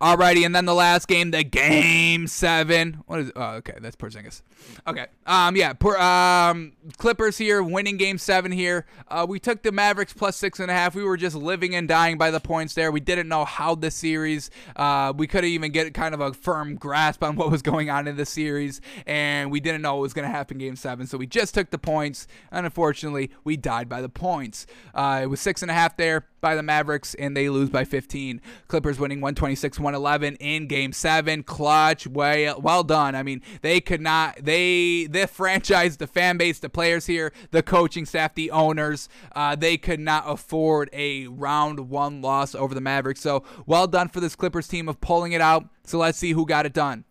[0.00, 3.02] Alrighty, and then the last game, the game seven.
[3.06, 3.32] What is?
[3.36, 4.42] Oh, okay, that's Porzingis.
[4.86, 8.86] Okay, um, yeah, poor, um, Clippers here, winning game seven here.
[9.08, 10.94] Uh, we took the Mavericks plus six and a half.
[10.94, 12.90] We were just living and dying by the points there.
[12.90, 14.50] We didn't know how the series.
[14.74, 18.08] Uh, we couldn't even get kind of a firm grasp on what was going on
[18.08, 21.06] in the series, and we didn't know what was going to happen game seven.
[21.06, 24.66] So we just took the points, and unfortunately, we died by the points.
[24.94, 27.84] Uh, it was six and a half there by the Mavericks, and they lose by
[27.84, 28.40] 15.
[28.68, 31.42] Clippers winning 126 111 in game seven.
[31.42, 32.06] Clutch.
[32.06, 33.14] Way, well done.
[33.14, 37.62] I mean, they could not, they, the franchise, the fan base, the players here, the
[37.62, 42.80] coaching staff, the owners, uh, they could not afford a round one loss over the
[42.80, 43.20] Mavericks.
[43.20, 45.68] So well done for this Clippers team of pulling it out.
[45.84, 47.05] So let's see who got it done.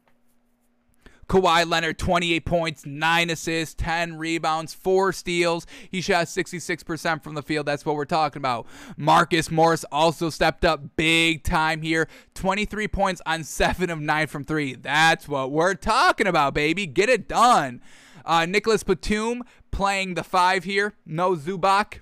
[1.28, 5.66] Kawhi Leonard, 28 points, 9 assists, 10 rebounds, 4 steals.
[5.90, 7.66] He shot 66% from the field.
[7.66, 8.68] That's what we're talking about.
[8.96, 12.08] Marcus Morris also stepped up big time here.
[12.36, 14.76] 23 points on 7 of 9 from 3.
[14.76, 16.86] That's what we're talking about, baby.
[16.86, 17.82] Get it done.
[18.24, 20.94] Uh, Nicholas Batum playing the 5 here.
[21.06, 22.00] No Zubac.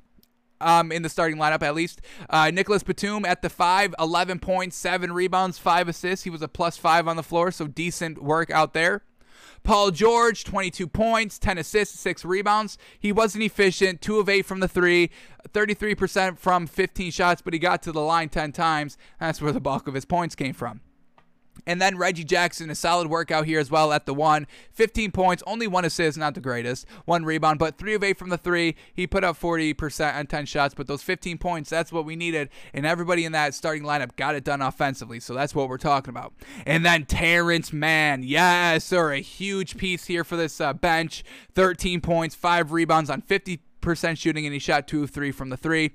[0.61, 1.99] Um, in the starting lineup at least.
[2.29, 6.23] Uh, Nicholas Batum at the 5, 11 points, 7 rebounds, 5 assists.
[6.23, 9.01] He was a plus 5 on the floor, so decent work out there.
[9.63, 12.77] Paul George, 22 points, 10 assists, 6 rebounds.
[12.99, 15.09] He wasn't efficient, 2 of 8 from the 3,
[15.49, 18.97] 33% from 15 shots, but he got to the line 10 times.
[19.19, 20.81] That's where the bulk of his points came from.
[21.65, 24.47] And then Reggie Jackson, a solid workout here as well at the one.
[24.71, 26.85] 15 points, only one assist, not the greatest.
[27.05, 28.75] One rebound, but three of eight from the three.
[28.93, 32.49] He put up 40% on 10 shots, but those 15 points, that's what we needed.
[32.73, 35.19] And everybody in that starting lineup got it done offensively.
[35.19, 36.33] So that's what we're talking about.
[36.65, 41.23] And then Terance Mann, yes, sir, a huge piece here for this uh, bench.
[41.55, 43.59] 13 points, five rebounds on 50%
[44.17, 45.93] shooting, and he shot two of three from the three.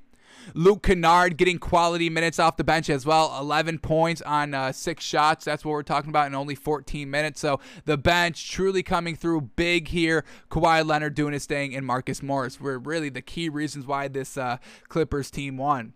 [0.54, 3.36] Luke Kennard getting quality minutes off the bench as well.
[3.38, 5.44] 11 points on uh, six shots.
[5.44, 7.40] That's what we're talking about in only 14 minutes.
[7.40, 10.24] So the bench truly coming through big here.
[10.50, 14.36] Kawhi Leonard doing his thing, and Marcus Morris were really the key reasons why this
[14.36, 14.58] uh,
[14.88, 15.94] Clippers team won.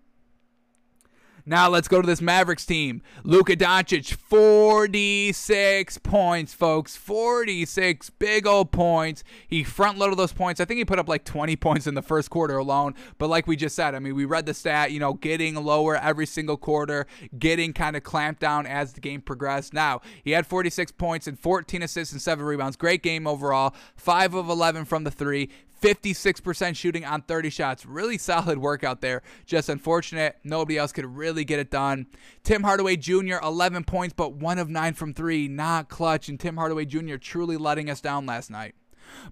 [1.44, 3.02] Now let's go to this Mavericks team.
[3.24, 6.94] Luka Doncic, 46 points, folks.
[6.97, 9.24] 46 big old points.
[9.48, 10.60] He front loaded those points.
[10.60, 12.94] I think he put up like 20 points in the first quarter alone.
[13.19, 15.97] But like we just said, I mean, we read the stat, you know, getting lower
[15.97, 17.06] every single quarter,
[17.39, 19.74] getting kind of clamped down as the game progressed.
[19.74, 22.77] Now, he had 46 points and 14 assists and 7 rebounds.
[22.77, 23.74] Great game overall.
[23.97, 25.48] 5 of 11 from the 3,
[25.82, 27.84] 56% shooting on 30 shots.
[27.84, 29.22] Really solid workout there.
[29.44, 30.38] Just unfortunate.
[30.44, 32.06] Nobody else could really get it done.
[32.44, 35.48] Tim Hardaway Jr., 11 points, but 1 of 9 from 3.
[35.48, 36.28] Not clutch.
[36.28, 37.16] And Tim Hardaway Jr.
[37.16, 38.74] truly letting us down last night.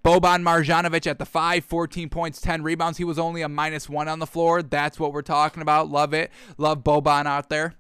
[0.04, 2.98] Boban Marjanovic at the 5, 14 points, 10 rebounds.
[2.98, 4.62] He was only a minus 1 on the floor.
[4.62, 5.88] That's what we're talking about.
[5.88, 6.30] Love it.
[6.58, 7.76] Love Boban out there.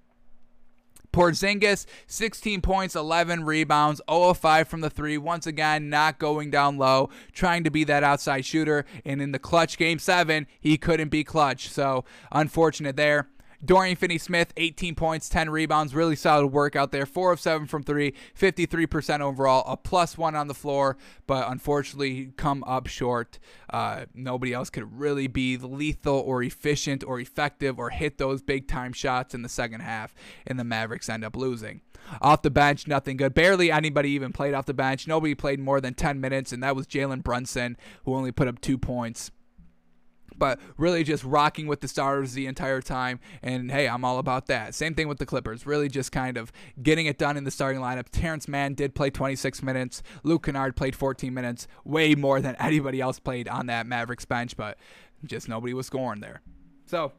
[1.12, 5.18] Porzingis, 16 points, 11 rebounds, 0 of 5 from the three.
[5.18, 8.84] Once again, not going down low, trying to be that outside shooter.
[9.04, 11.68] And in the clutch game seven, he couldn't be clutch.
[11.68, 13.28] So unfortunate there.
[13.62, 17.04] Dorian Finney Smith, 18 points, 10 rebounds, really solid work out there.
[17.04, 20.96] 4 of 7 from 3, 53% overall, a plus one on the floor,
[21.26, 23.38] but unfortunately come up short.
[23.68, 28.66] Uh, nobody else could really be lethal or efficient or effective or hit those big
[28.66, 30.14] time shots in the second half,
[30.46, 31.82] and the Mavericks end up losing.
[32.22, 33.34] Off the bench, nothing good.
[33.34, 35.06] Barely anybody even played off the bench.
[35.06, 38.60] Nobody played more than 10 minutes, and that was Jalen Brunson, who only put up
[38.60, 39.30] two points
[40.40, 43.20] but really just rocking with the stars the entire time.
[43.42, 44.74] And hey, I'm all about that.
[44.74, 45.66] Same thing with the Clippers.
[45.66, 46.50] Really just kind of
[46.82, 48.06] getting it done in the starting lineup.
[48.10, 50.02] Terance Mann did play 26 minutes.
[50.24, 54.56] Luke Kennard played 14 minutes, way more than anybody else played on that Mavericks bench,
[54.56, 54.78] but
[55.24, 56.40] just nobody was scoring there.
[56.86, 57.12] So,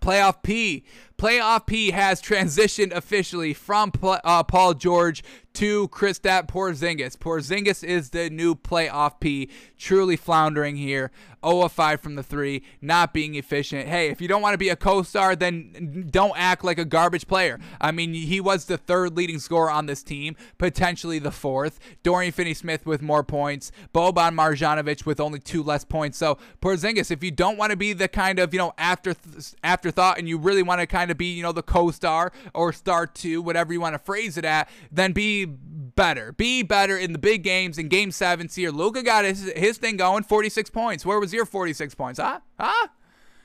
[0.00, 0.84] Playoff P.
[1.16, 5.22] Playoff P has transitioned officially from uh, Paul George
[5.54, 7.16] to Kristaps Porzingis.
[7.16, 11.10] Porzingis is the new playoff P, truly floundering here.
[11.44, 13.86] 0 of 5 from the three, not being efficient.
[13.86, 17.26] Hey, if you don't want to be a co-star, then don't act like a garbage
[17.26, 17.60] player.
[17.80, 21.78] I mean, he was the third leading scorer on this team, potentially the fourth.
[22.02, 26.16] Dorian Finney-Smith with more points, Boban Marjanovic with only two less points.
[26.16, 29.14] So Porzingis, if you don't want to be the kind of you know after
[29.62, 33.06] afterthought, and you really want to kind of be you know the co-star or star
[33.06, 36.32] two, whatever you want to phrase it at, then be better.
[36.32, 37.78] Be better in the big games.
[37.78, 41.06] In game seven, see here, Luka got his, his thing going, 46 points.
[41.06, 42.20] Where was your 46 points?
[42.20, 42.40] Huh?
[42.58, 42.88] Huh?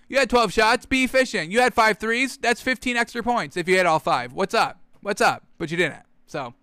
[0.07, 0.85] You had 12 shots.
[0.85, 1.51] Be efficient.
[1.51, 2.37] You had five threes.
[2.37, 4.33] That's 15 extra points if you had all five.
[4.33, 4.79] What's up?
[5.01, 5.43] What's up?
[5.57, 6.03] But you didn't.
[6.25, 6.53] So,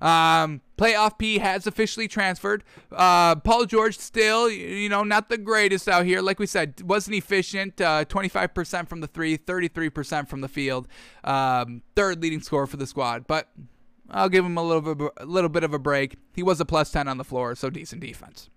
[0.00, 2.64] um, playoff P has officially transferred.
[2.90, 6.20] Uh, Paul George still, you know, not the greatest out here.
[6.20, 7.80] Like we said, wasn't efficient.
[7.80, 10.88] Uh, 25% from the three, 33% from the field.
[11.22, 13.28] Um, third leading scorer for the squad.
[13.28, 13.48] But
[14.10, 16.16] I'll give him a little bit, a little bit of a break.
[16.34, 18.50] He was a plus 10 on the floor, so decent defense.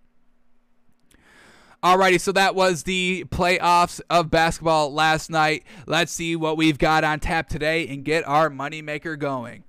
[1.83, 5.63] Alrighty, so that was the playoffs of basketball last night.
[5.85, 9.63] Let's see what we've got on tap today and get our moneymaker going.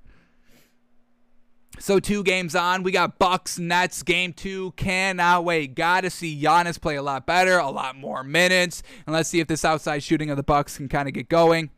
[1.78, 4.73] So two games on, we got Bucks Nets game two.
[4.73, 5.74] Cannot wait.
[5.74, 9.40] Got to see Giannis play a lot better, a lot more minutes, and let's see
[9.40, 11.70] if this outside shooting of the Bucks can kind of get going.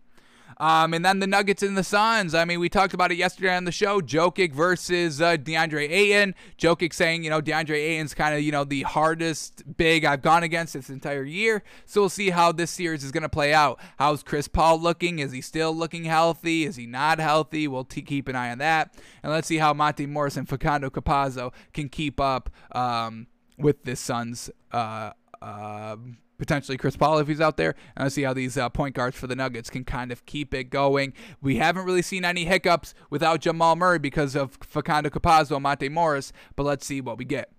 [0.61, 2.35] Um, and then the Nuggets and the Suns.
[2.35, 4.01] I mean, we talked about it yesterday on the show.
[4.01, 6.35] Jokic versus uh, DeAndre Ayton.
[6.59, 10.43] Jokic saying, you know, DeAndre Ayton's kind of, you know, the hardest big I've gone
[10.43, 11.63] against this entire year.
[11.87, 13.79] So we'll see how this series is going to play out.
[13.99, 15.21] How's Chris Paul looking?
[15.21, 16.65] Is he still looking healthy?
[16.65, 17.69] Is he not healthy?
[17.69, 18.95] We'll t- keep an eye on that.
[19.23, 23.29] And let's see how Monte Morris and Facundo Campazzo can keep up um,
[23.59, 24.51] with this Suns.
[24.73, 25.97] Uh, uh,
[26.39, 27.75] potentially Chris Paul if he's out there.
[27.97, 30.55] And let's see how these uh, point guards for the Nuggets can kind of keep
[30.55, 31.13] it going.
[31.43, 35.89] We haven't really seen any hiccups without Jamal Murray because of Facundo Campazzo and Monte
[35.89, 37.51] Morris, but let's see what we get.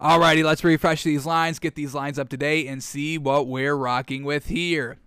[0.00, 3.74] Alrighty, let's refresh these lines, get these lines up to date, and see what we're
[3.74, 4.98] rocking with here.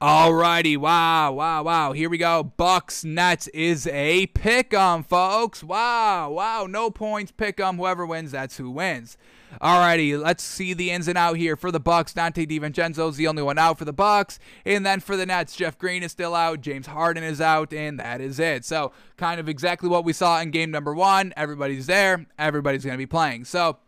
[0.00, 1.92] Alrighty, wow, wow, wow.
[1.92, 2.42] Here we go.
[2.42, 5.62] Bucks Nets is a pick 'em, folks.
[5.64, 6.66] Wow, wow.
[6.66, 7.76] No points, pick 'em.
[7.76, 9.16] Whoever wins, that's who wins.
[9.60, 12.12] Alrighty, let's see the ins and out here for the Bucks.
[12.12, 15.78] Donte DiVincenzo's the only one out for the Bucks, and then for the Nets, Jeff
[15.78, 18.64] Green is still out, James Harden is out, and that is it.
[18.64, 21.32] So, kind of exactly what we saw in game number one.
[21.36, 22.26] Everybody's there.
[22.38, 23.44] Everybody's going to be playing.
[23.44, 23.78] So.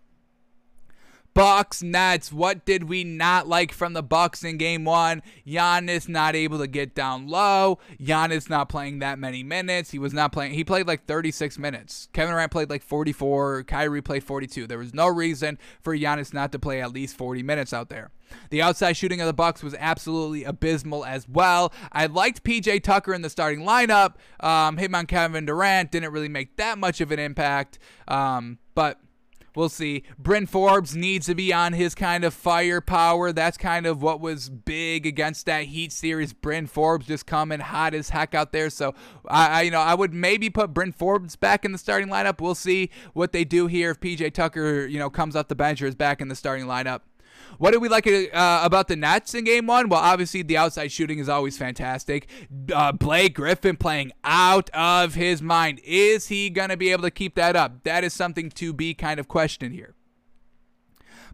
[1.39, 2.32] Bucks Nets.
[2.32, 5.23] What did we not like from the Bucks in game one?
[5.47, 7.78] Giannis not able to get down low.
[8.01, 9.93] Giannis not playing that many minutes.
[9.93, 10.55] He was not playing.
[10.55, 12.09] He played like 36 minutes.
[12.12, 13.62] Kevin Durant played like 44.
[13.62, 14.66] Kyrie played 42.
[14.66, 18.10] There was no reason for Giannis not to play at least 40 minutes out there.
[18.51, 21.73] The outside shooting of the Bucks was absolutely abysmal as well.
[21.93, 24.15] I liked PJ Tucker in the starting lineup.
[24.40, 27.78] Um, him on Kevin Durant didn't really make that much of an impact.
[28.09, 28.98] Um, but
[29.55, 30.05] We'll see.
[30.19, 33.33] Bryn Forbes needs to be on his kind of firepower.
[33.33, 36.33] That's kind of what was big against that Heat series.
[36.33, 38.70] Bryn Forbes just coming hot as heck out there.
[38.70, 38.95] So
[39.29, 42.41] I, I you know, I would maybe put Bryn Forbes back in the starting lineup.
[42.41, 45.83] We'll see what they do here if PJ Tucker, you know, comes off the bench
[45.83, 47.01] or is back in the starting lineup.
[47.59, 49.89] What did we like uh, about the Nets in game one?
[49.89, 52.29] Well, obviously, the outside shooting is always fantastic.
[52.73, 55.81] Uh, Blake Griffin playing out of his mind.
[55.85, 57.85] Is he going to be able to keep that up?
[57.85, 59.95] That is something to be kind of questioned here.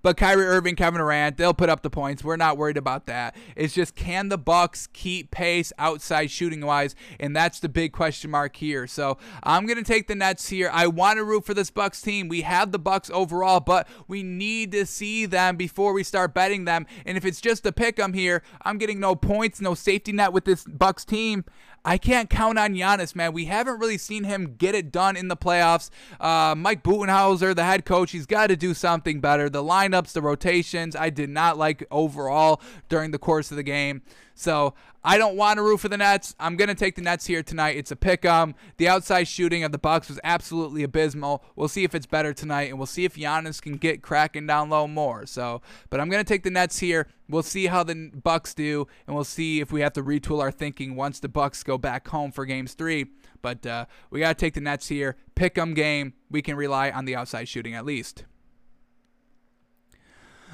[0.04, 2.22] But Kyrie Irving, Kevin Durant, they'll put up the points.
[2.22, 3.34] We're not worried about that.
[3.56, 8.30] It's just can the Bucks keep pace outside shooting wise, and that's the big question
[8.30, 8.86] mark here.
[8.86, 10.68] So I'm gonna take the Nets here.
[10.70, 12.28] I want to root for this Bucks team.
[12.28, 16.66] We have the Bucks overall, but we need to see them before we start betting
[16.66, 16.86] them.
[17.06, 20.34] And if it's just a pick 'em here, I'm getting no points, no safety net
[20.34, 21.46] with this Bucks team.
[21.84, 23.32] I can't count on Giannis, man.
[23.32, 25.90] We haven't really seen him get it done in the playoffs.
[26.18, 29.50] Uh, Mike Budenholzer, the head coach, he's got to do something better.
[29.50, 34.02] The lineups, the rotations, I did not like overall during the course of the game.
[34.34, 34.74] So
[35.06, 36.34] I don't want to root for the Nets.
[36.40, 37.76] I'm going to take the Nets here tonight.
[37.76, 38.54] It's a pick 'em.
[38.78, 41.44] The outside shooting of the Bucks was absolutely abysmal.
[41.56, 44.70] We'll see if it's better tonight, and we'll see if Giannis can get cracking down
[44.70, 45.26] low more.
[45.26, 45.60] So,
[45.90, 47.08] but I'm going to take the Nets here.
[47.28, 50.50] We'll see how the Bucks do, and we'll see if we have to retool our
[50.50, 53.06] thinking once the Bucks go back home for Games Three.
[53.42, 55.16] But uh, we got to take the Nets here.
[55.34, 56.14] Pick 'em game.
[56.30, 58.24] We can rely on the outside shooting at least.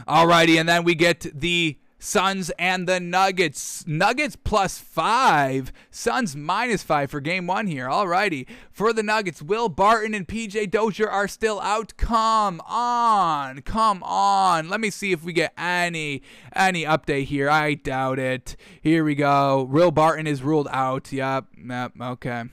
[0.08, 3.86] Alrighty, and then we get the Suns and the Nuggets.
[3.86, 5.70] Nuggets plus five.
[5.90, 7.86] Suns minus five for game one here.
[7.86, 8.48] Alrighty.
[8.72, 11.96] For the Nuggets, Will Barton and PJ Dozier are still out.
[11.98, 13.60] Come on.
[13.62, 14.70] Come on.
[14.70, 16.22] Let me see if we get any
[16.56, 17.50] any update here.
[17.50, 18.56] I doubt it.
[18.80, 19.62] Here we go.
[19.62, 21.12] Will Barton is ruled out.
[21.12, 21.44] Yep.
[21.68, 21.92] Yep.
[22.00, 22.44] Okay.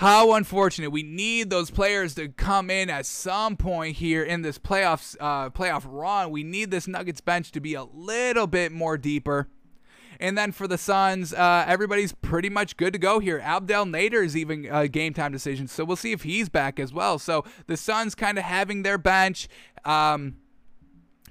[0.00, 0.92] How unfortunate.
[0.92, 5.50] We need those players to come in at some point here in this playoffs uh,
[5.50, 6.30] playoff run.
[6.30, 9.48] We need this Nuggets bench to be a little bit more deeper.
[10.18, 13.40] And then for the Suns, uh, everybody's pretty much good to go here.
[13.44, 16.94] Abdel Nader is even a game time decision, so we'll see if he's back as
[16.94, 17.18] well.
[17.18, 19.48] So the Suns kind of having their bench.
[19.84, 20.36] Um,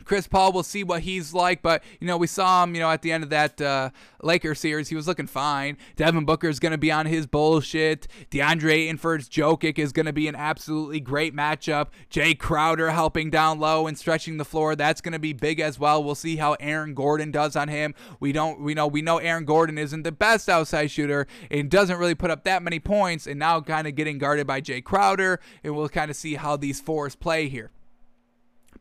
[0.10, 1.62] Chris Paul, we'll see what he's like.
[1.62, 3.92] But, you know, we saw him, you know, at the end of that uh,
[4.24, 4.90] Lakers series.
[4.90, 5.78] He was looking fine.
[5.98, 8.08] Devin Booker is going to be on his bullshit.
[8.32, 11.90] DeAndre Ayton Jokic is going to be an absolutely great matchup.
[12.10, 14.76] Jae Crowder helping down low and stretching the floor.
[14.76, 16.04] That's going to be big as well.
[16.04, 17.94] We'll see how Aaron Gordon does on him.
[18.20, 22.00] We don't, we know, we know Aaron Gordon isn't the best outside shooter and doesn't
[22.00, 23.28] really put up that many points.
[23.28, 25.40] And now kind of getting guarded by Jae Crowder.
[25.64, 27.70] And we'll kind of see how these fours play here.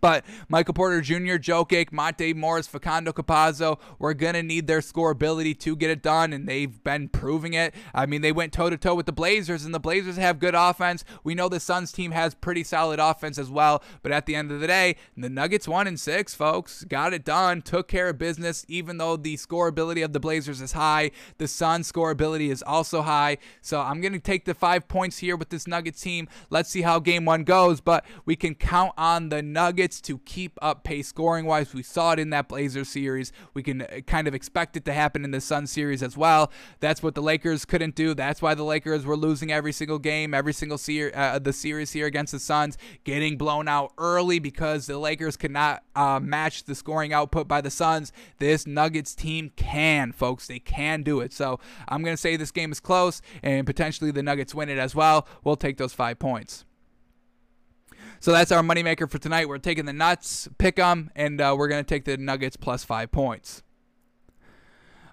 [0.00, 5.10] But Michael Porter Jr., Jokic, Monte Morris, Facundo Campazzo, we're going to need their score
[5.10, 7.74] ability to get it done, and they've been proving it.
[7.94, 10.54] I mean, they went toe to toe with the Blazers, and the Blazers have good
[10.54, 11.04] offense.
[11.24, 14.52] We know the Suns team has pretty solid offense as well, but at the end
[14.52, 16.84] of the day, the Nuggets won in six, folks.
[16.84, 20.60] Got it done, took care of business, even though the score ability of the Blazers
[20.60, 21.10] is high.
[21.38, 23.38] The Suns' score ability is also high.
[23.60, 26.28] So I'm going to take the five points here with this Nuggets team.
[26.50, 30.59] Let's see how game one goes, but we can count on the Nuggets to keep
[30.62, 31.74] up pace scoring wise.
[31.74, 33.32] We saw it in that Blazers series.
[33.55, 36.51] We can uh, kind of expect it to happen in the Sun series as well.
[36.81, 38.15] That's what the Lakers couldn't do.
[38.15, 41.93] That's why the Lakers were losing every single game, every single se- uh, the series
[41.93, 46.65] here against the Suns, getting blown out early because the Lakers could not uh, match
[46.65, 48.12] the scoring output by the Suns.
[48.39, 50.47] This Nuggets team can, folks.
[50.47, 51.32] They can do it.
[51.32, 54.78] So I'm going to say this game is close and potentially the Nuggets win it
[54.78, 55.27] as well.
[55.44, 56.65] We'll take those five points.
[58.20, 59.49] So that's our moneymaker for tonight.
[59.49, 62.85] We're taking the Nuts, pick them, and uh, we're going to take the Nuggets plus
[62.85, 63.62] five points.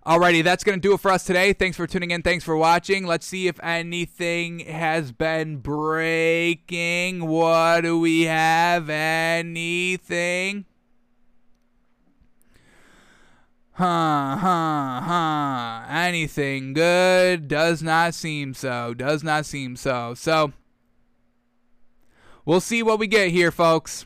[0.06, 1.52] Alrighty, that's going to do it for us today.
[1.54, 2.22] Thanks for tuning in.
[2.22, 3.08] Thanks for watching.
[3.08, 7.28] Let's see if anything has been breaking.
[7.28, 8.88] What do we have?
[8.88, 10.66] Anything?
[13.72, 15.86] Huh, huh, huh.
[15.90, 17.48] Anything good?
[17.48, 18.94] Does not seem so.
[18.94, 20.14] Does not seem so.
[20.14, 20.54] So.
[22.46, 24.06] We'll see what we get here, folks.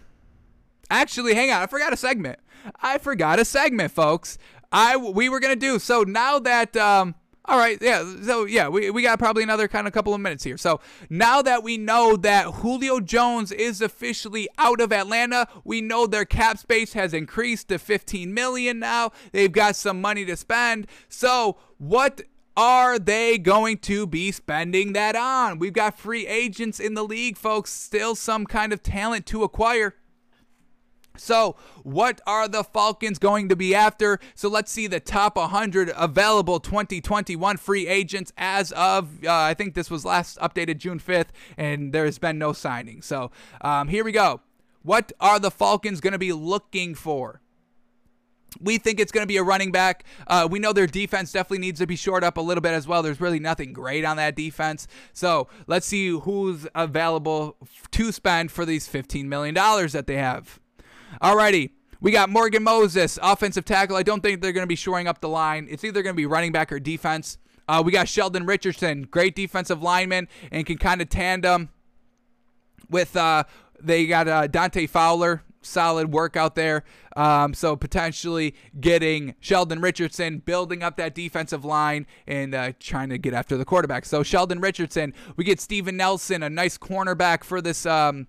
[0.90, 1.62] Actually, hang on.
[1.62, 2.40] I forgot a segment.
[2.82, 4.38] I forgot a segment, folks.
[4.72, 7.16] I we were gonna do so now that um.
[7.46, 8.04] All right, yeah.
[8.22, 10.58] So yeah, we, we got probably another kind of couple of minutes here.
[10.58, 16.06] So now that we know that Julio Jones is officially out of Atlanta, we know
[16.06, 19.12] their cap space has increased to 15 million now.
[19.32, 20.86] They've got some money to spend.
[21.08, 22.22] So what
[22.60, 25.60] are they going to be spending that on?
[25.60, 27.72] We've got free agents in the league, folks.
[27.72, 29.96] Still some kind of talent to acquire.
[31.16, 34.20] So, what are the Falcons going to be after?
[34.36, 39.74] So, let's see the top 100 available 2021 free agents as of, uh, I think
[39.74, 43.02] this was last updated June 5th, and there's been no signing.
[43.02, 43.32] So,
[43.62, 44.42] um, here we go.
[44.84, 47.40] What are the Falcons going to be looking for?
[48.60, 50.06] We think it's going to be a running back.
[50.28, 52.88] Uh, we know their defense definitely needs to be shored up a little bit as
[52.88, 53.04] well.
[53.04, 54.88] There's really nothing great on that defense.
[55.14, 57.58] So let's see who's available
[57.92, 60.60] to spend for these $15 million that they have.
[61.22, 61.72] Alrighty.
[62.02, 63.98] We got Morgan Moses, offensive tackle.
[63.98, 65.68] I don't think they're going to be shoring up the line.
[65.70, 67.38] It's either going to be running back or defense.
[67.68, 71.70] Uh, we got Sheldon Richardson, great defensive lineman, and can kind of tandem
[72.90, 73.16] with.
[73.16, 73.44] Uh,
[73.82, 76.84] they got uh, Dante Fowler, solid work out there.
[77.16, 83.18] Um, so potentially getting Sheldon Richardson, building up that defensive line, and uh, trying to
[83.18, 84.06] get after the quarterback.
[84.06, 87.86] So Sheldon Richardson, we get Steven Nelson, a nice cornerback for this.
[87.86, 88.28] Um,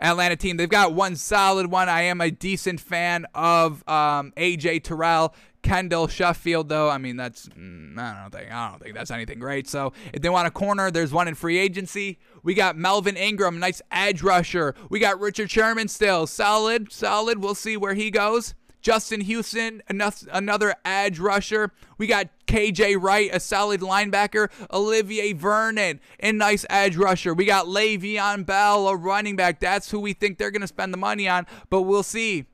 [0.00, 0.56] Atlanta team.
[0.56, 1.88] They've got one solid one.
[1.88, 5.34] I am a decent fan of um, AJ Terrell.
[5.68, 9.38] Kendall Sheffield, though, I mean that's mm, I don't think I don't think that's anything
[9.38, 9.68] great.
[9.68, 12.18] So if they want a corner, there's one in free agency.
[12.42, 14.74] We got Melvin Ingram, nice edge rusher.
[14.88, 17.42] We got Richard Sherman still solid, solid.
[17.42, 18.54] We'll see where he goes.
[18.80, 21.72] Justin Houston, another edge rusher.
[21.98, 24.50] We got KJ Wright, a solid linebacker.
[24.72, 27.34] Olivier Vernon, a nice edge rusher.
[27.34, 29.60] We got Le'Veon Bell, a running back.
[29.60, 32.46] That's who we think they're going to spend the money on, but we'll see.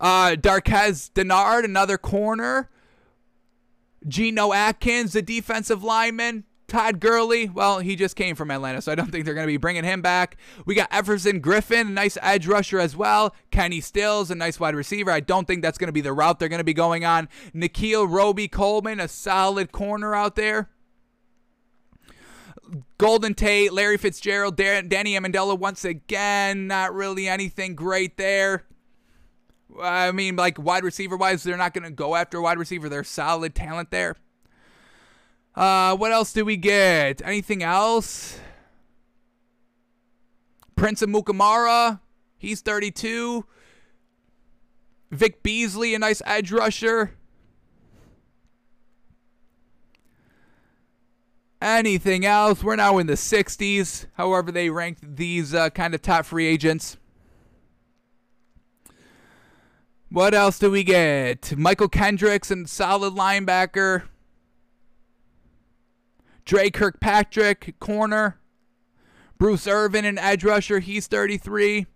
[0.00, 2.70] Uh, Darqueze Dennard, another corner.
[4.06, 6.44] Geno Atkins, the defensive lineman.
[6.68, 9.52] Todd Gurley, well, he just came from Atlanta, so I don't think they're going to
[9.52, 10.36] be bringing him back.
[10.64, 13.36] We got Everson Griffen, a nice edge rusher as well.
[13.52, 15.12] Kenny Stills, a nice wide receiver.
[15.12, 17.28] I don't think that's going to be the route they're going to be going on.
[17.54, 20.70] Nickell Robey-Coleman, a solid corner out there.
[22.98, 26.66] Golden Tate, Larry Fitzgerald, Danny Amendola once again.
[26.66, 28.64] Not really anything great there.
[29.80, 32.88] I mean, like wide receiver wise, they're not going to go after wide receiver.
[32.88, 34.16] They're solid talent there.
[35.54, 37.22] Uh, what else did we get?
[37.24, 38.38] Anything else?
[40.74, 42.00] Prince Amukamara,
[42.36, 43.46] he's 32.
[45.10, 47.14] Vic Beasley, a nice edge rusher.
[51.62, 52.62] Anything else?
[52.62, 56.98] We're now in the 60s, however, they ranked these uh, kind of top free agents.
[60.08, 61.42] What else do we get?
[61.42, 64.04] Mychal Kendricks and solid linebacker.
[66.44, 68.38] Dre Kirkpatrick, corner.
[69.36, 70.78] Bruce Irvin, an edge rusher.
[70.78, 71.86] He's 33.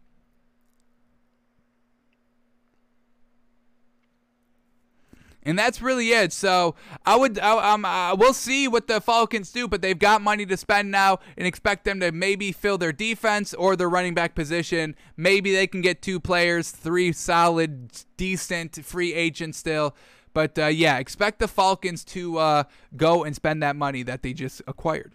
[5.43, 6.33] And that's really it.
[6.33, 6.75] So
[7.07, 10.45] I would, I, um, uh, we'll see what the Falcons do, but they've got money
[10.45, 14.35] to spend now, and expect them to maybe fill their defense or their running back
[14.35, 14.95] position.
[15.17, 19.97] Maybe they can get two players, three solid, decent free agents still.
[20.33, 22.65] But uh, yeah, expect the Falcons to uh,
[22.97, 25.15] go and spend that money that they just acquired.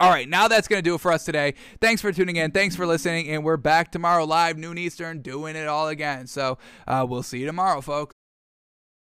[0.00, 1.54] All right, now that's going to do it for us today.
[1.80, 2.52] Thanks for tuning in.
[2.52, 3.28] Thanks for listening.
[3.28, 6.26] And we're back tomorrow live, noon Eastern, doing it all again.
[6.26, 6.56] So
[6.88, 8.14] uh, we'll see you tomorrow, folks.